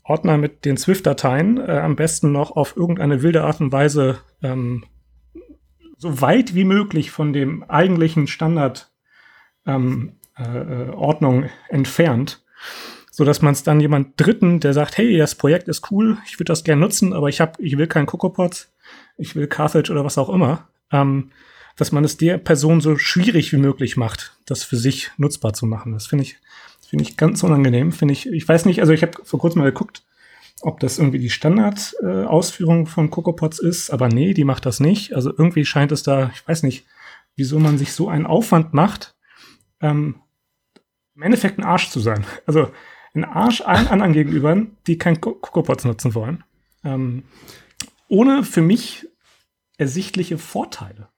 Ordner 0.03 0.37
mit 0.37 0.63
den 0.63 0.77
Swift-Dateien, 0.77 1.57
äh, 1.57 1.79
am 1.79 1.97
besten 1.97 2.31
noch 2.31 2.51
auf 2.51 2.77
irgendeine 2.77 3.21
wilde 3.21 3.43
Art 3.43 3.59
und 3.59 3.73
Weise 3.73 4.19
ähm, 4.41 4.85
so 5.97 6.21
weit 6.21 6.55
wie 6.55 6.63
möglich 6.65 7.11
von 7.11 7.33
dem 7.33 7.63
eigentlichen 7.63 8.27
Standard 8.27 8.93
ähm, 9.65 10.19
äh, 10.37 10.43
äh 10.43 10.89
Ordnung 10.89 11.49
entfernt 11.69 12.43
so 13.15 13.23
dass 13.25 13.43
man 13.43 13.53
es 13.53 13.61
dann 13.61 13.79
jemand 13.79 14.19
Dritten, 14.19 14.59
der 14.59 14.73
sagt, 14.73 14.97
hey, 14.97 15.17
das 15.19 15.35
Projekt 15.35 15.67
ist 15.67 15.91
cool, 15.91 16.17
ich 16.25 16.39
würde 16.39 16.45
das 16.45 16.63
gerne 16.63 16.81
nutzen, 16.81 17.13
aber 17.13 17.29
ich 17.29 17.41
habe, 17.41 17.61
ich 17.61 17.77
will 17.77 17.85
keinen 17.85 18.07
CocoaPods, 18.07 18.73
ich 19.17 19.35
will 19.35 19.45
Carthage 19.45 19.91
oder 19.91 20.03
was 20.03 20.17
auch 20.17 20.29
immer, 20.29 20.67
ähm, 20.91 21.29
dass 21.75 21.91
man 21.91 22.03
es 22.03 22.17
der 22.17 22.39
Person 22.39 22.81
so 22.81 22.97
schwierig 22.97 23.53
wie 23.53 23.57
möglich 23.57 23.97
macht, 23.97 24.35
das 24.47 24.63
für 24.63 24.77
sich 24.77 25.11
nutzbar 25.17 25.53
zu 25.53 25.67
machen. 25.67 25.93
Das 25.93 26.07
finde 26.07 26.23
ich, 26.23 26.37
finde 26.89 27.03
ich 27.03 27.15
ganz 27.15 27.43
unangenehm. 27.43 27.91
Finde 27.91 28.13
ich, 28.13 28.25
ich 28.25 28.47
weiß 28.47 28.65
nicht, 28.65 28.79
also 28.79 28.93
ich 28.93 29.03
habe 29.03 29.13
vor 29.23 29.39
kurzem 29.39 29.59
mal 29.59 29.71
geguckt, 29.71 30.01
ob 30.61 30.79
das 30.79 30.97
irgendwie 30.97 31.19
die 31.19 31.29
Standardausführung 31.29 32.87
äh, 32.87 32.89
von 32.89 33.11
CocoaPods 33.11 33.59
ist, 33.59 33.91
aber 33.91 34.07
nee, 34.07 34.33
die 34.33 34.43
macht 34.43 34.65
das 34.65 34.79
nicht. 34.79 35.13
Also 35.13 35.29
irgendwie 35.29 35.65
scheint 35.65 35.91
es 35.91 36.01
da, 36.01 36.31
ich 36.33 36.47
weiß 36.47 36.63
nicht, 36.63 36.85
wieso 37.35 37.59
man 37.59 37.77
sich 37.77 37.93
so 37.93 38.09
einen 38.09 38.25
Aufwand 38.25 38.73
macht, 38.73 39.13
ähm, 39.81 40.15
im 41.15 41.21
Endeffekt 41.21 41.57
ein 41.57 41.63
Arsch 41.63 41.89
zu 41.89 41.99
sein. 41.99 42.25
Also 42.45 42.71
ein 43.13 43.25
Arsch 43.25 43.61
allen 43.61 43.87
anderen 43.87 44.13
gegenüber, 44.13 44.57
die 44.87 44.97
kein 44.97 45.21
CocoaPods 45.21 45.85
nutzen 45.85 46.15
wollen. 46.15 46.43
Ähm, 46.83 47.23
ohne 48.07 48.43
für 48.43 48.61
mich 48.61 49.07
ersichtliche 49.77 50.37
Vorteile. 50.37 51.09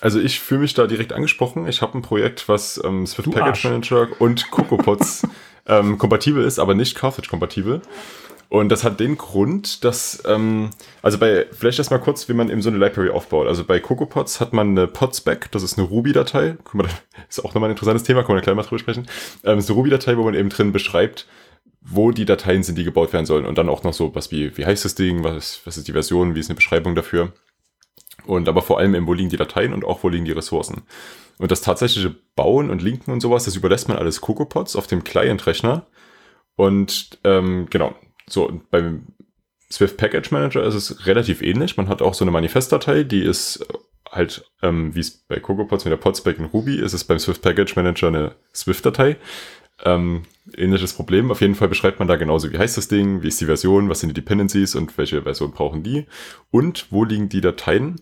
Also 0.00 0.20
ich 0.20 0.40
fühle 0.40 0.62
mich 0.62 0.74
da 0.74 0.86
direkt 0.86 1.12
angesprochen. 1.12 1.68
Ich 1.68 1.80
habe 1.80 1.96
ein 1.96 2.02
Projekt, 2.02 2.48
was 2.48 2.80
ähm, 2.84 3.06
Swift 3.06 3.26
du 3.26 3.30
Package 3.30 3.48
Arsch. 3.48 3.64
Manager 3.64 4.20
und 4.20 4.50
CocoaPods 4.50 5.28
ähm, 5.66 5.96
kompatibel 5.98 6.44
ist, 6.44 6.58
aber 6.58 6.74
nicht 6.74 6.96
Carthage 6.96 7.28
kompatibel. 7.28 7.82
Und 8.52 8.68
das 8.68 8.84
hat 8.84 9.00
den 9.00 9.16
Grund, 9.16 9.82
dass, 9.82 10.22
ähm, 10.26 10.68
also 11.00 11.16
bei, 11.16 11.46
vielleicht 11.52 11.78
erstmal 11.78 12.00
kurz, 12.00 12.28
wie 12.28 12.34
man 12.34 12.50
eben 12.50 12.60
so 12.60 12.68
eine 12.68 12.76
Library 12.76 13.08
aufbaut. 13.08 13.46
Also 13.46 13.64
bei 13.64 13.80
CocoaPods 13.80 14.40
hat 14.40 14.52
man 14.52 14.76
eine 14.76 14.86
Podspec, 14.86 15.50
das 15.52 15.62
ist 15.62 15.78
eine 15.78 15.88
Ruby-Datei. 15.88 16.58
Ist 17.30 17.42
auch 17.42 17.54
nochmal 17.54 17.70
ein 17.70 17.72
interessantes 17.72 18.02
Thema, 18.02 18.24
können 18.24 18.36
wir 18.36 18.42
gleich 18.42 18.54
mal 18.54 18.60
drüber 18.60 18.78
sprechen. 18.78 19.06
Ähm, 19.42 19.56
ist 19.56 19.70
eine 19.70 19.76
Ruby-Datei, 19.76 20.18
wo 20.18 20.24
man 20.24 20.34
eben 20.34 20.50
drin 20.50 20.70
beschreibt, 20.70 21.26
wo 21.80 22.10
die 22.10 22.26
Dateien 22.26 22.62
sind, 22.62 22.76
die 22.76 22.84
gebaut 22.84 23.14
werden 23.14 23.24
sollen. 23.24 23.46
Und 23.46 23.56
dann 23.56 23.70
auch 23.70 23.84
noch 23.84 23.94
so 23.94 24.14
was 24.14 24.30
wie, 24.30 24.54
wie 24.58 24.66
heißt 24.66 24.84
das 24.84 24.96
Ding, 24.96 25.24
was, 25.24 25.62
was 25.64 25.78
ist 25.78 25.88
die 25.88 25.92
Version, 25.92 26.34
wie 26.34 26.40
ist 26.40 26.50
eine 26.50 26.56
Beschreibung 26.56 26.94
dafür. 26.94 27.32
Und 28.26 28.50
aber 28.50 28.60
vor 28.60 28.78
allem 28.78 28.94
eben, 28.94 29.06
wo 29.06 29.14
liegen 29.14 29.30
die 29.30 29.38
Dateien 29.38 29.72
und 29.72 29.86
auch 29.86 30.04
wo 30.04 30.10
liegen 30.10 30.26
die 30.26 30.32
Ressourcen. 30.32 30.82
Und 31.38 31.50
das 31.50 31.62
tatsächliche 31.62 32.14
Bauen 32.36 32.68
und 32.68 32.82
Linken 32.82 33.12
und 33.12 33.20
sowas, 33.20 33.44
das 33.44 33.56
überlässt 33.56 33.88
man 33.88 33.96
alles 33.96 34.20
CocoaPods 34.20 34.76
auf 34.76 34.88
dem 34.88 35.04
Client-Rechner. 35.04 35.86
Und 36.56 37.18
ähm, 37.24 37.66
genau, 37.70 37.94
so, 38.32 38.48
und 38.48 38.70
beim 38.70 39.08
Swift 39.70 39.98
Package 39.98 40.30
Manager 40.30 40.64
ist 40.64 40.74
es 40.74 41.06
relativ 41.06 41.42
ähnlich. 41.42 41.76
Man 41.76 41.88
hat 41.88 42.00
auch 42.00 42.14
so 42.14 42.24
eine 42.24 42.30
Manifestdatei, 42.30 43.04
die 43.04 43.22
ist 43.22 43.56
äh, 43.56 43.74
halt, 44.10 44.50
ähm, 44.62 44.94
wie 44.94 45.00
es 45.00 45.10
bei 45.10 45.38
CocoaPods 45.38 45.84
mit 45.84 45.92
der 45.92 45.98
Podspec 45.98 46.38
in 46.38 46.46
Ruby 46.46 46.76
ist 46.76 46.94
es 46.94 47.04
beim 47.04 47.18
Swift 47.18 47.42
Package 47.42 47.76
Manager 47.76 48.08
eine 48.08 48.34
Swift-Datei. 48.54 49.16
Ähm, 49.84 50.22
ähnliches 50.56 50.94
Problem. 50.94 51.30
Auf 51.30 51.42
jeden 51.42 51.54
Fall 51.54 51.68
beschreibt 51.68 51.98
man 51.98 52.08
da 52.08 52.16
genauso, 52.16 52.50
wie 52.50 52.58
heißt 52.58 52.78
das 52.78 52.88
Ding, 52.88 53.22
wie 53.22 53.28
ist 53.28 53.40
die 53.40 53.46
Version, 53.46 53.90
was 53.90 54.00
sind 54.00 54.08
die 54.08 54.20
Dependencies 54.20 54.74
und 54.74 54.96
welche 54.96 55.22
Version 55.22 55.52
brauchen 55.52 55.82
die 55.82 56.06
und 56.50 56.86
wo 56.90 57.04
liegen 57.04 57.28
die 57.28 57.40
Dateien. 57.42 58.00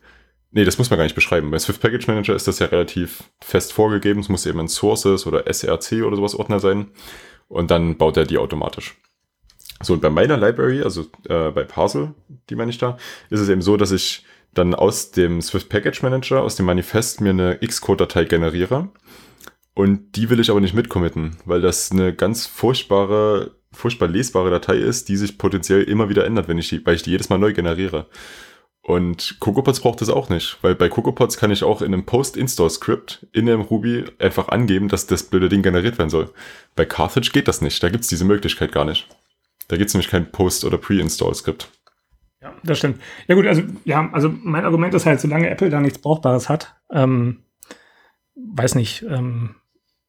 Nee, 0.52 0.64
das 0.64 0.78
muss 0.78 0.90
man 0.90 0.98
gar 0.98 1.04
nicht 1.04 1.14
beschreiben. 1.14 1.50
Bei 1.50 1.58
Swift 1.58 1.80
Package 1.80 2.06
Manager 2.06 2.34
ist 2.36 2.46
das 2.46 2.60
ja 2.60 2.66
relativ 2.66 3.24
fest 3.40 3.72
vorgegeben. 3.72 4.20
Es 4.20 4.28
muss 4.28 4.46
eben 4.46 4.60
ein 4.60 4.68
Sources 4.68 5.26
oder 5.26 5.52
SRC 5.52 6.04
oder 6.04 6.16
sowas 6.16 6.36
Ordner 6.36 6.60
sein. 6.60 6.88
Und 7.48 7.70
dann 7.72 7.96
baut 7.96 8.16
er 8.16 8.26
die 8.26 8.38
automatisch. 8.38 8.96
So, 9.82 9.94
und 9.94 10.02
bei 10.02 10.10
meiner 10.10 10.36
Library, 10.36 10.82
also 10.82 11.06
äh, 11.28 11.50
bei 11.50 11.64
Parcel, 11.64 12.14
die 12.48 12.54
meine 12.54 12.70
ich 12.70 12.78
da, 12.78 12.98
ist 13.30 13.40
es 13.40 13.48
eben 13.48 13.62
so, 13.62 13.76
dass 13.76 13.92
ich 13.92 14.24
dann 14.52 14.74
aus 14.74 15.10
dem 15.12 15.40
Swift 15.40 15.68
Package 15.68 16.02
Manager, 16.02 16.42
aus 16.42 16.56
dem 16.56 16.66
Manifest 16.66 17.20
mir 17.20 17.30
eine 17.30 17.58
Xcode-Datei 17.58 18.24
generiere. 18.24 18.88
Und 19.74 20.16
die 20.16 20.28
will 20.28 20.40
ich 20.40 20.50
aber 20.50 20.60
nicht 20.60 20.74
mitcommitten, 20.74 21.36
weil 21.44 21.60
das 21.60 21.92
eine 21.92 22.12
ganz 22.14 22.46
furchtbare, 22.46 23.52
furchtbar 23.72 24.08
lesbare 24.08 24.50
Datei 24.50 24.76
ist, 24.76 25.08
die 25.08 25.16
sich 25.16 25.38
potenziell 25.38 25.84
immer 25.84 26.08
wieder 26.08 26.26
ändert, 26.26 26.48
wenn 26.48 26.58
ich 26.58 26.68
die, 26.68 26.84
weil 26.84 26.96
ich 26.96 27.02
die 27.02 27.12
jedes 27.12 27.28
Mal 27.28 27.38
neu 27.38 27.52
generiere. 27.52 28.06
Und 28.82 29.36
CocoaPods 29.40 29.80
braucht 29.80 30.00
das 30.00 30.08
auch 30.08 30.28
nicht, 30.30 30.58
weil 30.62 30.74
bei 30.74 30.88
CocoaPods 30.88 31.36
kann 31.36 31.50
ich 31.50 31.62
auch 31.62 31.80
in 31.80 31.92
einem 31.94 32.06
Post-Install-Script 32.06 33.26
in 33.32 33.46
dem 33.46 33.60
Ruby 33.60 34.04
einfach 34.18 34.48
angeben, 34.48 34.88
dass 34.88 35.06
das 35.06 35.22
blöde 35.22 35.48
Ding 35.48 35.62
generiert 35.62 35.98
werden 35.98 36.10
soll. 36.10 36.30
Bei 36.74 36.84
Carthage 36.84 37.30
geht 37.30 37.46
das 37.46 37.60
nicht, 37.60 37.82
da 37.82 37.88
gibt's 37.88 38.08
diese 38.08 38.24
Möglichkeit 38.24 38.72
gar 38.72 38.84
nicht. 38.84 39.06
Da 39.70 39.76
gibt 39.76 39.88
es 39.88 39.94
nämlich 39.94 40.10
kein 40.10 40.32
Post- 40.32 40.64
oder 40.64 40.78
Pre-Install-Skript. 40.78 41.70
Ja, 42.42 42.52
das 42.64 42.78
stimmt. 42.78 43.00
Ja 43.28 43.36
gut, 43.36 43.46
also 43.46 43.62
ja, 43.84 44.10
also 44.12 44.34
mein 44.42 44.64
Argument 44.64 44.92
ist 44.94 45.06
halt, 45.06 45.20
solange 45.20 45.48
Apple 45.48 45.70
da 45.70 45.80
nichts 45.80 45.98
Brauchbares 46.00 46.48
hat, 46.48 46.74
ähm, 46.90 47.44
weiß 48.34 48.74
nicht, 48.74 49.02
ähm, 49.02 49.54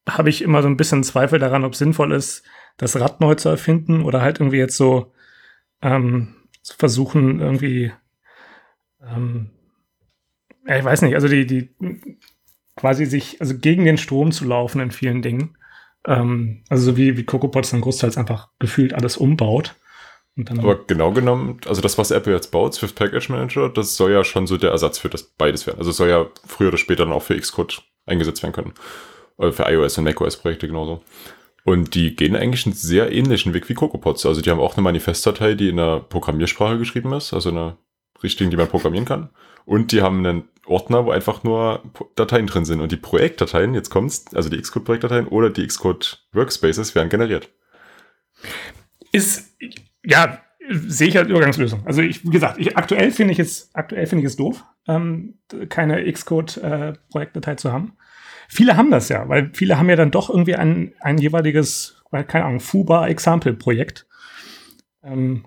habe 0.08 0.30
ich 0.30 0.42
immer 0.42 0.62
so 0.62 0.68
ein 0.68 0.76
bisschen 0.76 1.04
Zweifel 1.04 1.38
daran, 1.38 1.64
ob 1.64 1.74
es 1.74 1.78
sinnvoll 1.78 2.10
ist, 2.12 2.42
das 2.76 2.98
Rad 2.98 3.20
neu 3.20 3.36
zu 3.36 3.50
erfinden 3.50 4.02
oder 4.02 4.20
halt 4.20 4.40
irgendwie 4.40 4.58
jetzt 4.58 4.76
so 4.76 5.12
ähm, 5.80 6.34
zu 6.62 6.76
versuchen, 6.76 7.38
irgendwie, 7.38 7.92
ähm, 9.00 9.50
ja, 10.66 10.76
ich 10.76 10.84
weiß 10.84 11.02
nicht, 11.02 11.14
also 11.14 11.28
die, 11.28 11.46
die 11.46 11.70
quasi 12.74 13.06
sich, 13.06 13.40
also 13.40 13.56
gegen 13.56 13.84
den 13.84 13.98
Strom 13.98 14.32
zu 14.32 14.44
laufen 14.44 14.80
in 14.80 14.90
vielen 14.90 15.22
Dingen. 15.22 15.56
Ähm, 16.06 16.64
also 16.68 16.92
so 16.92 16.96
wie, 16.96 17.16
wie 17.16 17.24
CocoaPods 17.24 17.70
dann 17.70 17.80
großteils 17.80 18.16
einfach 18.16 18.48
gefühlt 18.58 18.94
alles 18.94 19.16
umbaut. 19.16 19.76
Aber 20.48 20.84
genau 20.86 21.12
genommen, 21.12 21.60
also 21.66 21.82
das, 21.82 21.98
was 21.98 22.10
Apple 22.10 22.32
jetzt 22.32 22.50
baut, 22.50 22.72
Swift 22.74 22.94
Package 22.94 23.28
Manager, 23.28 23.68
das 23.68 23.96
soll 23.96 24.12
ja 24.12 24.24
schon 24.24 24.46
so 24.46 24.56
der 24.56 24.70
Ersatz 24.70 24.98
für 24.98 25.10
das 25.10 25.24
beides 25.24 25.66
werden. 25.66 25.78
Also 25.78 25.92
soll 25.92 26.08
ja 26.08 26.26
früher 26.46 26.68
oder 26.68 26.78
später 26.78 27.04
dann 27.04 27.12
auch 27.12 27.22
für 27.22 27.38
Xcode 27.38 27.82
eingesetzt 28.06 28.42
werden 28.42 28.54
können. 28.54 28.72
Oder 29.36 29.52
für 29.52 29.70
iOS 29.70 29.98
und 29.98 30.04
macOS-Projekte 30.04 30.66
genauso. 30.68 31.02
Und 31.64 31.94
die 31.94 32.16
gehen 32.16 32.34
eigentlich 32.34 32.66
einen 32.66 32.74
sehr 32.74 33.12
ähnlichen 33.12 33.52
Weg 33.52 33.68
wie 33.68 33.74
CocoaPods. 33.74 34.26
Also 34.26 34.40
die 34.40 34.50
haben 34.50 34.58
auch 34.58 34.74
eine 34.74 34.82
Manifestdatei, 34.82 35.54
die 35.54 35.68
in 35.68 35.78
einer 35.78 36.00
Programmiersprache 36.00 36.78
geschrieben 36.78 37.12
ist, 37.12 37.34
also 37.34 37.50
eine 37.50 37.76
richtigen, 38.22 38.50
die 38.50 38.56
man 38.56 38.68
programmieren 38.68 39.06
kann. 39.06 39.30
Und 39.64 39.92
die 39.92 40.02
haben 40.02 40.18
einen 40.18 40.44
Ordner, 40.66 41.04
wo 41.04 41.10
einfach 41.10 41.44
nur 41.44 41.82
Dateien 42.14 42.46
drin 42.46 42.64
sind. 42.64 42.80
Und 42.80 42.92
die 42.92 42.96
Projektdateien, 42.96 43.74
jetzt 43.74 43.90
kommt's, 43.90 44.26
also 44.34 44.48
die 44.48 44.60
Xcode-Projektdateien 44.60 45.26
oder 45.26 45.50
die 45.50 45.66
Xcode-Workspaces 45.66 46.94
werden 46.94 47.08
generiert. 47.08 47.50
Ist, 49.12 49.56
ja, 50.04 50.40
sehe 50.68 51.08
ich 51.08 51.18
als 51.18 51.28
Übergangslösung. 51.28 51.82
Also 51.86 52.02
ich, 52.02 52.24
wie 52.24 52.30
gesagt, 52.30 52.58
ich, 52.58 52.76
aktuell 52.76 53.10
finde 53.10 53.32
ich 53.32 53.38
es, 53.38 53.70
aktuell 53.74 54.06
finde 54.06 54.24
ich 54.24 54.30
es 54.30 54.36
doof, 54.36 54.64
ähm, 54.86 55.38
keine 55.68 56.10
Xcode-Projektdatei 56.10 57.52
äh, 57.52 57.56
zu 57.56 57.72
haben. 57.72 57.96
Viele 58.48 58.76
haben 58.76 58.90
das 58.90 59.08
ja, 59.08 59.28
weil 59.28 59.50
viele 59.54 59.78
haben 59.78 59.88
ja 59.88 59.96
dann 59.96 60.10
doch 60.10 60.28
irgendwie 60.28 60.56
ein, 60.56 60.94
ein 61.00 61.18
jeweiliges, 61.18 62.02
keine 62.10 62.44
Ahnung, 62.44 62.60
Fuba-Example-Projekt. 62.60 64.06
Ähm, 65.02 65.46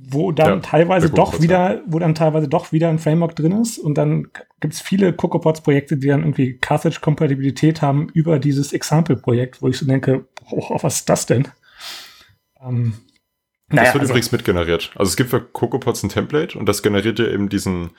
wo 0.00 0.30
dann 0.30 0.48
ja, 0.48 0.60
teilweise 0.60 1.10
doch 1.10 1.40
wieder, 1.42 1.82
wo 1.86 1.98
dann 1.98 2.14
teilweise 2.14 2.46
doch 2.46 2.70
wieder 2.70 2.88
ein 2.88 3.00
Framework 3.00 3.34
drin 3.34 3.60
ist 3.60 3.78
und 3.78 3.98
dann 3.98 4.28
gibt 4.60 4.74
es 4.74 4.80
viele 4.80 5.12
CocoaPods-Projekte, 5.12 5.96
die 5.96 6.06
dann 6.06 6.20
irgendwie 6.20 6.56
Carthage-Kompatibilität 6.56 7.82
haben 7.82 8.08
über 8.14 8.38
dieses 8.38 8.72
Example-Projekt, 8.72 9.60
wo 9.60 9.68
ich 9.68 9.76
so 9.76 9.86
denke, 9.86 10.26
oh, 10.50 10.78
was 10.80 10.96
ist 10.96 11.08
das 11.08 11.26
denn? 11.26 11.48
Ähm, 12.62 12.94
naja, 13.68 13.84
das 13.84 13.94
wird 13.94 14.02
also, 14.02 14.12
übrigens 14.12 14.32
mitgeneriert. 14.32 14.92
Also 14.94 15.10
es 15.10 15.16
gibt 15.16 15.30
für 15.30 15.40
CocoaPods 15.40 16.04
ein 16.04 16.10
Template 16.10 16.56
und 16.56 16.66
das 16.66 16.82
generiert 16.82 17.18
ja 17.18 17.26
eben 17.26 17.48
diesen 17.48 17.90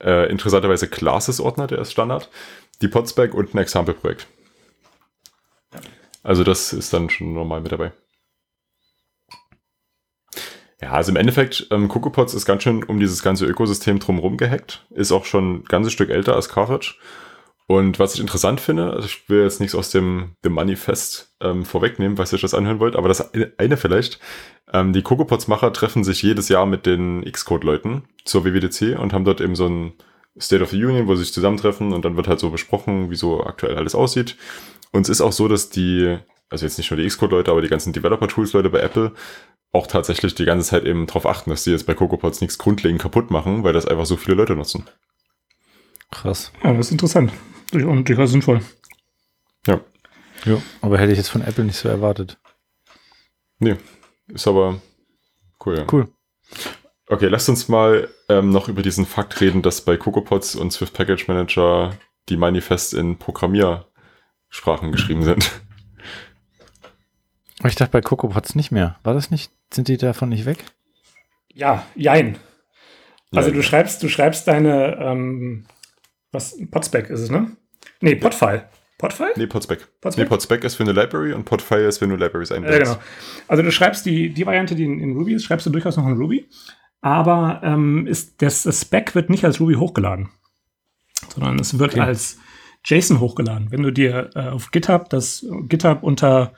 äh, 0.00 0.30
interessanterweise 0.30 0.86
Classes-Ordner, 0.86 1.66
der 1.66 1.80
ist 1.80 1.90
Standard, 1.90 2.30
die 2.80 2.88
Podspec 2.88 3.34
und 3.34 3.54
ein 3.54 3.58
Example-Projekt. 3.58 4.28
Also 6.22 6.44
das 6.44 6.72
ist 6.72 6.92
dann 6.92 7.10
schon 7.10 7.34
normal 7.34 7.60
mit 7.60 7.72
dabei. 7.72 7.92
Ja, 10.80 10.92
also 10.92 11.10
im 11.10 11.16
Endeffekt, 11.16 11.66
ähm, 11.70 11.88
CocoaPods 11.88 12.34
ist 12.34 12.46
ganz 12.46 12.62
schön 12.62 12.82
um 12.84 13.00
dieses 13.00 13.22
ganze 13.22 13.44
Ökosystem 13.44 13.98
drumherum 13.98 14.36
gehackt. 14.36 14.86
Ist 14.90 15.12
auch 15.12 15.26
schon 15.26 15.56
ein 15.56 15.64
ganzes 15.64 15.92
Stück 15.92 16.10
älter 16.10 16.34
als 16.34 16.48
Carthage. 16.48 16.94
Und 17.66 17.98
was 17.98 18.14
ich 18.14 18.20
interessant 18.20 18.60
finde, 18.60 18.92
also 18.94 19.06
ich 19.06 19.28
will 19.28 19.44
jetzt 19.44 19.60
nichts 19.60 19.76
aus 19.76 19.90
dem, 19.90 20.32
dem 20.44 20.54
Manifest 20.54 21.36
ähm, 21.40 21.64
vorwegnehmen, 21.64 22.18
was 22.18 22.32
ihr 22.32 22.36
euch 22.36 22.40
das 22.40 22.54
anhören 22.54 22.80
wollt, 22.80 22.96
aber 22.96 23.06
das 23.06 23.30
eine 23.58 23.76
vielleicht, 23.76 24.18
ähm, 24.72 24.92
die 24.92 25.02
CocoaPods-Macher 25.02 25.72
treffen 25.72 26.02
sich 26.02 26.22
jedes 26.22 26.48
Jahr 26.48 26.66
mit 26.66 26.84
den 26.84 27.24
Xcode-Leuten 27.30 28.02
zur 28.24 28.44
WWDC 28.44 28.98
und 28.98 29.12
haben 29.12 29.24
dort 29.24 29.40
eben 29.40 29.54
so 29.54 29.68
ein 29.68 29.92
State 30.40 30.62
of 30.62 30.70
the 30.70 30.84
Union, 30.84 31.06
wo 31.06 31.14
sie 31.14 31.22
sich 31.22 31.32
zusammentreffen 31.32 31.92
und 31.92 32.04
dann 32.04 32.16
wird 32.16 32.26
halt 32.26 32.40
so 32.40 32.50
besprochen, 32.50 33.10
wie 33.10 33.16
so 33.16 33.44
aktuell 33.44 33.76
alles 33.76 33.94
aussieht. 33.94 34.36
Und 34.92 35.02
es 35.02 35.08
ist 35.08 35.20
auch 35.20 35.32
so, 35.32 35.46
dass 35.46 35.70
die, 35.70 36.18
also 36.48 36.66
jetzt 36.66 36.78
nicht 36.78 36.90
nur 36.90 36.98
die 36.98 37.06
Xcode-Leute, 37.06 37.50
aber 37.50 37.62
die 37.62 37.68
ganzen 37.68 37.92
Developer-Tools-Leute 37.92 38.70
bei 38.70 38.80
Apple 38.80 39.12
auch 39.72 39.86
tatsächlich 39.86 40.34
die 40.34 40.44
ganze 40.44 40.68
Zeit 40.68 40.84
eben 40.84 41.06
darauf 41.06 41.26
achten, 41.26 41.50
dass 41.50 41.64
die 41.64 41.70
jetzt 41.70 41.86
bei 41.86 41.94
CocoaPods 41.94 42.40
nichts 42.40 42.58
grundlegend 42.58 43.00
kaputt 43.00 43.30
machen, 43.30 43.62
weil 43.62 43.72
das 43.72 43.86
einfach 43.86 44.06
so 44.06 44.16
viele 44.16 44.36
Leute 44.36 44.56
nutzen. 44.56 44.88
Krass. 46.10 46.52
Ja, 46.64 46.72
das 46.72 46.86
ist 46.86 46.92
interessant. 46.92 47.32
Und 47.72 48.08
durchaus 48.08 48.30
sinnvoll. 48.30 48.60
Ja. 49.66 49.80
Ja, 50.44 50.60
aber 50.80 50.98
hätte 50.98 51.12
ich 51.12 51.18
jetzt 51.18 51.28
von 51.28 51.42
Apple 51.42 51.64
nicht 51.64 51.76
so 51.76 51.88
erwartet. 51.88 52.38
Nee, 53.58 53.76
ist 54.28 54.48
aber 54.48 54.80
cool, 55.64 55.78
ja. 55.78 55.86
Cool. 55.92 56.08
Okay, 57.06 57.26
lasst 57.26 57.48
uns 57.48 57.68
mal 57.68 58.08
ähm, 58.28 58.50
noch 58.50 58.68
über 58.68 58.82
diesen 58.82 59.04
Fakt 59.04 59.40
reden, 59.40 59.62
dass 59.62 59.82
bei 59.82 59.96
CocoaPods 59.96 60.56
und 60.56 60.72
Swift 60.72 60.94
Package 60.94 61.28
Manager 61.28 61.96
die 62.28 62.36
Manifest 62.36 62.94
in 62.94 63.18
Programmiersprachen 63.18 64.92
geschrieben 64.92 65.24
sind. 65.24 65.50
Ich 67.64 67.74
dachte 67.74 67.92
bei 67.92 68.00
CocoaPods 68.00 68.54
nicht 68.54 68.70
mehr. 68.70 68.98
War 69.02 69.14
das 69.14 69.30
nicht? 69.30 69.52
Sind 69.72 69.88
die 69.88 69.98
davon 69.98 70.30
nicht 70.30 70.46
weg? 70.46 70.64
Ja, 71.52 71.84
jein. 71.94 72.38
Also 73.32 73.48
ja, 73.48 73.54
du 73.54 73.60
ja. 73.60 73.66
schreibst, 73.66 74.02
du 74.02 74.08
schreibst 74.08 74.48
deine, 74.48 74.96
ähm, 74.98 75.66
was, 76.32 76.56
Podspec 76.70 77.10
ist 77.10 77.20
es, 77.20 77.30
ne? 77.30 77.50
Nee, 78.00 78.16
Podfile. 78.16 78.68
Podfile? 78.98 79.32
Nee, 79.36 79.46
Podspec. 79.46 79.88
Podspec? 80.00 80.24
Nee, 80.24 80.28
Podspec 80.28 80.64
ist 80.64 80.74
für 80.74 80.82
eine 80.82 80.92
Library 80.92 81.32
und 81.32 81.44
Podfile 81.44 81.86
ist, 81.86 82.00
wenn 82.00 82.10
du 82.10 82.16
Libraries 82.16 82.52
einbindest. 82.52 82.86
Ja, 82.86 82.94
genau. 82.94 83.04
Also 83.48 83.62
du 83.62 83.72
schreibst 83.72 84.04
die, 84.04 84.30
die 84.30 84.46
Variante, 84.46 84.74
die 84.74 84.84
in, 84.84 85.00
in 85.00 85.16
Ruby 85.16 85.34
ist, 85.34 85.44
schreibst 85.44 85.66
du 85.66 85.70
durchaus 85.70 85.96
noch 85.96 86.06
in 86.06 86.16
Ruby. 86.16 86.48
Aber 87.00 87.60
ähm, 87.64 88.06
ist, 88.06 88.42
das, 88.42 88.64
das 88.64 88.82
Spec 88.82 89.14
wird 89.14 89.30
nicht 89.30 89.44
als 89.44 89.60
Ruby 89.60 89.74
hochgeladen, 89.74 90.28
sondern 91.32 91.58
es 91.58 91.78
wird 91.78 91.92
okay. 91.92 92.00
als 92.00 92.38
JSON 92.84 93.20
hochgeladen. 93.20 93.70
Wenn 93.70 93.82
du 93.82 93.90
dir 93.90 94.30
äh, 94.34 94.48
auf 94.48 94.70
GitHub 94.70 95.08
das 95.08 95.46
GitHub 95.62 96.02
unter 96.02 96.52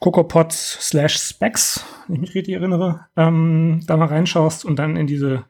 CocoaPods 0.00 0.78
slash 0.80 1.16
Specs, 1.18 1.84
wenn 2.06 2.16
ich 2.16 2.20
mich 2.20 2.34
richtig 2.34 2.54
erinnere, 2.54 3.06
ähm, 3.16 3.82
da 3.86 3.96
mal 3.96 4.06
reinschaust 4.08 4.64
und 4.64 4.78
dann 4.78 4.96
in 4.96 5.06
diese 5.06 5.44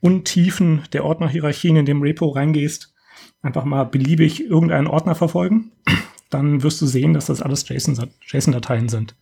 Untiefen 0.00 0.82
der 0.92 1.04
Ordnerhierarchien 1.04 1.76
in 1.76 1.86
dem 1.86 2.02
Repo 2.02 2.28
reingehst, 2.28 2.94
einfach 3.42 3.64
mal 3.64 3.84
beliebig 3.84 4.44
irgendeinen 4.44 4.86
Ordner 4.86 5.14
verfolgen, 5.14 5.72
dann 6.30 6.62
wirst 6.62 6.80
du 6.80 6.86
sehen, 6.86 7.12
dass 7.12 7.26
das 7.26 7.42
alles 7.42 7.68
JSON-Dateien 7.68 8.88
sind. 8.88 9.14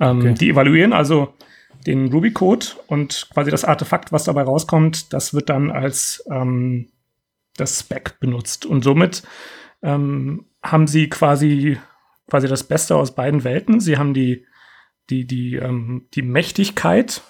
Ähm, 0.00 0.20
okay. 0.20 0.34
Die 0.34 0.50
evaluieren 0.50 0.92
also 0.92 1.34
den 1.86 2.12
Ruby-Code 2.12 2.66
und 2.88 3.28
quasi 3.32 3.50
das 3.50 3.64
Artefakt, 3.64 4.12
was 4.12 4.24
dabei 4.24 4.42
rauskommt, 4.42 5.12
das 5.12 5.34
wird 5.34 5.48
dann 5.48 5.70
als 5.70 6.24
ähm, 6.30 6.88
das 7.56 7.80
Spec 7.80 8.18
benutzt. 8.20 8.66
Und 8.66 8.82
somit 8.82 9.22
ähm, 9.82 10.46
haben 10.62 10.86
sie 10.86 11.08
quasi, 11.08 11.78
quasi 12.28 12.48
das 12.48 12.64
Beste 12.64 12.96
aus 12.96 13.14
beiden 13.14 13.44
Welten. 13.44 13.80
Sie 13.80 13.98
haben 13.98 14.14
die, 14.14 14.46
die, 15.10 15.26
die, 15.26 15.56
ähm, 15.56 16.06
die 16.14 16.22
Mächtigkeit 16.22 17.22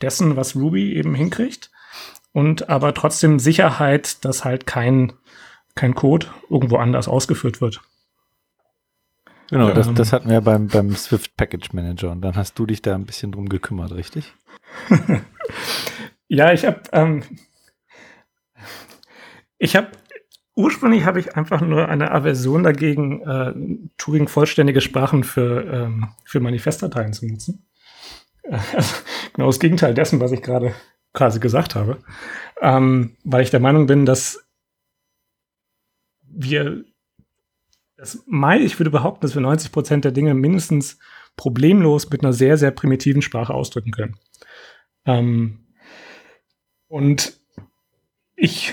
dessen, 0.00 0.36
was 0.36 0.54
Ruby 0.54 0.94
eben 0.94 1.14
hinkriegt. 1.14 1.70
Und 2.32 2.68
aber 2.68 2.94
trotzdem 2.94 3.38
Sicherheit, 3.38 4.24
dass 4.24 4.44
halt 4.44 4.66
kein, 4.66 5.12
kein 5.74 5.94
Code 5.94 6.26
irgendwo 6.50 6.76
anders 6.76 7.08
ausgeführt 7.08 7.60
wird. 7.60 7.80
Genau, 9.50 9.72
das, 9.72 9.92
das 9.94 10.12
hatten 10.12 10.28
wir 10.28 10.42
beim, 10.42 10.68
beim 10.68 10.94
Swift 10.94 11.36
Package 11.36 11.72
Manager 11.72 12.10
und 12.10 12.20
dann 12.20 12.36
hast 12.36 12.58
du 12.58 12.66
dich 12.66 12.82
da 12.82 12.94
ein 12.94 13.06
bisschen 13.06 13.32
drum 13.32 13.48
gekümmert, 13.48 13.92
richtig? 13.92 14.34
ja, 16.28 16.52
ich 16.52 16.66
habe 16.66 16.82
ähm, 16.92 17.22
ich 19.56 19.74
habe 19.74 19.88
ursprünglich 20.58 21.04
habe 21.04 21.20
ich 21.20 21.36
einfach 21.36 21.60
nur 21.60 21.88
eine 21.88 22.10
Aversion 22.10 22.64
dagegen, 22.64 23.22
äh, 23.22 23.54
Turing 23.96 24.26
vollständige 24.26 24.80
Sprachen 24.80 25.22
für, 25.22 25.64
ähm, 25.64 26.08
für 26.24 26.40
Manifestdateien 26.40 27.12
zu 27.12 27.26
nutzen. 27.26 27.64
Äh, 28.42 28.58
also, 28.74 28.96
genau 29.34 29.46
das 29.46 29.60
Gegenteil 29.60 29.94
dessen, 29.94 30.20
was 30.20 30.32
ich 30.32 30.42
gerade 30.42 30.74
quasi 31.14 31.38
gesagt 31.38 31.76
habe. 31.76 31.98
Ähm, 32.60 33.16
weil 33.22 33.42
ich 33.42 33.50
der 33.50 33.60
Meinung 33.60 33.86
bin, 33.86 34.04
dass 34.04 34.44
wir 36.22 36.84
das 37.96 38.22
meine, 38.26 38.64
ich 38.64 38.78
würde 38.78 38.90
behaupten, 38.90 39.22
dass 39.22 39.34
wir 39.34 39.42
90 39.42 39.70
Prozent 39.70 40.04
der 40.04 40.12
Dinge 40.12 40.34
mindestens 40.34 40.98
problemlos 41.36 42.10
mit 42.10 42.22
einer 42.22 42.32
sehr, 42.32 42.56
sehr 42.56 42.72
primitiven 42.72 43.22
Sprache 43.22 43.54
ausdrücken 43.54 43.92
können. 43.92 44.16
Ähm, 45.04 45.66
und 46.88 47.38
ich, 48.34 48.72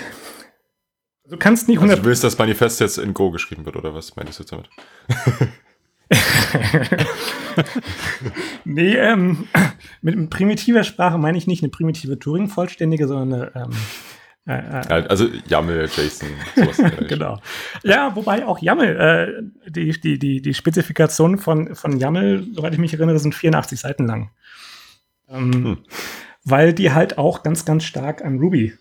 du 1.28 1.36
kannst 1.36 1.68
nicht 1.68 1.78
100 1.78 1.94
also 1.96 2.02
du 2.02 2.08
willst, 2.08 2.24
dass 2.24 2.38
Manifest 2.38 2.80
jetzt 2.80 2.98
in 2.98 3.14
Go 3.14 3.30
geschrieben 3.30 3.64
wird, 3.64 3.76
oder 3.76 3.94
was 3.94 4.16
meinst 4.16 4.38
du 4.38 4.42
jetzt 4.42 4.52
damit? 4.52 4.68
nee, 8.64 8.94
ähm, 8.94 9.48
mit 10.02 10.30
primitiver 10.30 10.84
Sprache 10.84 11.18
meine 11.18 11.36
ich 11.36 11.46
nicht 11.46 11.62
eine 11.62 11.70
primitive 11.70 12.18
Turing-Vollständige, 12.18 13.08
sondern 13.08 13.50
eine, 13.54 13.66
ähm, 13.66 13.70
äh, 14.46 14.52
äh, 14.52 15.08
also 15.08 15.28
YAML, 15.48 15.88
JSON, 15.94 16.28
sowas. 16.54 16.80
genau. 17.08 17.40
Ja, 17.82 18.14
wobei 18.14 18.46
auch 18.46 18.60
YAML, 18.60 18.96
äh, 19.66 19.70
die, 19.70 20.00
die, 20.00 20.18
die, 20.18 20.40
die 20.40 20.54
Spezifikation 20.54 21.38
von, 21.38 21.74
von 21.74 21.98
YAML, 21.98 22.46
soweit 22.52 22.72
ich 22.72 22.78
mich 22.78 22.94
erinnere, 22.94 23.18
sind 23.18 23.34
84 23.34 23.80
Seiten 23.80 24.06
lang. 24.06 24.30
Ähm, 25.28 25.52
hm. 25.52 25.78
Weil 26.44 26.72
die 26.72 26.92
halt 26.92 27.18
auch 27.18 27.42
ganz, 27.42 27.64
ganz 27.64 27.82
stark 27.82 28.24
an 28.24 28.38
Ruby 28.38 28.74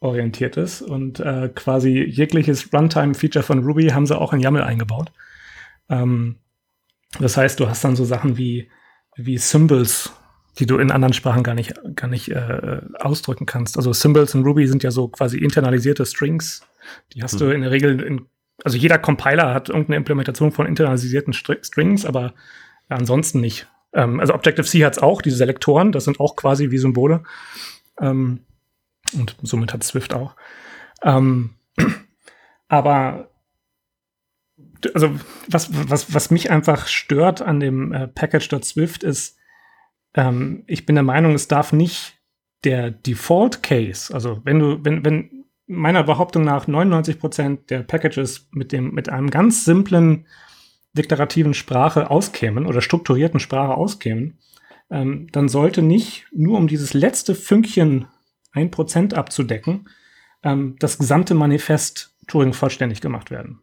orientiert 0.00 0.56
ist 0.56 0.82
und 0.82 1.20
äh, 1.20 1.50
quasi 1.54 2.02
jegliches 2.02 2.72
Runtime-Feature 2.72 3.42
von 3.42 3.64
Ruby 3.64 3.88
haben 3.88 4.06
sie 4.06 4.18
auch 4.18 4.32
in 4.32 4.40
YAML 4.40 4.62
eingebaut. 4.62 5.12
Ähm, 5.88 6.36
das 7.18 7.36
heißt, 7.36 7.60
du 7.60 7.68
hast 7.68 7.84
dann 7.84 7.96
so 7.96 8.04
Sachen 8.04 8.36
wie, 8.36 8.70
wie 9.16 9.36
Symbols 9.36 10.12
die 10.58 10.66
du 10.66 10.78
in 10.78 10.90
anderen 10.90 11.12
Sprachen 11.12 11.42
gar 11.42 11.54
nicht, 11.54 11.74
gar 11.94 12.08
nicht 12.08 12.30
äh, 12.30 12.80
ausdrücken 12.98 13.46
kannst. 13.46 13.76
Also 13.76 13.92
Symbols 13.92 14.34
in 14.34 14.42
Ruby 14.42 14.66
sind 14.66 14.82
ja 14.82 14.90
so 14.90 15.08
quasi 15.08 15.38
internalisierte 15.38 16.04
Strings. 16.04 16.62
Die 17.14 17.22
hast 17.22 17.34
mhm. 17.34 17.38
du 17.38 17.54
in 17.54 17.60
der 17.62 17.70
Regel 17.70 18.00
in, 18.02 18.26
also 18.64 18.76
jeder 18.76 18.98
Compiler 18.98 19.54
hat 19.54 19.68
irgendeine 19.68 19.96
Implementation 19.96 20.52
von 20.52 20.66
internalisierten 20.66 21.32
Str 21.32 21.56
Strings, 21.62 22.04
aber 22.04 22.34
ansonsten 22.88 23.40
nicht. 23.40 23.68
Ähm, 23.92 24.20
also 24.20 24.34
Objective-C 24.34 24.84
hat 24.84 24.94
es 24.94 25.02
auch, 25.02 25.22
diese 25.22 25.36
Selektoren, 25.36 25.92
das 25.92 26.04
sind 26.04 26.20
auch 26.20 26.36
quasi 26.36 26.70
wie 26.70 26.78
Symbole. 26.78 27.22
Ähm, 28.00 28.40
und 29.12 29.36
somit 29.42 29.72
hat 29.72 29.84
Swift 29.84 30.14
auch. 30.14 30.36
Ähm, 31.02 31.54
aber 32.68 33.30
also 34.94 35.10
was, 35.48 35.70
was, 35.90 36.14
was 36.14 36.30
mich 36.30 36.50
einfach 36.50 36.86
stört 36.86 37.42
an 37.42 37.60
dem 37.60 37.92
äh, 37.92 38.08
Package.swift 38.08 39.02
ist, 39.02 39.36
ähm, 40.14 40.64
ich 40.66 40.86
bin 40.86 40.96
der 40.96 41.04
Meinung, 41.04 41.34
es 41.34 41.48
darf 41.48 41.72
nicht 41.72 42.18
der 42.64 42.90
Default 42.90 43.62
Case, 43.62 44.12
also 44.12 44.40
wenn 44.44 44.58
du, 44.58 44.84
wenn, 44.84 45.04
wenn 45.04 45.44
meiner 45.66 46.02
Behauptung 46.02 46.42
nach 46.42 46.66
99 46.66 47.18
Prozent 47.18 47.70
der 47.70 47.82
Packages 47.82 48.48
mit 48.50 48.72
dem, 48.72 48.92
mit 48.92 49.08
einem 49.08 49.30
ganz 49.30 49.64
simplen 49.64 50.26
deklarativen 50.94 51.54
Sprache 51.54 52.10
auskämen 52.10 52.66
oder 52.66 52.80
strukturierten 52.80 53.38
Sprache 53.38 53.74
auskämen, 53.74 54.38
ähm, 54.90 55.28
dann 55.30 55.48
sollte 55.48 55.82
nicht 55.82 56.26
nur 56.32 56.58
um 56.58 56.66
dieses 56.66 56.92
letzte 56.92 57.36
Fünkchen 57.36 58.06
ein 58.52 58.70
Prozent 58.70 59.14
abzudecken, 59.14 59.88
ähm, 60.42 60.76
das 60.78 60.98
gesamte 60.98 61.34
Manifest 61.34 62.16
Turing 62.26 62.52
vollständig 62.52 63.00
gemacht 63.00 63.30
werden. 63.30 63.62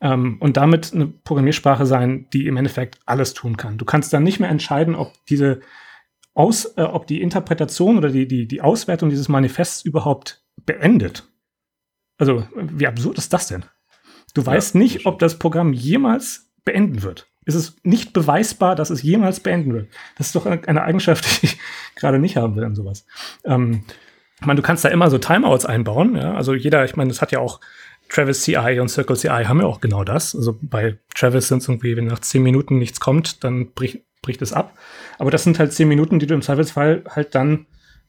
Ähm, 0.00 0.36
und 0.40 0.56
damit 0.56 0.92
eine 0.92 1.06
Programmiersprache 1.06 1.86
sein, 1.86 2.28
die 2.32 2.46
im 2.46 2.56
Endeffekt 2.56 2.98
alles 3.06 3.32
tun 3.32 3.56
kann. 3.56 3.78
Du 3.78 3.84
kannst 3.84 4.12
dann 4.12 4.24
nicht 4.24 4.40
mehr 4.40 4.50
entscheiden, 4.50 4.94
ob 4.94 5.12
diese 5.26 5.60
aus, 6.34 6.66
äh, 6.76 6.82
ob 6.82 7.06
die 7.06 7.22
Interpretation 7.22 7.96
oder 7.96 8.10
die, 8.10 8.28
die, 8.28 8.46
die 8.46 8.60
Auswertung 8.60 9.08
dieses 9.08 9.28
Manifests 9.28 9.84
überhaupt 9.84 10.44
beendet. 10.66 11.28
Also, 12.18 12.46
wie 12.54 12.86
absurd 12.86 13.18
ist 13.18 13.32
das 13.32 13.48
denn? 13.48 13.64
Du 14.34 14.44
weißt 14.44 14.74
ja, 14.74 14.80
nicht, 14.80 15.06
ob 15.06 15.18
das 15.18 15.38
Programm 15.38 15.72
jemals 15.72 16.52
beenden 16.64 17.02
wird. 17.02 17.26
Es 17.46 17.54
ist 17.54 17.84
nicht 17.86 18.12
beweisbar, 18.12 18.74
dass 18.74 18.90
es 18.90 19.02
jemals 19.02 19.40
beenden 19.40 19.72
wird. 19.72 19.88
Das 20.18 20.28
ist 20.28 20.36
doch 20.36 20.46
eine 20.46 20.82
Eigenschaft, 20.82 21.24
die 21.42 21.46
ich 21.46 21.58
gerade 21.94 22.18
nicht 22.18 22.36
haben 22.36 22.56
will 22.56 22.64
an 22.64 22.74
sowas. 22.74 23.06
Ähm, 23.44 23.84
ich 24.40 24.46
meine, 24.46 24.60
du 24.60 24.66
kannst 24.66 24.84
da 24.84 24.90
immer 24.90 25.08
so 25.08 25.18
Timeouts 25.18 25.64
einbauen. 25.64 26.16
Ja? 26.16 26.34
Also 26.34 26.54
jeder, 26.54 26.84
ich 26.84 26.96
meine, 26.96 27.08
das 27.08 27.22
hat 27.22 27.32
ja 27.32 27.38
auch 27.38 27.60
Travis 28.08 28.42
CI 28.42 28.78
und 28.80 28.88
Circle 28.88 29.16
CI 29.16 29.44
haben 29.46 29.60
ja 29.60 29.66
auch 29.66 29.80
genau 29.80 30.04
das. 30.04 30.34
Also 30.34 30.58
bei 30.60 30.98
Travis 31.14 31.48
sind 31.48 31.62
es 31.62 31.68
irgendwie, 31.68 31.96
wenn 31.96 32.06
nach 32.06 32.20
zehn 32.20 32.42
Minuten 32.42 32.78
nichts 32.78 33.00
kommt, 33.00 33.42
dann 33.44 33.72
bricht, 33.72 34.02
bricht 34.22 34.42
es 34.42 34.52
ab. 34.52 34.76
Aber 35.18 35.30
das 35.30 35.44
sind 35.44 35.58
halt 35.58 35.72
zehn 35.72 35.88
Minuten, 35.88 36.18
die 36.18 36.26
du 36.26 36.34
im 36.34 36.42
Zweifelsfall 36.42 37.04
halt 37.08 37.34
dann 37.34 37.66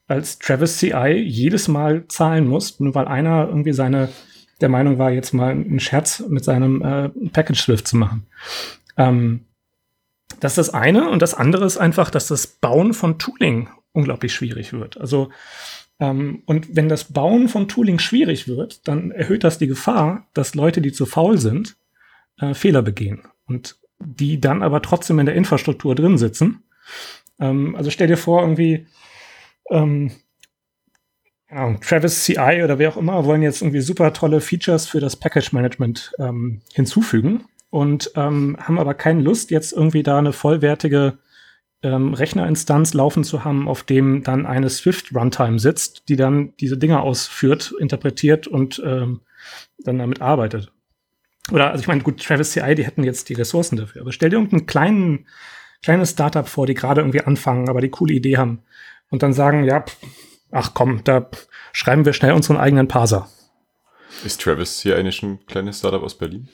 als 0.08 0.40
Travis 0.40 0.78
CI 0.78 1.24
jedes 1.26 1.68
Mal 1.68 2.08
zahlen 2.08 2.48
musst, 2.48 2.82
nur 2.82 2.96
weil 2.96 3.08
einer 3.08 3.48
irgendwie 3.48 3.74
seine 3.74 4.10
der 4.62 4.70
Meinung 4.70 4.98
war, 4.98 5.12
jetzt 5.12 5.34
mal 5.34 5.52
einen 5.52 5.80
Scherz 5.80 6.24
mit 6.28 6.44
seinem 6.44 6.82
äh, 6.82 7.10
Package 7.30 7.62
Swift 7.62 7.88
zu 7.88 7.98
machen. 7.98 8.26
Ähm, 8.98 9.45
das 10.39 10.58
ist 10.58 10.68
das 10.68 10.74
eine. 10.74 11.10
Und 11.10 11.22
das 11.22 11.34
andere 11.34 11.66
ist 11.66 11.78
einfach, 11.78 12.10
dass 12.10 12.28
das 12.28 12.48
Bauen 12.48 12.93
von 12.93 13.18
Tooling 13.18 13.70
unglaublich 13.93 14.34
schwierig 14.34 14.74
wird. 14.74 15.00
Also, 15.00 15.32
ähm, 16.00 16.43
und 16.45 16.76
wenn 16.76 16.89
das 16.89 17.06
Bauen 17.06 17.48
von 17.48 17.68
Tooling 17.68 18.00
schwierig 18.00 18.48
wird, 18.48 18.88
dann 18.88 19.12
erhöht 19.12 19.43
das 19.43 19.58
die 19.58 19.68
Gefahr, 19.68 20.28
dass 20.34 20.56
Leute, 20.56 20.82
die 20.82 20.91
zu 20.91 21.06
faul 21.06 21.38
sind, 21.38 21.78
äh, 22.39 22.54
Fehler 22.54 22.82
begehen. 22.82 23.24
Und 23.45 23.78
die 24.00 24.39
dann 24.39 24.62
aber 24.62 24.82
trotzdem 24.82 25.18
in 25.18 25.26
der 25.26 25.36
Infrastruktur 25.36 25.95
drin 25.95 26.18
sitzen. 26.18 26.64
Ähm, 27.39 27.76
also 27.76 27.89
stell 27.89 28.08
dir 28.08 28.18
vor, 28.18 28.41
irgendwie, 28.41 28.86
ähm, 29.72 30.12
Travis 31.50 32.26
CI 32.26 32.62
oder 32.64 32.78
wer 32.78 32.89
auch 32.89 32.98
immer 32.98 33.24
wollen 33.24 33.41
jetzt 33.41 33.62
irgendwie 33.62 33.80
super 33.80 34.12
tolle 34.12 34.41
Features 34.41 34.86
für 34.86 35.00
das 35.00 35.16
Package 35.16 35.54
Management 35.54 36.12
ähm, 36.20 36.62
hinzufügen 36.74 37.45
und 37.70 38.11
ähm, 38.15 38.57
haben 38.59 38.80
aber 38.80 38.93
keine 38.93 39.22
Lust, 39.22 39.51
jetzt 39.51 39.74
irgendwie 39.74 40.03
da 40.03 40.18
eine 40.18 40.34
vollwertige 40.34 41.20
ähm, 41.84 42.13
Rechnerinstanz 42.13 42.93
laufen 42.93 43.24
zu 43.24 43.43
haben, 43.43 43.68
auf 43.68 43.84
dem 43.84 44.24
dann 44.24 44.45
eine 44.45 44.70
Swift 44.70 45.13
Runtime 45.15 45.59
sitzt, 45.59 46.09
die 46.09 46.15
dann 46.15 46.53
diese 46.59 46.78
Dinge 46.78 47.01
ausführt, 47.01 47.74
interpretiert 47.80 48.47
und 48.47 48.82
ähm, 48.86 49.22
dann 49.80 49.99
damit 49.99 50.22
arbeitet. 50.22 50.72
Oder, 51.51 51.72
also 51.72 51.82
ich 51.82 51.88
meine, 51.88 52.01
gut, 52.01 52.24
Travis 52.24 52.51
CI, 52.51 52.76
die 52.76 52.86
hätten 52.86 53.03
jetzt 53.03 53.30
die 53.30 53.34
Ressourcen 53.34 53.78
dafür. 53.78 54.01
Aber 54.01 54.11
stell 54.11 54.30
dir 54.30 54.38
irgendeinen 54.38 54.65
kleinen, 54.65 55.28
kleines 55.82 56.11
Startup 56.11 56.47
vor, 56.47 56.65
die 56.65 56.74
gerade 56.74 57.01
irgendwie 57.01 57.22
anfangen, 57.22 57.70
aber 57.70 57.82
die 57.82 57.89
coole 57.89 58.13
Idee 58.13 58.38
haben 58.38 58.63
und 59.09 59.24
dann 59.24 59.34
sagen, 59.34 59.63
ja, 59.63 59.86
ach 60.51 60.74
komm, 60.74 61.03
da 61.03 61.30
schreiben 61.72 62.05
wir 62.05 62.13
schnell 62.13 62.34
unseren 62.34 62.57
eigenen 62.57 62.88
Parser. 62.88 63.30
Ist 64.26 64.41
Travis 64.41 64.82
hier 64.82 64.97
eigentlich 64.97 65.22
ein 65.22 65.45
kleines 65.45 65.80
Startup 65.80 66.01
aus 66.01 66.18
Berlin? 66.18 66.49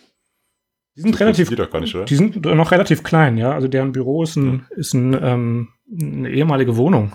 Die 0.95 1.01
sind 1.01 1.19
relativ, 1.19 1.49
die, 1.49 1.79
nicht, 1.79 2.09
die 2.09 2.15
sind 2.15 2.45
noch 2.45 2.71
relativ 2.71 3.03
klein, 3.03 3.37
ja. 3.37 3.51
Also 3.51 3.67
deren 3.67 3.91
Büro 3.91 4.23
ist, 4.23 4.35
ein, 4.35 4.67
ja. 4.69 4.77
ist 4.77 4.93
ein, 4.93 5.17
ähm, 5.19 5.69
eine 5.91 6.29
ehemalige 6.29 6.77
Wohnung. 6.77 7.13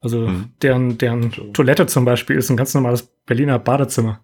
Also 0.00 0.26
hm. 0.26 0.52
deren, 0.60 0.98
deren 0.98 1.30
so. 1.30 1.44
Toilette 1.52 1.86
zum 1.86 2.04
Beispiel 2.04 2.36
ist 2.36 2.50
ein 2.50 2.56
ganz 2.56 2.74
normales 2.74 3.02
Berliner 3.24 3.58
Badezimmer. 3.58 4.20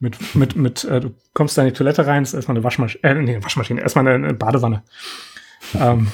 Mit, 0.00 0.34
mit, 0.34 0.56
mit, 0.56 0.84
äh, 0.84 1.00
du 1.00 1.14
kommst 1.34 1.56
da 1.56 1.62
in 1.62 1.68
die 1.68 1.74
Toilette 1.74 2.06
rein, 2.06 2.22
ist 2.22 2.34
erstmal 2.34 2.56
eine 2.56 2.64
Waschmaschine, 2.64 3.04
äh, 3.04 3.14
nee, 3.14 3.42
Waschmaschine, 3.42 3.80
erstmal 3.80 4.06
eine, 4.06 4.26
eine 4.26 4.34
Badewanne. 4.34 4.82
ähm, 5.78 6.08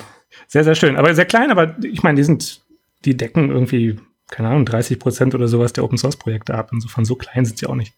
sehr, 0.49 0.65
sehr 0.65 0.75
schön. 0.75 0.97
Aber 0.97 1.15
sehr 1.15 1.27
klein, 1.27 1.51
aber 1.51 1.77
ich 1.83 2.03
meine, 2.03 2.17
die 2.17 2.25
sind, 2.25 2.63
die 3.05 3.17
decken 3.17 3.51
irgendwie, 3.51 3.99
keine 4.29 4.49
Ahnung, 4.49 4.65
30 4.65 4.99
Prozent 4.99 5.35
oder 5.35 5.49
sowas 5.49 5.73
der 5.73 5.85
Open 5.85 5.97
Source 5.97 6.17
Projekte 6.17 6.55
ab. 6.55 6.71
Insofern 6.73 7.05
so 7.05 7.15
klein 7.15 7.45
sind 7.45 7.59
sie 7.59 7.67
auch 7.67 7.75
nicht. 7.75 7.95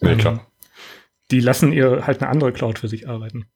Ja, 0.00 0.10
ähm, 0.10 0.18
klar 0.18 0.46
die 1.34 1.40
lassen 1.40 1.72
ihr 1.72 2.06
halt 2.06 2.22
eine 2.22 2.30
andere 2.30 2.52
Cloud 2.52 2.78
für 2.78 2.86
sich 2.86 3.08
arbeiten. 3.08 3.46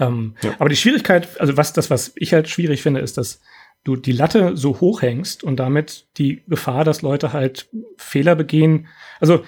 Ähm, 0.00 0.34
ja. 0.42 0.56
Aber 0.58 0.68
die 0.68 0.76
Schwierigkeit, 0.76 1.40
also 1.40 1.56
was 1.56 1.72
das, 1.72 1.88
was 1.88 2.12
ich 2.16 2.32
halt 2.32 2.48
schwierig 2.48 2.82
finde, 2.82 2.98
ist, 2.98 3.16
dass 3.16 3.40
du 3.84 3.94
die 3.94 4.12
Latte 4.12 4.56
so 4.56 4.80
hoch 4.80 5.02
hängst 5.02 5.44
und 5.44 5.56
damit 5.56 6.08
die 6.18 6.42
Gefahr, 6.48 6.84
dass 6.84 7.02
Leute 7.02 7.32
halt 7.32 7.68
Fehler 7.96 8.34
begehen. 8.34 8.88
Also 9.20 9.44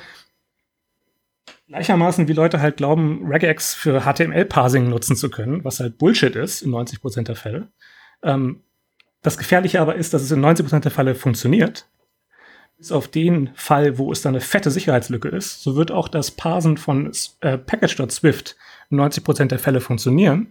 gleichermaßen 1.67 2.29
wie 2.29 2.33
Leute 2.33 2.61
halt 2.61 2.77
glauben, 2.77 3.27
Regex 3.27 3.75
für 3.75 4.03
HTML-Parsing 4.03 4.89
nutzen 4.89 5.17
zu 5.17 5.29
können, 5.29 5.65
was 5.65 5.81
halt 5.81 5.99
Bullshit 5.99 6.37
ist 6.37 6.63
in 6.63 6.71
90 6.71 7.01
Prozent 7.01 7.27
der 7.27 7.37
Fälle. 7.37 7.73
Ähm, 8.23 8.63
das 9.21 9.37
Gefährliche 9.37 9.81
aber 9.81 9.97
ist, 9.97 10.15
dass 10.15 10.23
es 10.23 10.31
in 10.31 10.41
90 10.41 10.65
Prozent 10.65 10.85
der 10.85 10.93
Fälle 10.93 11.17
funktioniert 11.17 11.89
bis 12.83 12.91
auf 12.91 13.07
den 13.07 13.51
Fall, 13.55 13.97
wo 13.97 14.11
es 14.11 14.23
da 14.23 14.29
eine 14.29 14.41
fette 14.41 14.73
Sicherheitslücke 14.73 15.29
ist, 15.29 15.63
so 15.63 15.77
wird 15.77 15.93
auch 15.93 16.09
das 16.09 16.33
Parsen 16.33 16.77
von 16.77 17.13
äh, 17.39 17.57
Package.Swift 17.57 18.57
in 18.91 19.01
90% 19.01 19.47
der 19.47 19.61
Fälle 19.61 19.81
funktionieren, 19.81 20.49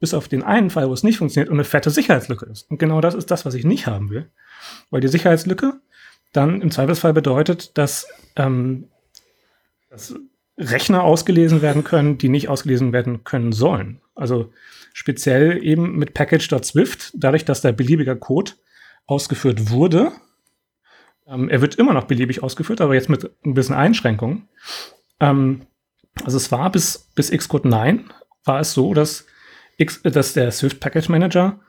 bis 0.00 0.14
auf 0.14 0.26
den 0.26 0.42
einen 0.42 0.70
Fall, 0.70 0.88
wo 0.88 0.94
es 0.94 1.02
nicht 1.02 1.18
funktioniert 1.18 1.50
und 1.50 1.56
eine 1.56 1.64
fette 1.64 1.90
Sicherheitslücke 1.90 2.46
ist. 2.46 2.70
Und 2.70 2.78
genau 2.78 3.02
das 3.02 3.14
ist 3.14 3.30
das, 3.30 3.44
was 3.44 3.52
ich 3.52 3.66
nicht 3.66 3.86
haben 3.86 4.08
will. 4.08 4.30
Weil 4.88 5.02
die 5.02 5.08
Sicherheitslücke 5.08 5.74
dann 6.32 6.62
im 6.62 6.70
Zweifelsfall 6.70 7.12
bedeutet, 7.12 7.76
dass, 7.76 8.08
ähm, 8.36 8.88
dass 9.90 10.14
Rechner 10.56 11.02
ausgelesen 11.02 11.60
werden 11.60 11.84
können, 11.84 12.16
die 12.16 12.30
nicht 12.30 12.48
ausgelesen 12.48 12.94
werden 12.94 13.24
können 13.24 13.52
sollen. 13.52 14.00
Also 14.14 14.54
speziell 14.94 15.62
eben 15.62 15.98
mit 15.98 16.14
Package.Swift, 16.14 17.12
dadurch, 17.14 17.44
dass 17.44 17.60
da 17.60 17.72
beliebiger 17.72 18.16
Code 18.16 18.52
ausgeführt 19.06 19.68
wurde, 19.68 20.12
ähm, 21.26 21.48
er 21.48 21.60
wird 21.60 21.76
immer 21.76 21.94
noch 21.94 22.04
beliebig 22.04 22.42
ausgeführt, 22.42 22.80
aber 22.80 22.94
jetzt 22.94 23.08
mit 23.08 23.30
ein 23.44 23.54
bisschen 23.54 23.74
Einschränkungen. 23.74 24.48
Ähm, 25.20 25.66
also 26.24 26.36
es 26.36 26.52
war 26.52 26.70
bis, 26.70 27.10
bis 27.14 27.30
Xcode 27.30 27.64
9 27.64 28.12
war 28.44 28.60
es 28.60 28.72
so, 28.72 28.94
dass, 28.94 29.26
X, 29.76 30.02
dass 30.02 30.34
der 30.34 30.52
Swift 30.52 30.80
Package 30.80 31.08
Manager 31.08 31.60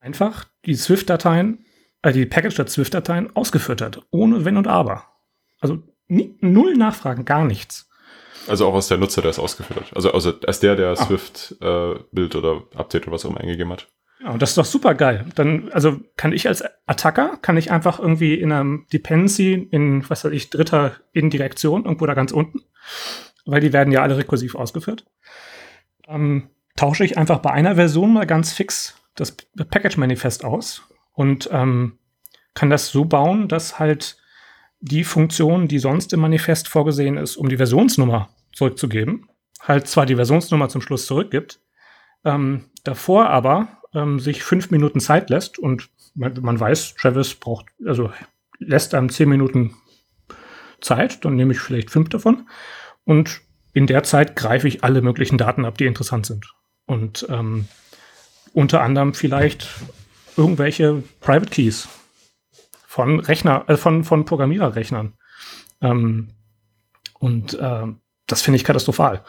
einfach 0.00 0.46
die 0.64 0.74
Swift-Dateien, 0.74 1.64
äh, 2.02 2.12
die 2.12 2.26
Package.Swift-Dateien 2.26 3.34
ausgeführt 3.34 3.82
hat, 3.82 4.00
ohne 4.10 4.44
Wenn 4.44 4.56
und 4.56 4.68
Aber. 4.68 5.04
Also 5.60 5.82
nie, 6.06 6.36
null 6.40 6.74
Nachfragen, 6.74 7.24
gar 7.24 7.44
nichts. 7.44 7.90
Also 8.46 8.66
auch 8.66 8.74
aus 8.74 8.88
der 8.88 8.98
Nutzer, 8.98 9.22
der 9.22 9.30
es 9.30 9.38
ausgeführt 9.38 9.80
hat. 9.80 9.96
Also, 9.96 10.12
also 10.12 10.38
als 10.46 10.60
der, 10.60 10.76
der 10.76 10.90
ah. 10.90 10.96
Swift-Bild 10.96 12.34
äh, 12.34 12.38
oder 12.38 12.62
Update 12.74 13.04
oder 13.04 13.12
was 13.12 13.24
auch 13.24 13.30
immer 13.30 13.40
eingegeben 13.40 13.72
hat. 13.72 13.88
Ja, 14.24 14.30
und 14.30 14.40
das 14.40 14.50
ist 14.50 14.58
doch 14.58 14.64
super 14.64 14.94
geil. 14.94 15.26
Dann, 15.34 15.70
also 15.72 16.00
kann 16.16 16.32
ich 16.32 16.48
als 16.48 16.64
Attacker, 16.86 17.36
kann 17.42 17.58
ich 17.58 17.70
einfach 17.70 17.98
irgendwie 17.98 18.34
in 18.34 18.52
einem 18.52 18.86
Dependency 18.90 19.68
in, 19.70 20.08
was 20.08 20.24
weiß 20.24 20.32
ich, 20.32 20.48
dritter 20.48 20.92
Indirektion, 21.12 21.84
irgendwo 21.84 22.06
da 22.06 22.14
ganz 22.14 22.32
unten, 22.32 22.62
weil 23.44 23.60
die 23.60 23.74
werden 23.74 23.92
ja 23.92 24.02
alle 24.02 24.16
rekursiv 24.16 24.54
ausgeführt, 24.54 25.04
ähm, 26.08 26.48
tausche 26.74 27.04
ich 27.04 27.18
einfach 27.18 27.40
bei 27.40 27.50
einer 27.50 27.74
Version 27.74 28.14
mal 28.14 28.26
ganz 28.26 28.52
fix 28.52 28.96
das 29.14 29.32
Package-Manifest 29.32 30.44
aus 30.44 30.82
und 31.12 31.48
ähm, 31.52 31.98
kann 32.54 32.70
das 32.70 32.88
so 32.88 33.04
bauen, 33.04 33.46
dass 33.46 33.78
halt 33.78 34.16
die 34.80 35.04
Funktion, 35.04 35.68
die 35.68 35.78
sonst 35.78 36.12
im 36.12 36.20
Manifest 36.20 36.68
vorgesehen 36.68 37.16
ist, 37.16 37.36
um 37.36 37.48
die 37.48 37.58
Versionsnummer 37.58 38.30
zurückzugeben, 38.52 39.28
halt 39.60 39.86
zwar 39.86 40.06
die 40.06 40.16
Versionsnummer 40.16 40.68
zum 40.68 40.80
Schluss 40.80 41.06
zurückgibt, 41.06 41.60
ähm, 42.24 42.70
davor 42.84 43.28
aber 43.28 43.68
ähm, 43.94 44.20
sich 44.20 44.42
fünf 44.42 44.70
Minuten 44.70 45.00
Zeit 45.00 45.30
lässt 45.30 45.58
und 45.58 45.90
man, 46.14 46.34
man, 46.42 46.58
weiß, 46.58 46.94
Travis 46.94 47.34
braucht, 47.34 47.66
also 47.86 48.12
lässt 48.58 48.94
einem 48.94 49.08
zehn 49.08 49.28
Minuten 49.28 49.74
Zeit, 50.80 51.24
dann 51.24 51.36
nehme 51.36 51.52
ich 51.52 51.60
vielleicht 51.60 51.90
fünf 51.90 52.08
davon 52.08 52.48
und 53.04 53.40
in 53.72 53.86
der 53.86 54.04
Zeit 54.04 54.36
greife 54.36 54.68
ich 54.68 54.84
alle 54.84 55.02
möglichen 55.02 55.36
Daten 55.36 55.64
ab, 55.64 55.76
die 55.78 55.86
interessant 55.86 56.26
sind. 56.26 56.46
Und 56.86 57.26
ähm, 57.28 57.66
unter 58.52 58.82
anderem 58.82 59.14
vielleicht 59.14 59.68
irgendwelche 60.36 61.02
Private 61.20 61.50
Keys 61.50 61.88
von 62.86 63.18
Rechner, 63.18 63.64
äh, 63.66 63.76
von, 63.76 64.04
von 64.04 64.24
Programmiererrechnern. 64.24 65.14
Ähm, 65.80 66.28
und 67.18 67.54
äh, 67.54 67.86
das 68.26 68.42
finde 68.42 68.56
ich 68.56 68.64
katastrophal. 68.64 69.24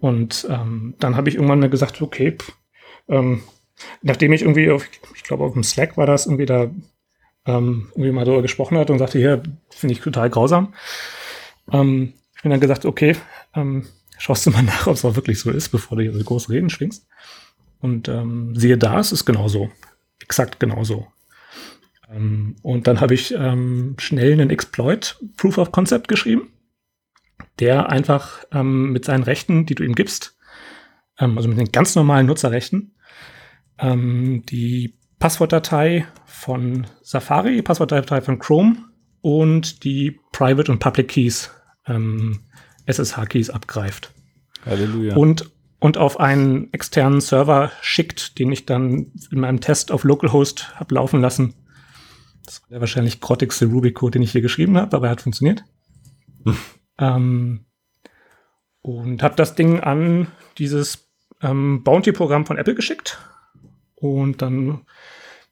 Und 0.00 0.46
ähm, 0.48 0.94
dann 1.00 1.16
habe 1.16 1.28
ich 1.28 1.34
irgendwann 1.34 1.60
mal 1.60 1.70
gesagt, 1.70 2.00
okay, 2.00 2.36
pff, 2.38 2.52
ähm, 3.08 3.42
nachdem 4.02 4.32
ich 4.32 4.42
irgendwie 4.42 4.70
auf, 4.70 4.88
ich 5.14 5.22
glaube 5.22 5.44
auf 5.44 5.52
dem 5.52 5.64
Slack 5.64 5.96
war 5.96 6.06
das 6.06 6.26
irgendwie 6.26 6.46
da 6.46 6.70
ähm, 7.46 7.88
irgendwie 7.92 8.12
mal 8.12 8.24
darüber 8.24 8.42
gesprochen 8.42 8.78
hat 8.78 8.90
und 8.90 8.98
sagte, 8.98 9.18
hier, 9.18 9.42
finde 9.70 9.92
ich 9.92 10.00
total 10.00 10.30
grausam. 10.30 10.74
Ähm, 11.72 12.14
ich 12.34 12.42
bin 12.42 12.50
dann 12.50 12.60
gesagt, 12.60 12.84
okay, 12.84 13.16
ähm, 13.54 13.86
schaust 14.18 14.46
du 14.46 14.50
mal 14.50 14.62
nach, 14.62 14.86
ob 14.86 14.94
es 14.94 15.04
auch 15.04 15.16
wirklich 15.16 15.40
so 15.40 15.50
ist, 15.50 15.68
bevor 15.68 15.96
du 15.96 16.02
hier 16.02 16.12
so 16.12 16.22
große 16.22 16.50
Reden 16.50 16.70
schwingst. 16.70 17.06
Und 17.80 18.08
ähm, 18.08 18.54
siehe 18.56 18.78
da, 18.78 18.98
es 18.98 19.12
ist 19.12 19.24
genauso. 19.24 19.70
Exakt 20.20 20.58
genauso. 20.58 21.06
Ähm, 22.10 22.56
und 22.62 22.86
dann 22.86 23.00
habe 23.00 23.14
ich 23.14 23.32
ähm, 23.34 23.94
schnell 23.98 24.32
einen 24.32 24.50
Exploit 24.50 25.18
Proof 25.36 25.58
of 25.58 25.72
Concept 25.72 26.08
geschrieben, 26.08 26.52
der 27.58 27.90
einfach 27.90 28.44
ähm, 28.52 28.92
mit 28.92 29.04
seinen 29.04 29.22
Rechten, 29.22 29.66
die 29.66 29.74
du 29.74 29.84
ihm 29.84 29.94
gibst, 29.94 30.36
ähm, 31.18 31.36
also 31.36 31.48
mit 31.48 31.58
den 31.58 31.72
ganz 31.72 31.94
normalen 31.94 32.26
Nutzerrechten, 32.26 32.95
ähm, 33.78 34.42
die 34.46 34.94
Passwortdatei 35.18 36.06
von 36.26 36.86
Safari, 37.02 37.62
Passwortdatei 37.62 38.20
von 38.20 38.38
Chrome 38.38 38.76
und 39.22 39.84
die 39.84 40.20
Private 40.32 40.70
und 40.70 40.78
Public 40.78 41.08
Keys, 41.08 41.50
ähm, 41.86 42.40
SSH-Keys 42.86 43.50
abgreift. 43.50 44.12
Halleluja. 44.64 45.16
Und, 45.16 45.50
und 45.78 45.98
auf 45.98 46.20
einen 46.20 46.72
externen 46.72 47.20
Server 47.20 47.72
schickt, 47.80 48.38
den 48.38 48.52
ich 48.52 48.66
dann 48.66 49.12
in 49.30 49.40
meinem 49.40 49.60
Test 49.60 49.90
auf 49.90 50.04
Localhost 50.04 50.78
habe 50.78 50.94
laufen 50.94 51.20
lassen. 51.20 51.54
Das 52.44 52.62
war 52.62 52.68
der 52.70 52.80
wahrscheinlich 52.80 53.20
grottigste 53.20 53.66
Ruby-Code, 53.66 54.12
den 54.12 54.22
ich 54.22 54.32
hier 54.32 54.42
geschrieben 54.42 54.76
habe, 54.76 54.96
aber 54.96 55.08
er 55.08 55.12
hat 55.12 55.20
funktioniert. 55.20 55.64
ähm, 56.98 57.64
und 58.82 59.22
habe 59.22 59.34
das 59.34 59.56
Ding 59.56 59.80
an 59.80 60.28
dieses 60.58 61.08
ähm, 61.42 61.82
Bounty-Programm 61.82 62.46
von 62.46 62.56
Apple 62.56 62.76
geschickt. 62.76 63.18
Und 63.96 64.42
dann, 64.42 64.82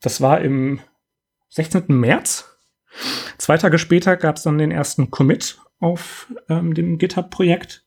das 0.01 0.21
war 0.21 0.41
im 0.41 0.81
16. 1.51 1.85
März. 1.89 2.59
Zwei 3.39 3.59
Tage 3.59 3.79
später 3.79 4.17
gab 4.17 4.37
es 4.37 4.43
dann 4.43 4.59
den 4.59 4.71
ersten 4.71 5.11
Commit 5.11 5.59
auf 5.81 6.33
ähm, 6.49 6.75
dem 6.75 6.99
GitHub-Projekt, 6.99 7.85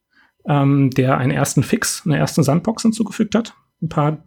ähm, 0.48 0.90
der 0.92 1.18
einen 1.18 1.32
ersten 1.32 1.64
Fix, 1.64 2.04
eine 2.06 2.18
erste 2.18 2.44
Sandbox 2.44 2.84
hinzugefügt 2.84 3.36
hat. 3.36 3.56
Ein 3.82 3.90
paar 3.90 4.24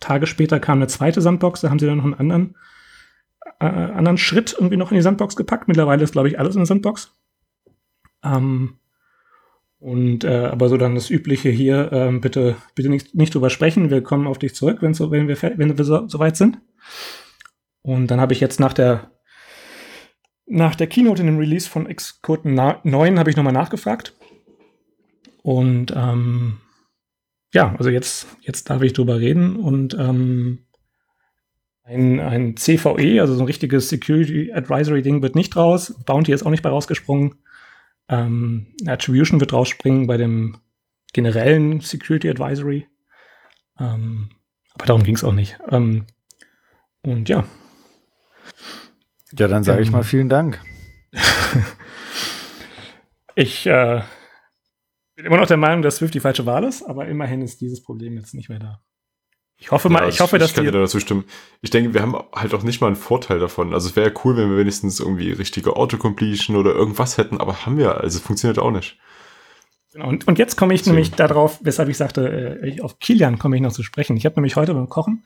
Tage 0.00 0.26
später 0.26 0.60
kam 0.60 0.78
eine 0.78 0.86
zweite 0.86 1.20
Sandbox, 1.20 1.60
da 1.60 1.70
haben 1.70 1.78
sie 1.78 1.86
dann 1.86 1.98
noch 1.98 2.04
einen 2.04 2.14
anderen, 2.14 2.56
äh, 3.60 3.66
anderen 3.66 4.18
Schritt 4.18 4.52
irgendwie 4.52 4.76
noch 4.76 4.90
in 4.90 4.96
die 4.96 5.02
Sandbox 5.02 5.36
gepackt. 5.36 5.68
Mittlerweile 5.68 6.02
ist, 6.02 6.12
glaube 6.12 6.28
ich, 6.28 6.38
alles 6.38 6.54
in 6.56 6.60
der 6.60 6.66
Sandbox. 6.66 7.12
Ähm, 8.22 8.78
und 9.84 10.24
äh, 10.24 10.46
aber 10.46 10.70
so 10.70 10.78
dann 10.78 10.94
das 10.94 11.10
Übliche 11.10 11.50
hier, 11.50 11.92
ähm, 11.92 12.22
bitte, 12.22 12.56
bitte 12.74 12.88
nicht, 12.88 13.14
nicht 13.14 13.34
drüber 13.34 13.50
sprechen. 13.50 13.90
Wir 13.90 14.02
kommen 14.02 14.26
auf 14.26 14.38
dich 14.38 14.54
zurück, 14.54 14.78
wenn, 14.80 14.94
so, 14.94 15.10
wenn 15.10 15.28
wir, 15.28 15.36
wenn 15.42 15.76
wir 15.76 15.84
so, 15.84 16.08
so 16.08 16.18
weit 16.18 16.38
sind. 16.38 16.56
Und 17.82 18.06
dann 18.06 18.18
habe 18.18 18.32
ich 18.32 18.40
jetzt 18.40 18.58
nach 18.58 18.72
der 18.72 19.10
nach 20.46 20.74
der 20.74 20.86
Keynote 20.86 21.20
in 21.20 21.26
dem 21.26 21.36
Release 21.36 21.68
von 21.68 21.86
Xcode 21.86 22.46
9 22.46 23.18
habe 23.18 23.28
ich 23.28 23.36
nochmal 23.36 23.52
nachgefragt. 23.52 24.14
Und 25.42 25.92
ähm, 25.94 26.56
ja, 27.52 27.74
also 27.76 27.90
jetzt, 27.90 28.26
jetzt 28.40 28.70
darf 28.70 28.80
ich 28.80 28.94
drüber 28.94 29.20
reden. 29.20 29.56
Und 29.56 29.92
ähm, 30.00 30.60
ein, 31.82 32.20
ein 32.20 32.56
CVE, 32.56 33.20
also 33.20 33.34
so 33.34 33.42
ein 33.42 33.46
richtiges 33.46 33.90
Security 33.90 34.50
Advisory 34.50 35.02
Ding, 35.02 35.20
wird 35.20 35.34
nicht 35.34 35.54
raus. 35.56 35.94
Bounty 36.06 36.32
ist 36.32 36.46
auch 36.46 36.50
nicht 36.50 36.62
bei 36.62 36.70
rausgesprungen. 36.70 37.34
Ähm, 38.08 38.74
Attribution 38.86 39.40
wird 39.40 39.52
rausspringen 39.52 40.06
bei 40.06 40.16
dem 40.16 40.58
generellen 41.12 41.80
Security 41.80 42.28
Advisory. 42.28 42.86
Ähm, 43.78 44.30
aber 44.74 44.86
darum 44.86 45.02
ging 45.02 45.14
es 45.14 45.24
auch 45.24 45.32
nicht. 45.32 45.58
Ähm, 45.70 46.06
und 47.02 47.28
ja. 47.28 47.44
Ja, 49.32 49.48
dann 49.48 49.64
sage 49.64 49.82
ich 49.82 49.90
mal 49.90 50.04
vielen 50.04 50.28
Dank. 50.28 50.60
ich 53.34 53.66
äh, 53.66 54.02
bin 55.16 55.26
immer 55.26 55.38
noch 55.38 55.46
der 55.46 55.56
Meinung, 55.56 55.82
dass 55.82 55.96
Swift 55.96 56.14
die 56.14 56.20
falsche 56.20 56.46
Wahl 56.46 56.64
ist, 56.64 56.82
aber 56.82 57.06
immerhin 57.06 57.42
ist 57.42 57.60
dieses 57.60 57.82
Problem 57.82 58.14
jetzt 58.14 58.34
nicht 58.34 58.48
mehr 58.48 58.58
da. 58.58 58.82
Ich 59.56 59.70
hoffe 59.70 59.88
mal, 59.88 60.02
ja, 60.02 60.08
ich 60.08 60.20
hoffe, 60.20 60.38
dass 60.38 60.50
ich 60.50 60.56
kann 60.56 60.64
dir 60.64 60.72
dazu 60.72 61.00
stimmen. 61.00 61.24
Ich 61.62 61.70
denke, 61.70 61.94
wir 61.94 62.02
haben 62.02 62.16
halt 62.34 62.52
auch 62.54 62.62
nicht 62.62 62.80
mal 62.80 62.88
einen 62.88 62.96
Vorteil 62.96 63.38
davon. 63.38 63.72
Also 63.72 63.88
es 63.88 63.96
wäre 63.96 64.08
ja 64.10 64.14
cool, 64.24 64.36
wenn 64.36 64.50
wir 64.50 64.58
wenigstens 64.58 65.00
irgendwie 65.00 65.32
richtige 65.32 65.76
Autocompletion 65.76 66.56
oder 66.56 66.72
irgendwas 66.72 67.18
hätten, 67.18 67.38
aber 67.38 67.64
haben 67.64 67.78
wir, 67.78 68.00
also 68.00 68.18
funktioniert 68.18 68.58
auch 68.58 68.72
nicht. 68.72 68.98
Genau, 69.92 70.08
und, 70.08 70.26
und 70.26 70.38
jetzt 70.38 70.56
komme 70.56 70.74
ich 70.74 70.80
Deswegen. 70.80 70.96
nämlich 70.96 71.12
darauf, 71.12 71.60
weshalb 71.62 71.88
ich 71.88 71.96
sagte, 71.96 72.60
äh, 72.62 72.80
auf 72.80 72.98
Kilian 72.98 73.38
komme 73.38 73.56
ich 73.56 73.62
noch 73.62 73.72
zu 73.72 73.84
sprechen. 73.84 74.16
Ich 74.16 74.26
habe 74.26 74.34
nämlich 74.34 74.56
heute 74.56 74.74
beim 74.74 74.88
Kochen 74.88 75.24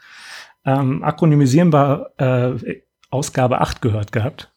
ähm, 0.65 1.03
akronymisieren 1.03 1.73
war 1.73 2.11
äh, 2.19 2.83
Ausgabe 3.11 3.61
8 3.61 3.81
gehört 3.81 4.13
gehabt. 4.13 4.53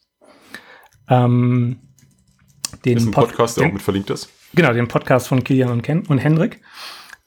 Ähm, 1.07 1.79
den 2.85 2.97
ist 2.97 3.05
ein 3.05 3.11
Podcast, 3.11 3.57
der 3.57 3.67
auch 3.67 3.71
mit 3.71 3.81
verlinkt 3.81 4.09
ist. 4.09 4.29
Genau, 4.53 4.73
den 4.73 4.87
Podcast 4.87 5.27
von 5.27 5.43
Kilian 5.43 5.69
und, 5.69 5.81
Ken 5.81 6.05
und 6.07 6.17
Hendrik. 6.17 6.61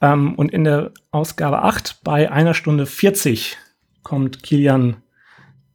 Ähm, 0.05 0.35
und 0.35 0.53
in 0.53 0.65
der 0.65 0.93
Ausgabe 1.13 1.63
8 1.63 2.01
bei 2.05 2.31
einer 2.31 2.53
Stunde 2.53 2.85
40 2.85 3.57
kommt 4.03 4.43
Kilian 4.43 4.99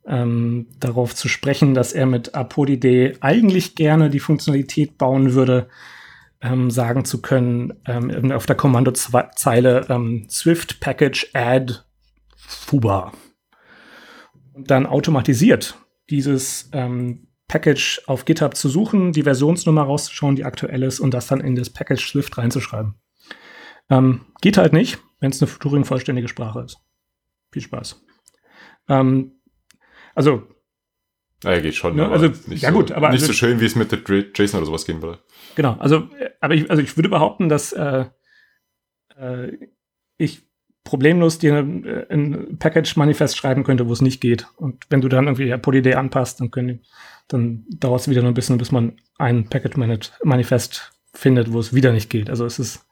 ähm, 0.06 0.68
darauf 0.80 1.16
zu 1.16 1.28
sprechen, 1.28 1.74
dass 1.74 1.94
er 1.94 2.06
mit 2.06 2.36
Apodide 2.36 3.14
eigentlich 3.22 3.74
gerne 3.74 4.12
die 4.12 4.20
Funktionalität 4.20 5.00
bauen 5.00 5.34
würde, 5.34 5.68
ähm, 6.42 6.70
sagen 6.70 7.06
zu 7.06 7.24
können, 7.24 7.74
ähm, 7.88 8.32
auf 8.32 8.46
der 8.46 8.56
Kommandozeile 8.56 9.88
ähm, 9.90 10.28
Swift 10.30 10.80
Package 10.80 11.32
Add 11.34 11.80
Fuba. 12.36 13.12
Und 14.54 14.70
dann 14.70 14.86
automatisiert 14.86 15.76
dieses 16.12 16.70
ähm, 16.72 17.30
Package 17.48 18.04
auf 18.06 18.26
GitHub 18.26 18.56
zu 18.56 18.70
suchen, 18.70 19.12
die 19.12 19.24
Versionsnummer 19.24 19.84
rauszuschauen, 19.84 20.36
die 20.36 20.46
aktuell 20.46 20.84
ist, 20.84 21.00
und 21.00 21.16
das 21.16 21.26
dann 21.26 21.42
in 21.42 21.56
das 21.56 21.72
Package 21.72 22.12
Swift 22.12 22.38
reinzuschreiben. 22.38 22.94
Ähm, 23.90 24.26
geht 24.42 24.58
halt 24.58 24.74
nicht, 24.74 25.00
wenn 25.20 25.32
es 25.32 25.42
eine 25.42 25.52
Turing-vollständige 25.52 26.28
Sprache 26.28 26.62
ist. 26.62 26.78
Viel 27.52 27.62
Spaß. 27.62 28.04
Ähm, 28.88 29.42
also. 30.16 30.44
Ja, 31.44 31.60
geht 31.60 31.76
schon. 31.76 31.96
Ne, 31.96 32.08
also, 32.08 32.28
ja, 32.48 32.72
so, 32.72 32.78
gut, 32.78 32.92
aber. 32.92 33.10
Nicht 33.10 33.22
also, 33.22 33.28
so 33.28 33.34
schön, 33.34 33.60
wie 33.60 33.66
es 33.66 33.76
mit 33.76 33.92
der 33.92 34.00
JSON 34.36 34.60
oder 34.60 34.66
sowas 34.66 34.86
gehen 34.86 35.02
würde. 35.02 35.20
Genau, 35.56 35.74
also, 35.80 36.10
aber 36.42 36.54
ich, 36.54 36.70
also 36.70 36.82
ich 36.82 36.98
würde 36.98 37.10
behaupten, 37.10 37.50
dass 37.50 37.72
äh, 37.72 38.06
äh, 39.18 39.58
ich 40.18 40.50
problemlos 40.84 41.40
dir 41.40 41.58
ein, 41.58 41.86
ein 42.10 42.58
Package-Manifest 42.58 43.38
schreiben 43.38 43.64
könnte, 43.64 43.88
wo 43.88 43.94
es 43.94 44.02
nicht 44.02 44.22
geht. 44.22 44.48
Und 44.58 44.86
wenn 44.90 45.02
du 45.02 45.08
dann 45.08 45.28
irgendwie 45.28 45.56
Polyday 45.58 45.94
anpasst, 45.94 46.42
dann, 46.42 46.52
können, 46.52 46.82
dann 47.28 47.66
dauert 47.70 48.02
es 48.02 48.10
wieder 48.10 48.22
noch 48.22 48.30
ein 48.30 48.34
bisschen, 48.34 48.58
bis 48.58 48.72
man 48.72 48.98
ein 49.18 49.50
Package-Manifest 49.50 50.94
findet, 51.14 51.54
wo 51.54 51.60
es 51.60 51.74
wieder 51.74 51.92
nicht 51.92 52.10
geht. 52.10 52.30
Also 52.30 52.46
es 52.46 52.60
ist 52.60 52.89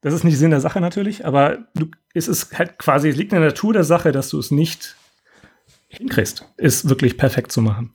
das 0.00 0.14
ist 0.14 0.24
nicht 0.24 0.38
Sinn 0.38 0.50
der 0.50 0.60
Sache 0.60 0.80
natürlich, 0.80 1.26
aber 1.26 1.66
du, 1.74 1.86
es 2.14 2.28
ist 2.28 2.56
halt 2.56 2.78
quasi, 2.78 3.08
es 3.08 3.16
liegt 3.16 3.32
in 3.32 3.40
der 3.40 3.50
Natur 3.50 3.72
der 3.72 3.84
Sache, 3.84 4.12
dass 4.12 4.30
du 4.30 4.38
es 4.38 4.50
nicht 4.50 4.96
hinkriegst, 5.88 6.46
es 6.56 6.88
wirklich 6.88 7.16
perfekt 7.16 7.50
zu 7.50 7.62
machen. 7.62 7.94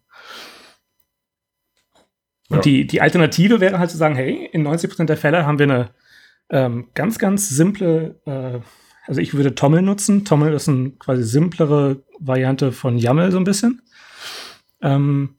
Und 2.50 2.58
ja. 2.58 2.62
die, 2.62 2.88
die 2.88 3.02
Alternative 3.02 3.60
wäre 3.60 3.80
halt 3.80 3.90
zu 3.90 3.98
sagen, 3.98 4.16
hey, 4.16 4.50
in 4.52 4.68
90% 4.68 5.06
der 5.06 5.18
Fälle 5.18 5.46
haben 5.46 5.60
wir 5.60 5.64
eine 5.64 5.90
ähm, 6.50 6.90
ganz, 6.94 7.18
ganz 7.18 7.50
simple, 7.50 8.22
äh, 8.26 8.60
also 9.06 9.22
ich 9.22 9.34
würde 9.34 9.56
Tommel 9.56 9.82
nutzen. 9.82 10.26
Tommel 10.26 10.54
ist 10.54 10.70
eine 10.70 10.92
quasi 10.92 11.24
simplere 11.24 12.04
Variante 12.20 12.72
von 12.72 12.98
YAML 12.98 13.32
so 13.32 13.38
ein 13.38 13.44
bisschen. 13.44 13.82
Ähm, 14.82 15.36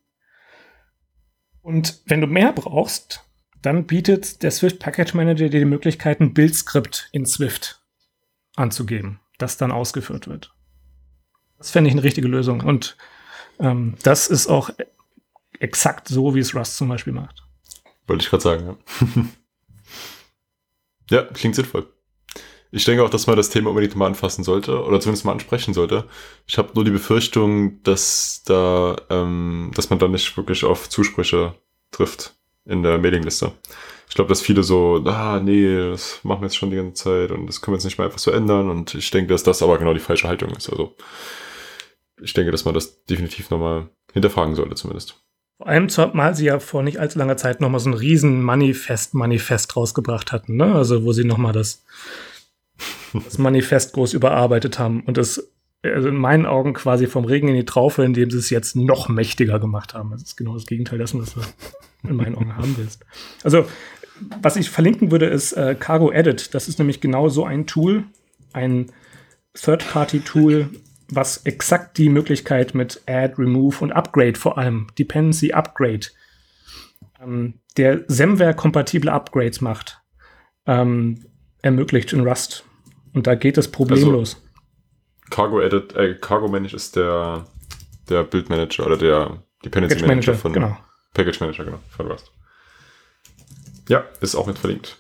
und 1.60 2.02
wenn 2.06 2.20
du 2.20 2.26
mehr 2.26 2.52
brauchst, 2.52 3.24
dann 3.64 3.86
bietet 3.86 4.42
der 4.42 4.50
Swift 4.50 4.78
Package 4.78 5.14
Manager 5.14 5.48
dir 5.48 5.60
die 5.60 5.64
Möglichkeit, 5.64 6.20
ein 6.20 6.34
Bildskript 6.34 7.08
in 7.12 7.24
Swift 7.24 7.80
anzugeben, 8.56 9.20
das 9.38 9.56
dann 9.56 9.72
ausgeführt 9.72 10.28
wird. 10.28 10.54
Das 11.56 11.70
fände 11.70 11.88
ich 11.88 11.94
eine 11.94 12.02
richtige 12.02 12.28
Lösung. 12.28 12.60
Und 12.60 12.98
ähm, 13.58 13.94
das 14.02 14.28
ist 14.28 14.48
auch 14.48 14.68
exakt 15.60 16.08
so, 16.08 16.34
wie 16.34 16.40
es 16.40 16.54
Rust 16.54 16.76
zum 16.76 16.90
Beispiel 16.90 17.14
macht. 17.14 17.42
Wollte 18.06 18.22
ich 18.24 18.28
gerade 18.28 18.42
sagen, 18.42 18.76
ja. 19.10 19.24
ja, 21.22 21.22
klingt 21.32 21.54
sinnvoll. 21.54 21.90
Ich 22.70 22.84
denke 22.84 23.02
auch, 23.02 23.10
dass 23.10 23.26
man 23.26 23.36
das 23.36 23.48
Thema 23.48 23.70
unbedingt 23.70 23.96
mal 23.96 24.08
anfassen 24.08 24.44
sollte 24.44 24.84
oder 24.84 25.00
zumindest 25.00 25.24
mal 25.24 25.32
ansprechen 25.32 25.72
sollte. 25.72 26.06
Ich 26.46 26.58
habe 26.58 26.72
nur 26.74 26.84
die 26.84 26.90
Befürchtung, 26.90 27.82
dass 27.82 28.42
da, 28.44 28.96
ähm, 29.08 29.70
dass 29.74 29.88
man 29.88 29.98
da 29.98 30.08
nicht 30.08 30.36
wirklich 30.36 30.64
auf 30.64 30.90
Zusprüche 30.90 31.54
trifft 31.92 32.33
in 32.66 32.82
der 32.82 32.98
Mailingliste. 32.98 33.52
Ich 34.08 34.14
glaube, 34.14 34.28
dass 34.28 34.40
viele 34.40 34.62
so, 34.62 35.02
ah, 35.06 35.40
nee, 35.42 35.90
das 35.90 36.20
machen 36.22 36.40
wir 36.40 36.46
jetzt 36.46 36.56
schon 36.56 36.70
die 36.70 36.76
ganze 36.76 37.04
Zeit 37.04 37.30
und 37.30 37.46
das 37.46 37.60
können 37.60 37.74
wir 37.74 37.78
jetzt 37.78 37.84
nicht 37.84 37.98
mehr 37.98 38.06
einfach 38.06 38.18
so 38.18 38.30
ändern. 38.30 38.70
Und 38.70 38.94
ich 38.94 39.10
denke, 39.10 39.32
dass 39.32 39.42
das 39.42 39.62
aber 39.62 39.78
genau 39.78 39.94
die 39.94 40.00
falsche 40.00 40.28
Haltung 40.28 40.50
ist. 40.50 40.68
Also 40.70 40.94
ich 42.22 42.32
denke, 42.32 42.52
dass 42.52 42.64
man 42.64 42.74
das 42.74 43.04
definitiv 43.04 43.50
nochmal 43.50 43.88
hinterfragen 44.12 44.54
sollte, 44.54 44.74
zumindest. 44.74 45.20
Vor 45.56 45.68
allem, 45.68 45.88
zumal 45.88 46.34
sie 46.34 46.46
ja 46.46 46.58
vor 46.58 46.82
nicht 46.82 46.98
allzu 46.98 47.18
langer 47.18 47.36
Zeit 47.36 47.60
nochmal 47.60 47.80
so 47.80 47.88
ein 47.88 47.94
riesen 47.94 48.42
Manifest-Manifest 48.42 49.76
rausgebracht 49.76 50.32
hatten, 50.32 50.56
ne? 50.56 50.74
Also 50.74 51.04
wo 51.04 51.12
sie 51.12 51.24
nochmal 51.24 51.52
das, 51.52 51.84
das 53.12 53.38
Manifest 53.38 53.94
groß 53.94 54.14
überarbeitet 54.14 54.78
haben. 54.78 55.02
Und 55.02 55.16
das 55.16 55.53
also 55.84 56.08
in 56.08 56.16
meinen 56.16 56.46
Augen 56.46 56.72
quasi 56.72 57.06
vom 57.06 57.24
Regen 57.24 57.48
in 57.48 57.54
die 57.54 57.64
Traufe, 57.64 58.04
indem 58.04 58.30
sie 58.30 58.38
es 58.38 58.50
jetzt 58.50 58.76
noch 58.76 59.08
mächtiger 59.08 59.58
gemacht 59.58 59.94
haben. 59.94 60.10
Das 60.10 60.22
ist 60.22 60.36
genau 60.36 60.54
das 60.54 60.66
Gegenteil 60.66 60.98
dessen, 60.98 61.20
was 61.20 61.34
du 61.34 61.40
in 62.08 62.16
meinen 62.16 62.36
Augen 62.36 62.56
haben 62.56 62.74
willst. 62.76 63.04
Also, 63.42 63.66
was 64.40 64.56
ich 64.56 64.70
verlinken 64.70 65.10
würde, 65.10 65.26
ist 65.26 65.52
äh, 65.52 65.74
Cargo 65.78 66.10
Edit. 66.12 66.54
Das 66.54 66.68
ist 66.68 66.78
nämlich 66.78 67.00
genau 67.00 67.28
so 67.28 67.44
ein 67.44 67.66
Tool, 67.66 68.04
ein 68.52 68.86
Third-Party-Tool, 69.54 70.70
was 71.08 71.38
exakt 71.38 71.98
die 71.98 72.08
Möglichkeit 72.08 72.74
mit 72.74 73.02
Add, 73.06 73.34
Remove 73.38 73.82
und 73.82 73.92
Upgrade 73.92 74.38
vor 74.38 74.56
allem, 74.58 74.86
Dependency 74.98 75.52
Upgrade, 75.52 76.06
ähm, 77.20 77.54
der 77.76 78.04
SemWare-kompatible 78.08 79.12
Upgrades 79.12 79.60
macht, 79.60 80.00
ähm, 80.66 81.26
ermöglicht 81.62 82.12
in 82.12 82.20
Rust. 82.20 82.64
Und 83.12 83.26
da 83.26 83.34
geht 83.34 83.58
es 83.58 83.70
problemlos. 83.70 84.34
Also, 84.34 84.43
Cargo 85.30 85.60
Edit, 85.60 85.94
äh, 85.94 86.14
Cargo 86.14 86.48
Manage 86.48 86.76
ist 86.76 86.96
der, 86.96 87.46
der 88.08 88.24
Bildmanager 88.24 88.86
oder 88.86 88.96
der 88.96 89.42
Dependency 89.64 89.96
Package 89.96 90.08
Manager, 90.08 90.34
von 90.34 90.52
genau. 90.52 90.76
Package 91.14 91.40
Manager, 91.40 91.64
genau, 91.64 91.80
von 91.96 92.06
Rust. 92.06 92.30
Ja, 93.88 94.04
ist 94.20 94.34
auch 94.34 94.46
mit 94.46 94.58
verlinkt. 94.58 94.96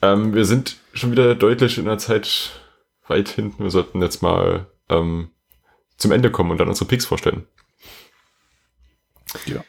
Ähm, 0.00 0.34
wir 0.34 0.44
sind 0.44 0.76
schon 0.92 1.12
wieder 1.12 1.34
deutlich 1.34 1.78
in 1.78 1.84
der 1.84 1.98
Zeit 1.98 2.60
weit 3.06 3.28
hinten. 3.28 3.62
Wir 3.62 3.70
sollten 3.70 4.02
jetzt 4.02 4.22
mal 4.22 4.66
ähm, 4.88 5.30
zum 5.96 6.12
Ende 6.12 6.30
kommen 6.30 6.50
und 6.50 6.58
dann 6.58 6.68
unsere 6.68 6.86
Picks 6.88 7.06
vorstellen. 7.06 7.46
Ja. 9.46 9.64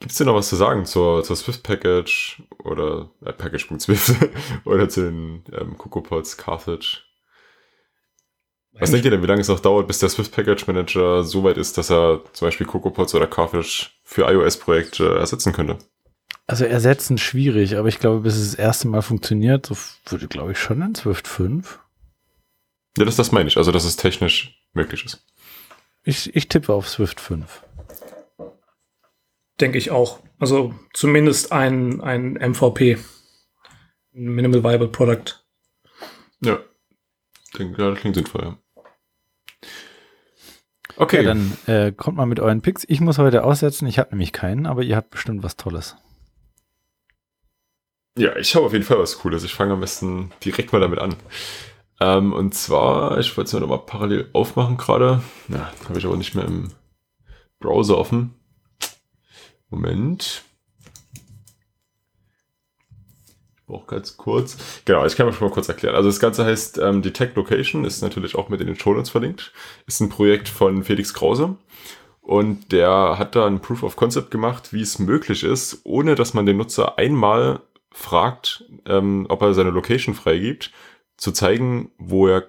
Gibt 0.00 0.10
es 0.10 0.18
denn 0.18 0.26
noch 0.26 0.34
was 0.34 0.48
zu 0.48 0.56
sagen 0.56 0.84
zur, 0.84 1.22
zur 1.22 1.36
Swift 1.36 1.62
Package 1.62 2.42
oder 2.64 3.10
äh, 3.24 3.32
Package.swift 3.32 4.16
oder 4.64 4.88
zu 4.88 5.02
den 5.02 5.44
ähm, 5.52 5.78
CocoaPods, 5.78 6.36
Carthage? 6.36 7.02
Was 8.78 8.90
denkt 8.90 9.04
ihr 9.04 9.10
denn, 9.10 9.22
wie 9.22 9.26
lange 9.26 9.42
es 9.42 9.48
noch 9.48 9.60
dauert, 9.60 9.86
bis 9.86 9.98
der 9.98 10.08
Swift 10.08 10.32
Package 10.32 10.66
Manager 10.66 11.24
so 11.24 11.44
weit 11.44 11.58
ist, 11.58 11.76
dass 11.76 11.90
er 11.90 12.22
zum 12.32 12.46
Beispiel 12.46 12.66
CocoaPods 12.66 13.14
oder 13.14 13.26
Carthage 13.26 13.90
für 14.02 14.30
iOS-Projekte 14.30 15.16
ersetzen 15.16 15.52
könnte? 15.52 15.78
Also 16.46 16.64
ersetzen 16.64 17.18
schwierig, 17.18 17.76
aber 17.76 17.88
ich 17.88 17.98
glaube, 17.98 18.20
bis 18.20 18.36
es 18.36 18.52
das 18.52 18.58
erste 18.58 18.88
Mal 18.88 19.02
funktioniert, 19.02 19.66
so 19.66 19.76
würde, 20.06 20.26
glaube 20.26 20.52
ich, 20.52 20.58
schon 20.58 20.82
in 20.82 20.94
Swift 20.94 21.28
5. 21.28 21.78
Ja, 22.98 23.04
das, 23.04 23.16
das 23.16 23.32
meine 23.32 23.48
ich. 23.48 23.56
Also, 23.56 23.72
dass 23.72 23.84
es 23.84 23.96
technisch 23.96 24.60
möglich 24.72 25.04
ist. 25.04 25.24
Ich, 26.04 26.34
ich 26.34 26.48
tippe 26.48 26.72
auf 26.72 26.88
Swift 26.88 27.20
5. 27.20 27.62
Denke 29.60 29.78
ich 29.78 29.90
auch. 29.90 30.20
Also 30.38 30.74
zumindest 30.92 31.52
ein, 31.52 32.00
ein 32.00 32.32
MVP. 32.32 32.98
Minimal 34.12 34.64
Viable 34.64 34.88
Product. 34.88 35.44
Ja. 36.40 36.58
Denke, 37.56 37.80
ja, 37.80 37.90
das 37.90 38.00
klingt 38.00 38.16
sinnvoll, 38.16 38.42
ja. 38.42 38.58
Okay. 41.02 41.24
Ja, 41.24 41.34
dann 41.34 41.56
äh, 41.66 41.90
kommt 41.90 42.16
mal 42.16 42.26
mit 42.26 42.38
euren 42.38 42.62
Picks. 42.62 42.84
Ich 42.88 43.00
muss 43.00 43.18
heute 43.18 43.42
aussetzen. 43.42 43.88
Ich 43.88 43.98
habe 43.98 44.10
nämlich 44.10 44.32
keinen, 44.32 44.66
aber 44.66 44.82
ihr 44.82 44.94
habt 44.94 45.10
bestimmt 45.10 45.42
was 45.42 45.56
Tolles. 45.56 45.96
Ja, 48.16 48.36
ich 48.36 48.54
habe 48.54 48.66
auf 48.66 48.72
jeden 48.72 48.84
Fall 48.84 49.00
was 49.00 49.18
Cooles. 49.18 49.42
Ich 49.42 49.52
fange 49.52 49.72
am 49.72 49.80
besten 49.80 50.30
direkt 50.44 50.72
mal 50.72 50.78
damit 50.78 51.00
an. 51.00 51.16
Ähm, 51.98 52.32
und 52.32 52.54
zwar, 52.54 53.18
ich 53.18 53.36
wollte 53.36 53.48
es 53.48 53.52
mir 53.52 53.60
nochmal 53.60 53.80
parallel 53.84 54.28
aufmachen 54.32 54.76
gerade. 54.76 55.22
Ja, 55.48 55.72
habe 55.88 55.98
ich 55.98 56.06
aber 56.06 56.16
nicht 56.16 56.36
mehr 56.36 56.44
im 56.44 56.70
Browser 57.58 57.98
offen. 57.98 58.34
Moment. 59.70 60.44
Brauche 63.72 63.86
ganz 63.86 64.18
kurz. 64.18 64.58
Genau, 64.84 65.06
ich 65.06 65.16
kann 65.16 65.24
mir 65.24 65.32
schon 65.32 65.48
mal 65.48 65.54
kurz 65.54 65.66
erklären. 65.66 65.94
Also 65.94 66.10
das 66.10 66.20
Ganze 66.20 66.44
heißt 66.44 66.76
ähm, 66.76 67.00
Detect 67.00 67.36
Location, 67.36 67.86
ist 67.86 68.02
natürlich 68.02 68.34
auch 68.34 68.50
mit 68.50 68.60
in 68.60 68.66
den 68.66 68.78
Show 68.78 68.92
Notes 68.92 69.08
verlinkt. 69.08 69.54
Ist 69.86 70.00
ein 70.00 70.10
Projekt 70.10 70.50
von 70.50 70.84
Felix 70.84 71.14
Krause. 71.14 71.56
Und 72.20 72.70
der 72.70 73.16
hat 73.18 73.34
da 73.34 73.46
ein 73.46 73.62
Proof 73.62 73.82
of 73.82 73.96
Concept 73.96 74.30
gemacht, 74.30 74.74
wie 74.74 74.82
es 74.82 74.98
möglich 74.98 75.42
ist, 75.42 75.80
ohne 75.84 76.16
dass 76.16 76.34
man 76.34 76.44
den 76.44 76.58
Nutzer 76.58 76.98
einmal 76.98 77.60
fragt, 77.90 78.66
ähm, 78.84 79.24
ob 79.30 79.40
er 79.40 79.54
seine 79.54 79.70
Location 79.70 80.14
freigibt, 80.14 80.70
zu 81.16 81.32
zeigen, 81.32 81.92
wo 81.96 82.28
er 82.28 82.44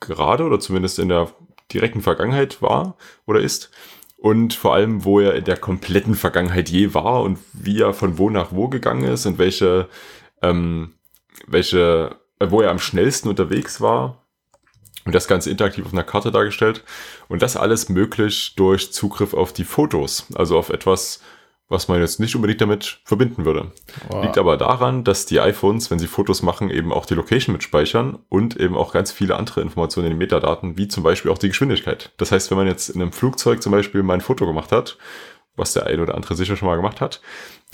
gerade 0.00 0.42
oder 0.42 0.58
zumindest 0.58 0.98
in 0.98 1.08
der 1.08 1.30
direkten 1.72 2.02
Vergangenheit 2.02 2.62
war 2.62 2.96
oder 3.26 3.38
ist 3.38 3.70
und 4.24 4.54
vor 4.54 4.72
allem, 4.72 5.04
wo 5.04 5.20
er 5.20 5.34
in 5.34 5.44
der 5.44 5.58
kompletten 5.58 6.14
Vergangenheit 6.14 6.70
je 6.70 6.94
war 6.94 7.22
und 7.22 7.38
wie 7.52 7.82
er 7.82 7.92
von 7.92 8.16
wo 8.16 8.30
nach 8.30 8.52
wo 8.52 8.68
gegangen 8.68 9.04
ist 9.04 9.26
und 9.26 9.36
welche, 9.36 9.86
ähm, 10.44 10.94
welche, 11.46 12.16
äh, 12.38 12.50
wo 12.50 12.60
er 12.60 12.70
am 12.70 12.78
schnellsten 12.78 13.28
unterwegs 13.28 13.80
war 13.80 14.24
und 15.04 15.14
das 15.14 15.28
Ganze 15.28 15.50
interaktiv 15.50 15.86
auf 15.86 15.92
einer 15.92 16.04
Karte 16.04 16.30
dargestellt 16.30 16.84
und 17.28 17.42
das 17.42 17.56
alles 17.56 17.88
möglich 17.88 18.54
durch 18.56 18.92
Zugriff 18.92 19.34
auf 19.34 19.52
die 19.52 19.64
Fotos, 19.64 20.26
also 20.34 20.58
auf 20.58 20.70
etwas, 20.70 21.20
was 21.68 21.88
man 21.88 22.00
jetzt 22.00 22.20
nicht 22.20 22.36
unbedingt 22.36 22.60
damit 22.60 23.00
verbinden 23.04 23.44
würde. 23.44 23.72
Wow. 24.08 24.22
Liegt 24.22 24.38
aber 24.38 24.56
daran, 24.56 25.02
dass 25.02 25.26
die 25.26 25.40
iPhones, 25.40 25.90
wenn 25.90 25.98
sie 25.98 26.06
Fotos 26.06 26.42
machen, 26.42 26.70
eben 26.70 26.92
auch 26.92 27.06
die 27.06 27.14
Location 27.14 27.54
mitspeichern 27.54 28.18
und 28.28 28.56
eben 28.56 28.76
auch 28.76 28.92
ganz 28.92 29.12
viele 29.12 29.36
andere 29.36 29.62
Informationen 29.62 30.06
in 30.06 30.12
den 30.12 30.18
Metadaten, 30.18 30.76
wie 30.76 30.88
zum 30.88 31.02
Beispiel 31.02 31.30
auch 31.30 31.38
die 31.38 31.48
Geschwindigkeit. 31.48 32.12
Das 32.18 32.32
heißt, 32.32 32.50
wenn 32.50 32.58
man 32.58 32.66
jetzt 32.66 32.90
in 32.90 33.00
einem 33.00 33.12
Flugzeug 33.12 33.62
zum 33.62 33.72
Beispiel 33.72 34.02
mal 34.02 34.14
ein 34.14 34.20
Foto 34.20 34.46
gemacht 34.46 34.72
hat, 34.72 34.98
was 35.56 35.72
der 35.72 35.86
eine 35.86 36.02
oder 36.02 36.14
andere 36.14 36.34
sicher 36.34 36.56
schon 36.56 36.68
mal 36.68 36.76
gemacht 36.76 37.00
hat, 37.00 37.20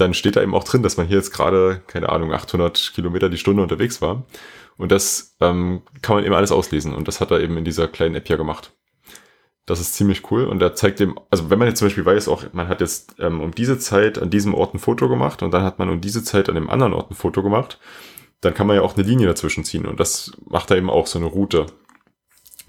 dann 0.01 0.15
steht 0.15 0.37
da 0.37 0.43
eben 0.43 0.55
auch 0.55 0.65
drin, 0.65 0.83
dass 0.83 0.97
man 0.97 1.07
hier 1.07 1.17
jetzt 1.17 1.33
gerade, 1.33 1.83
keine 1.87 2.09
Ahnung, 2.09 2.33
800 2.33 2.93
Kilometer 2.95 3.29
die 3.29 3.39
Stunde 3.39 3.63
unterwegs 3.63 4.01
war. 4.01 4.25
Und 4.77 4.93
das 4.93 5.37
ähm, 5.41 5.83
kann 6.03 6.17
man 6.17 6.25
eben 6.25 6.35
alles 6.35 6.53
auslesen. 6.53 6.95
Und 6.95 7.07
das 7.07 7.21
hat 7.21 7.31
er 7.31 7.41
eben 7.41 7.57
in 7.59 7.65
dieser 7.65 7.87
kleinen 7.89 8.15
App 8.15 8.29
ja 8.29 8.37
gemacht. 8.37 8.73
Das 9.67 9.79
ist 9.79 9.95
ziemlich 9.95 10.31
cool 10.33 10.47
und 10.47 10.61
er 10.63 10.75
zeigt 10.75 10.99
dem, 10.99 11.17
also 11.31 11.49
wenn 11.49 11.59
man 11.59 11.69
jetzt 11.69 11.79
zum 11.79 11.87
Beispiel 11.87 12.05
weiß, 12.05 12.27
auch 12.27 12.45
man 12.53 12.67
hat 12.67 12.81
jetzt 12.81 13.15
ähm, 13.21 13.41
um 13.41 13.55
diese 13.55 13.79
Zeit 13.79 14.19
an 14.19 14.29
diesem 14.29 14.53
Ort 14.53 14.75
ein 14.75 14.81
Foto 14.81 15.09
gemacht 15.09 15.45
und 15.45 15.53
dann 15.53 15.63
hat 15.63 15.79
man 15.79 15.89
um 15.91 16.01
diese 16.01 16.25
Zeit 16.25 16.49
an 16.49 16.57
dem 16.57 16.69
anderen 16.69 16.93
Ort 16.93 17.13
ein 17.13 17.15
Foto 17.15 17.41
gemacht, 17.41 17.79
dann 18.41 18.53
kann 18.53 18.67
man 18.67 18.75
ja 18.75 18.83
auch 18.83 18.97
eine 18.97 19.07
Linie 19.07 19.29
dazwischen 19.29 19.63
ziehen 19.63 19.87
und 19.87 20.01
das 20.01 20.33
macht 20.45 20.73
er 20.73 20.77
eben 20.77 20.91
auch 20.91 21.07
so 21.07 21.21
eine 21.21 21.29
Route, 21.29 21.67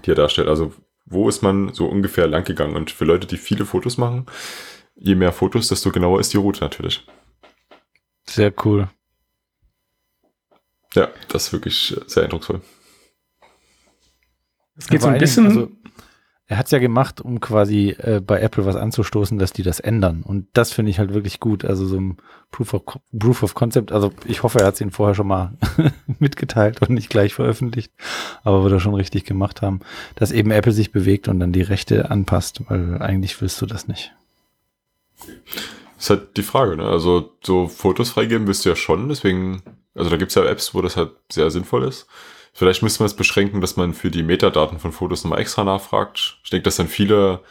die 0.06 0.12
er 0.12 0.16
darstellt. 0.16 0.48
Also 0.48 0.74
wo 1.06 1.28
ist 1.28 1.42
man 1.42 1.74
so 1.74 1.88
ungefähr 1.88 2.28
lang 2.28 2.44
gegangen 2.44 2.76
und 2.76 2.92
für 2.92 3.06
Leute, 3.06 3.26
die 3.26 3.38
viele 3.38 3.66
Fotos 3.66 3.98
machen, 3.98 4.28
je 4.96 5.16
mehr 5.16 5.32
Fotos, 5.32 5.70
desto 5.70 5.92
genauer 5.92 6.20
ist 6.20 6.34
die 6.34 6.38
Route 6.38 6.62
natürlich. 6.62 7.06
Sehr 8.32 8.54
cool. 8.66 8.90
Ja, 10.94 11.10
das 11.28 11.48
ist 11.48 11.54
wirklich 11.54 11.96
sehr 12.08 12.24
eindrucksvoll. 12.24 12.62
Es 14.78 14.88
geht 14.88 15.02
so 15.02 15.08
ein 15.08 15.20
bisschen. 15.20 15.46
Also 15.46 15.72
er 16.48 16.58
hat 16.58 16.66
es 16.66 16.72
ja 16.72 16.80
gemacht, 16.80 17.22
um 17.22 17.40
quasi 17.40 17.96
äh, 17.98 18.20
bei 18.20 18.42
Apple 18.42 18.66
was 18.66 18.76
anzustoßen, 18.76 19.40
dass 19.40 19.54
die 19.54 19.64
das 19.64 19.80
ändern. 19.80 20.22
Und 20.22 20.48
das 20.52 20.74
finde 20.74 20.92
ich 20.92 21.00
halt 21.00 21.14
wirklich 21.14 21.40
gut. 21.40 21.64
Also 21.64 21.86
so 21.86 21.98
ein 21.98 22.18
Proof 22.52 22.74
of, 22.74 22.84
Proof 23.18 23.44
of 23.44 23.54
Concept. 23.54 23.94
Also 23.94 24.12
ich 24.26 24.44
hoffe, 24.44 24.60
er 24.60 24.66
hat 24.66 24.74
es 24.74 24.82
ihnen 24.82 24.92
vorher 24.92 25.16
schon 25.16 25.28
mal 25.28 25.54
mitgeteilt 26.20 26.82
und 26.82 26.90
nicht 26.90 27.10
gleich 27.10 27.34
veröffentlicht. 27.34 27.94
Aber 28.44 28.64
wird 28.64 28.74
er 28.74 28.80
schon 28.82 28.96
richtig 28.96 29.24
gemacht 29.24 29.62
haben, 29.62 29.80
dass 30.16 30.34
eben 30.34 30.52
Apple 30.52 30.74
sich 30.74 30.92
bewegt 30.92 31.30
und 31.30 31.40
dann 31.40 31.54
die 31.54 31.62
Rechte 31.62 32.12
anpasst, 32.12 32.62
weil 32.68 33.02
eigentlich 33.02 33.40
willst 33.42 33.62
du 33.62 33.66
das 33.66 33.88
nicht. 33.88 34.14
Das 36.02 36.10
ist 36.10 36.18
halt 36.18 36.38
die 36.38 36.42
Frage, 36.42 36.78
ne? 36.78 36.86
Also 36.86 37.38
so 37.44 37.68
Fotos 37.68 38.10
freigeben 38.10 38.48
willst 38.48 38.66
du 38.66 38.70
ja 38.70 38.76
schon, 38.76 39.08
deswegen, 39.08 39.62
also 39.94 40.10
da 40.10 40.18
gibt 40.18 40.30
es 40.30 40.36
ja 40.36 40.44
Apps, 40.44 40.74
wo 40.74 40.82
das 40.82 40.98
halt 40.98 41.12
sehr 41.32 41.52
sinnvoll 41.52 41.84
ist. 41.84 42.08
Vielleicht 42.54 42.82
müsste 42.82 43.04
man 43.04 43.06
es 43.06 43.16
beschränken, 43.16 43.62
dass 43.62 43.78
man 43.78 43.94
für 43.94 44.10
die 44.10 44.24
Metadaten 44.24 44.80
von 44.80 44.94
Fotos 44.94 45.24
nochmal 45.24 45.42
extra 45.42 45.64
nachfragt. 45.64 46.40
Ich 46.44 46.50
denke, 46.50 46.64
dass 46.64 46.78
dann 46.78 46.88
viele 46.88 47.42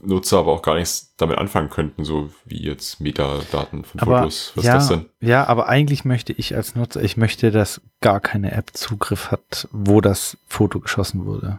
Nutzer 0.00 0.38
aber 0.38 0.52
auch 0.52 0.62
gar 0.62 0.76
nichts 0.76 1.16
damit 1.16 1.36
anfangen 1.36 1.68
könnten, 1.68 2.04
so 2.04 2.30
wie 2.44 2.62
jetzt 2.62 3.00
Metadaten 3.00 3.84
von 3.84 4.00
aber 4.00 4.18
Fotos. 4.18 4.52
Was 4.54 4.64
ja, 4.64 4.76
ist 4.76 4.88
das 4.90 4.96
denn? 4.96 5.06
Ja, 5.18 5.48
aber 5.48 5.68
eigentlich 5.68 6.04
möchte 6.04 6.32
ich 6.32 6.54
als 6.54 6.76
Nutzer, 6.76 7.02
ich 7.02 7.16
möchte, 7.16 7.50
dass 7.50 7.80
gar 8.00 8.20
keine 8.20 8.52
App 8.52 8.70
Zugriff 8.74 9.32
hat, 9.32 9.66
wo 9.72 10.00
das 10.00 10.38
Foto 10.46 10.78
geschossen 10.78 11.26
wurde. 11.26 11.58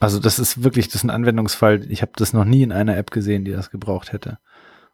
Also 0.00 0.18
das 0.18 0.40
ist 0.40 0.64
wirklich, 0.64 0.88
das 0.88 0.96
ist 0.96 1.04
ein 1.04 1.10
Anwendungsfall. 1.10 1.88
Ich 1.88 2.02
habe 2.02 2.10
das 2.16 2.32
noch 2.32 2.44
nie 2.44 2.64
in 2.64 2.72
einer 2.72 2.96
App 2.96 3.12
gesehen, 3.12 3.44
die 3.44 3.52
das 3.52 3.70
gebraucht 3.70 4.12
hätte. 4.12 4.40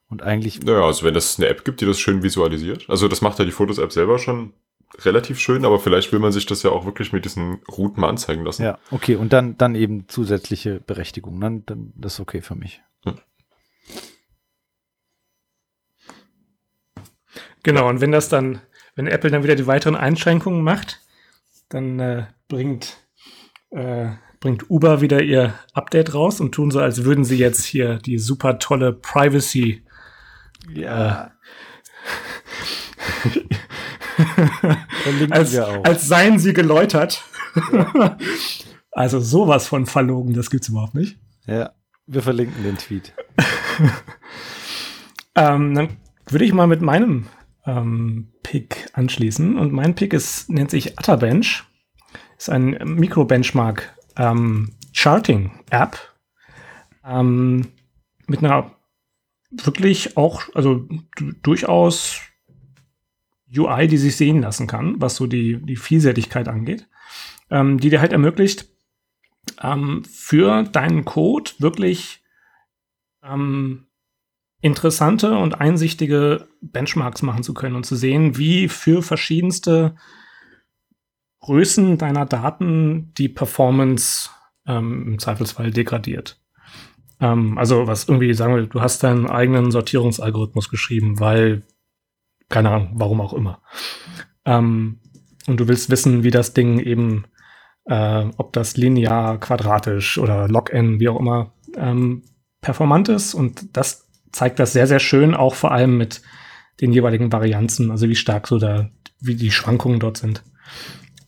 Und 0.08 0.22
eigentlich. 0.22 0.62
Naja, 0.62 0.84
also 0.84 1.04
wenn 1.04 1.14
es 1.14 1.38
eine 1.38 1.48
App 1.48 1.64
gibt, 1.64 1.80
die 1.80 1.86
das 1.86 2.00
schön 2.00 2.22
visualisiert. 2.22 2.86
Also 2.88 3.08
das 3.08 3.20
macht 3.20 3.38
ja 3.38 3.44
die 3.44 3.50
Fotos-App 3.50 3.92
selber 3.92 4.18
schon 4.18 4.54
relativ 5.00 5.38
schön, 5.38 5.64
aber 5.64 5.78
vielleicht 5.78 6.12
will 6.12 6.18
man 6.18 6.32
sich 6.32 6.46
das 6.46 6.62
ja 6.62 6.70
auch 6.70 6.86
wirklich 6.86 7.12
mit 7.12 7.24
diesen 7.24 7.60
Routen 7.70 8.00
mal 8.00 8.08
anzeigen 8.08 8.44
lassen. 8.44 8.62
Ja, 8.62 8.78
okay, 8.90 9.16
und 9.16 9.32
dann, 9.32 9.58
dann 9.58 9.74
eben 9.74 10.08
zusätzliche 10.08 10.80
Berechtigung. 10.80 11.40
Dann, 11.40 11.64
dann 11.66 11.92
das 11.94 12.14
ist 12.14 12.20
okay 12.20 12.40
für 12.40 12.54
mich. 12.54 12.80
Hm. 13.04 13.18
Genau, 17.62 17.88
und 17.88 18.00
wenn 18.00 18.12
das 18.12 18.30
dann, 18.30 18.62
wenn 18.94 19.06
Apple 19.06 19.30
dann 19.30 19.42
wieder 19.42 19.56
die 19.56 19.66
weiteren 19.66 19.94
Einschränkungen 19.94 20.62
macht, 20.62 21.00
dann 21.68 22.00
äh, 22.00 22.26
bringt, 22.48 22.96
äh, 23.70 24.12
bringt 24.40 24.70
Uber 24.70 25.02
wieder 25.02 25.22
ihr 25.22 25.52
Update 25.74 26.14
raus 26.14 26.40
und 26.40 26.52
tun 26.52 26.70
so, 26.70 26.80
als 26.80 27.04
würden 27.04 27.24
sie 27.24 27.36
jetzt 27.36 27.64
hier 27.64 27.98
die 27.98 28.18
super 28.18 28.58
tolle 28.58 28.94
Privacy 28.94 29.84
ja. 30.74 31.26
Äh, 31.26 31.30
als, 35.30 35.56
als 35.56 36.08
seien 36.08 36.38
sie 36.38 36.52
geläutert. 36.52 37.22
Ja. 37.72 38.16
Also 38.90 39.20
sowas 39.20 39.68
von 39.68 39.86
verlogen, 39.86 40.34
das 40.34 40.50
gibt's 40.50 40.70
überhaupt 40.70 40.96
nicht. 40.96 41.20
Ja, 41.46 41.70
wir 42.08 42.20
verlinken 42.20 42.64
den 42.64 42.78
Tweet. 42.78 43.14
ähm, 45.36 45.72
dann 45.76 45.98
würde 46.26 46.44
ich 46.44 46.52
mal 46.52 46.66
mit 46.66 46.82
meinem 46.82 47.28
ähm, 47.64 48.32
Pick 48.42 48.88
anschließen. 48.94 49.56
Und 49.56 49.72
mein 49.72 49.94
Pick 49.94 50.12
ist, 50.12 50.50
nennt 50.50 50.72
sich 50.72 50.98
Atterbench. 50.98 51.62
Ist 52.36 52.50
ein 52.50 52.70
Mikrobenchmark 52.84 53.94
ähm, 54.16 54.72
Charting 54.92 55.52
App. 55.70 55.96
Ähm, 57.04 57.68
mit 58.26 58.42
einer 58.42 58.72
wirklich 59.50 60.16
auch, 60.16 60.42
also 60.54 60.86
durchaus 61.42 62.20
UI, 63.56 63.88
die 63.88 63.96
sich 63.96 64.16
sehen 64.16 64.42
lassen 64.42 64.66
kann, 64.66 65.00
was 65.00 65.16
so 65.16 65.26
die, 65.26 65.58
die 65.64 65.76
Vielseitigkeit 65.76 66.48
angeht, 66.48 66.86
ähm, 67.50 67.78
die 67.78 67.90
dir 67.90 68.00
halt 68.00 68.12
ermöglicht, 68.12 68.66
ähm, 69.62 70.04
für 70.04 70.64
deinen 70.64 71.04
Code 71.04 71.50
wirklich 71.58 72.22
ähm, 73.22 73.86
interessante 74.60 75.36
und 75.38 75.60
einsichtige 75.60 76.48
Benchmarks 76.60 77.22
machen 77.22 77.42
zu 77.42 77.54
können 77.54 77.76
und 77.76 77.86
zu 77.86 77.96
sehen, 77.96 78.36
wie 78.36 78.68
für 78.68 79.02
verschiedenste 79.02 79.96
Größen 81.40 81.96
deiner 81.96 82.26
Daten 82.26 83.14
die 83.16 83.28
Performance 83.28 84.30
ähm, 84.66 85.06
im 85.06 85.18
Zweifelsfall 85.18 85.70
degradiert. 85.70 86.40
Ähm, 87.20 87.58
also 87.58 87.86
was 87.86 88.08
irgendwie, 88.08 88.32
sagen 88.34 88.54
wir, 88.54 88.66
du 88.66 88.80
hast 88.80 89.02
deinen 89.02 89.28
eigenen 89.28 89.70
Sortierungsalgorithmus 89.70 90.68
geschrieben, 90.68 91.20
weil, 91.20 91.62
keine 92.48 92.70
Ahnung, 92.70 92.90
warum 92.94 93.20
auch 93.20 93.32
immer. 93.32 93.60
Ähm, 94.44 95.00
und 95.46 95.58
du 95.58 95.68
willst 95.68 95.90
wissen, 95.90 96.22
wie 96.24 96.30
das 96.30 96.54
Ding 96.54 96.78
eben, 96.78 97.24
äh, 97.86 98.26
ob 98.36 98.52
das 98.52 98.76
linear, 98.76 99.38
quadratisch 99.38 100.18
oder 100.18 100.48
log-n, 100.48 101.00
wie 101.00 101.08
auch 101.08 101.18
immer, 101.18 101.52
ähm, 101.76 102.22
performant 102.60 103.08
ist. 103.08 103.34
Und 103.34 103.76
das 103.76 104.08
zeigt 104.32 104.58
das 104.58 104.72
sehr, 104.72 104.86
sehr 104.86 105.00
schön, 105.00 105.34
auch 105.34 105.54
vor 105.54 105.72
allem 105.72 105.96
mit 105.96 106.22
den 106.80 106.92
jeweiligen 106.92 107.32
Varianzen, 107.32 107.90
also 107.90 108.08
wie 108.08 108.14
stark 108.14 108.46
so 108.46 108.58
da, 108.58 108.90
wie 109.20 109.34
die 109.34 109.50
Schwankungen 109.50 110.00
dort 110.00 110.18
sind. 110.18 110.44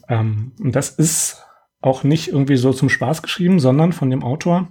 Ähm, 0.08 0.52
und 0.60 0.76
das 0.76 0.90
ist 0.90 1.42
auch 1.80 2.04
nicht 2.04 2.28
irgendwie 2.28 2.56
so 2.56 2.72
zum 2.72 2.88
Spaß 2.88 3.22
geschrieben, 3.22 3.58
sondern 3.58 3.92
von 3.92 4.10
dem 4.10 4.22
Autor, 4.22 4.68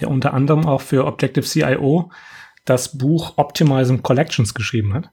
der 0.00 0.10
unter 0.10 0.34
anderem 0.34 0.66
auch 0.66 0.80
für 0.80 1.06
Objective-CIO 1.06 2.10
das 2.64 2.98
Buch 2.98 3.34
Optimizing 3.36 4.02
Collections 4.02 4.54
geschrieben 4.54 4.94
hat. 4.94 5.10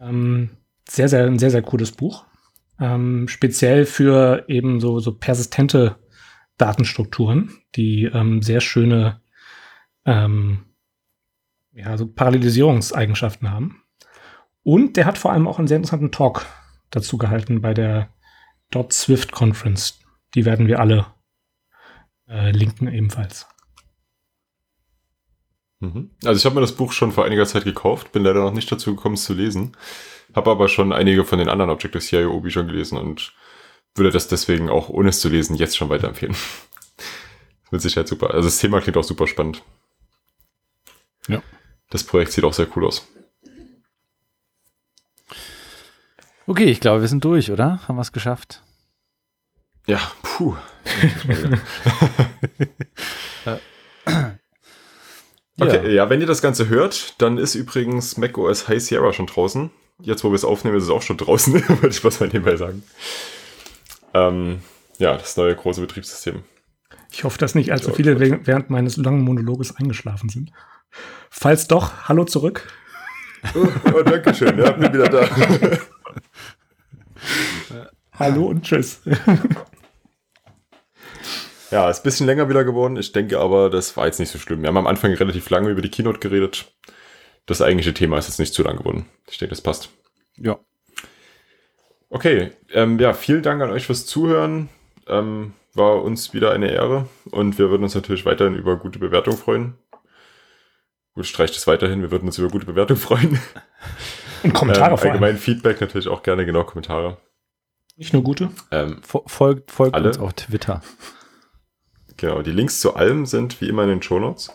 Ähm, 0.00 0.50
sehr, 0.88 1.08
sehr, 1.08 1.26
ein 1.26 1.38
sehr, 1.38 1.50
sehr 1.50 1.62
cooles 1.62 1.92
Buch. 1.92 2.24
Ähm, 2.80 3.28
speziell 3.28 3.86
für 3.86 4.44
eben 4.48 4.80
so, 4.80 4.98
so 4.98 5.12
persistente 5.12 5.96
Datenstrukturen, 6.58 7.52
die 7.74 8.04
ähm, 8.04 8.42
sehr 8.42 8.60
schöne 8.60 9.20
ähm, 10.04 10.64
ja, 11.72 11.96
so 11.96 12.06
Parallelisierungseigenschaften 12.06 13.50
haben. 13.50 13.82
Und 14.62 14.96
der 14.96 15.06
hat 15.06 15.18
vor 15.18 15.32
allem 15.32 15.46
auch 15.46 15.58
einen 15.58 15.68
sehr 15.68 15.76
interessanten 15.76 16.10
Talk 16.10 16.46
dazu 16.90 17.18
gehalten 17.18 17.60
bei 17.60 17.74
der 17.74 18.10
Swift 18.90 19.32
Conference. 19.32 20.00
Die 20.34 20.44
werden 20.44 20.66
wir 20.66 20.80
alle 20.80 21.06
äh, 22.28 22.50
linken 22.50 22.88
ebenfalls. 22.88 23.46
Mhm. 25.80 26.10
Also 26.24 26.38
ich 26.38 26.44
habe 26.44 26.54
mir 26.54 26.62
das 26.62 26.72
Buch 26.72 26.92
schon 26.92 27.12
vor 27.12 27.24
einiger 27.24 27.46
Zeit 27.46 27.64
gekauft, 27.64 28.12
bin 28.12 28.22
leider 28.22 28.40
noch 28.40 28.52
nicht 28.52 28.70
dazu 28.70 28.94
gekommen, 28.94 29.14
es 29.14 29.24
zu 29.24 29.34
lesen, 29.34 29.76
habe 30.34 30.50
aber 30.50 30.68
schon 30.68 30.92
einige 30.92 31.24
von 31.24 31.38
den 31.38 31.48
anderen 31.48 31.70
Objective-CIO 31.70 32.40
Büchern 32.40 32.66
gelesen 32.66 32.98
und 32.98 33.34
würde 33.94 34.10
das 34.10 34.28
deswegen 34.28 34.68
auch 34.70 34.88
ohne 34.88 35.10
es 35.10 35.20
zu 35.20 35.28
lesen 35.28 35.56
jetzt 35.56 35.76
schon 35.76 35.88
weiterempfehlen. 35.88 36.36
Mit 37.70 37.82
Sicherheit 37.82 38.08
super. 38.08 38.30
Also 38.32 38.48
das 38.48 38.58
Thema 38.58 38.80
klingt 38.80 38.96
auch 38.96 39.04
super 39.04 39.26
spannend. 39.26 39.62
Ja. 41.28 41.42
Das 41.90 42.04
Projekt 42.04 42.32
sieht 42.32 42.44
auch 42.44 42.52
sehr 42.52 42.68
cool 42.76 42.86
aus. 42.86 43.06
Okay, 46.46 46.66
ich 46.66 46.80
glaube, 46.80 47.00
wir 47.00 47.08
sind 47.08 47.24
durch, 47.24 47.50
oder? 47.50 47.80
Haben 47.88 47.96
wir 47.96 48.02
es 48.02 48.12
geschafft? 48.12 48.62
Ja, 49.86 50.00
puh. 50.22 50.56
okay, 55.60 55.82
ja. 55.84 55.88
ja, 55.88 56.10
wenn 56.10 56.20
ihr 56.20 56.26
das 56.26 56.42
Ganze 56.42 56.68
hört, 56.68 57.20
dann 57.20 57.38
ist 57.38 57.54
übrigens 57.54 58.16
macOS 58.16 58.68
High 58.68 58.82
Sierra 58.82 59.12
schon 59.12 59.26
draußen. 59.26 59.70
Jetzt, 60.00 60.24
wo 60.24 60.30
wir 60.30 60.34
es 60.34 60.44
aufnehmen, 60.44 60.76
ist 60.76 60.84
es 60.84 60.90
auch 60.90 61.02
schon 61.02 61.16
draußen, 61.16 61.54
würde 61.68 61.88
ich 61.88 62.04
was 62.04 62.20
mal 62.20 62.26
nebenbei 62.26 62.56
sagen. 62.56 62.82
Ähm, 64.12 64.60
ja, 64.98 65.16
das 65.16 65.36
neue 65.36 65.54
große 65.54 65.80
Betriebssystem. 65.80 66.42
Ich 67.10 67.24
hoffe, 67.24 67.38
dass 67.38 67.54
nicht 67.54 67.72
allzu 67.72 67.92
viele 67.92 68.20
während 68.20 68.68
meines 68.68 68.96
langen 68.96 69.22
Monologes 69.22 69.76
eingeschlafen 69.76 70.28
sind. 70.28 70.52
Falls 71.30 71.66
doch, 71.66 72.08
hallo 72.08 72.24
zurück. 72.24 72.68
Oh, 73.54 73.68
oh 73.94 74.02
danke 74.02 74.34
schön, 74.34 74.58
ja, 74.58 74.72
bin 74.72 74.92
wieder 74.92 75.08
da. 75.08 75.28
hallo 78.18 78.46
und 78.46 78.64
tschüss. 78.64 79.00
Ja, 81.70 81.90
ist 81.90 82.00
ein 82.00 82.02
bisschen 82.04 82.26
länger 82.26 82.48
wieder 82.48 82.64
geworden. 82.64 82.96
Ich 82.96 83.12
denke 83.12 83.38
aber, 83.38 83.70
das 83.70 83.96
war 83.96 84.06
jetzt 84.06 84.20
nicht 84.20 84.30
so 84.30 84.38
schlimm. 84.38 84.62
Wir 84.62 84.68
haben 84.68 84.76
am 84.76 84.86
Anfang 84.86 85.12
relativ 85.12 85.50
lange 85.50 85.70
über 85.70 85.82
die 85.82 85.90
Keynote 85.90 86.20
geredet. 86.20 86.72
Das 87.46 87.62
eigentliche 87.62 87.94
Thema 87.94 88.18
ist 88.18 88.28
jetzt 88.28 88.38
nicht 88.38 88.54
zu 88.54 88.62
lang 88.62 88.78
geworden. 88.78 89.06
Ich 89.28 89.38
denke, 89.38 89.50
das 89.50 89.60
passt. 89.60 89.90
Ja. 90.36 90.58
Okay, 92.08 92.52
ähm, 92.72 92.98
ja, 92.98 93.12
vielen 93.12 93.42
Dank 93.42 93.62
an 93.62 93.70
euch 93.70 93.86
fürs 93.86 94.06
Zuhören. 94.06 94.68
Ähm, 95.08 95.52
war 95.74 96.02
uns 96.02 96.32
wieder 96.32 96.52
eine 96.52 96.70
Ehre 96.70 97.08
und 97.30 97.58
wir 97.58 97.70
würden 97.70 97.82
uns 97.82 97.94
natürlich 97.94 98.24
weiterhin 98.24 98.54
über 98.54 98.76
gute 98.76 98.98
Bewertung 98.98 99.36
freuen. 99.36 99.74
Gut, 101.14 101.26
streicht 101.26 101.56
es 101.56 101.66
weiterhin. 101.66 102.02
Wir 102.02 102.10
würden 102.10 102.26
uns 102.26 102.38
über 102.38 102.48
gute 102.48 102.66
Bewertung 102.66 102.96
freuen. 102.96 103.40
Und 104.42 104.52
Kommentare 104.52 104.92
ähm, 104.92 104.98
Allgemein 104.98 105.38
Feedback 105.38 105.80
natürlich 105.80 106.08
auch 106.08 106.22
gerne, 106.22 106.44
genau, 106.44 106.62
Kommentare. 106.64 107.16
Nicht 107.96 108.12
nur 108.12 108.22
gute. 108.22 108.50
Ähm, 108.70 109.00
folgt 109.02 109.70
folgt 109.70 109.94
alle. 109.94 110.08
uns 110.08 110.18
auf 110.18 110.34
Twitter. 110.34 110.82
Genau, 112.16 112.42
die 112.42 112.52
Links 112.52 112.80
zu 112.80 112.94
allem 112.94 113.26
sind 113.26 113.60
wie 113.60 113.68
immer 113.68 113.82
in 113.82 113.90
den 113.90 114.02
Show 114.02 114.18
Notes. 114.18 114.50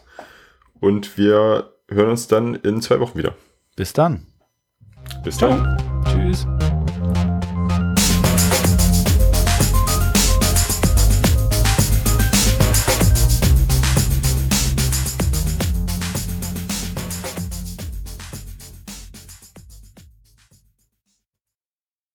Und 0.80 1.18
wir 1.18 1.74
hören 1.90 2.10
uns 2.10 2.28
dann 2.28 2.56
in 2.56 2.82
zwei 2.82 3.00
Wochen 3.00 3.18
wieder. 3.18 3.36
Bis 3.76 3.94
dann. 3.94 4.26
Bis 5.24 5.38
dann. 5.38 5.78
Tschüss. 6.06 6.48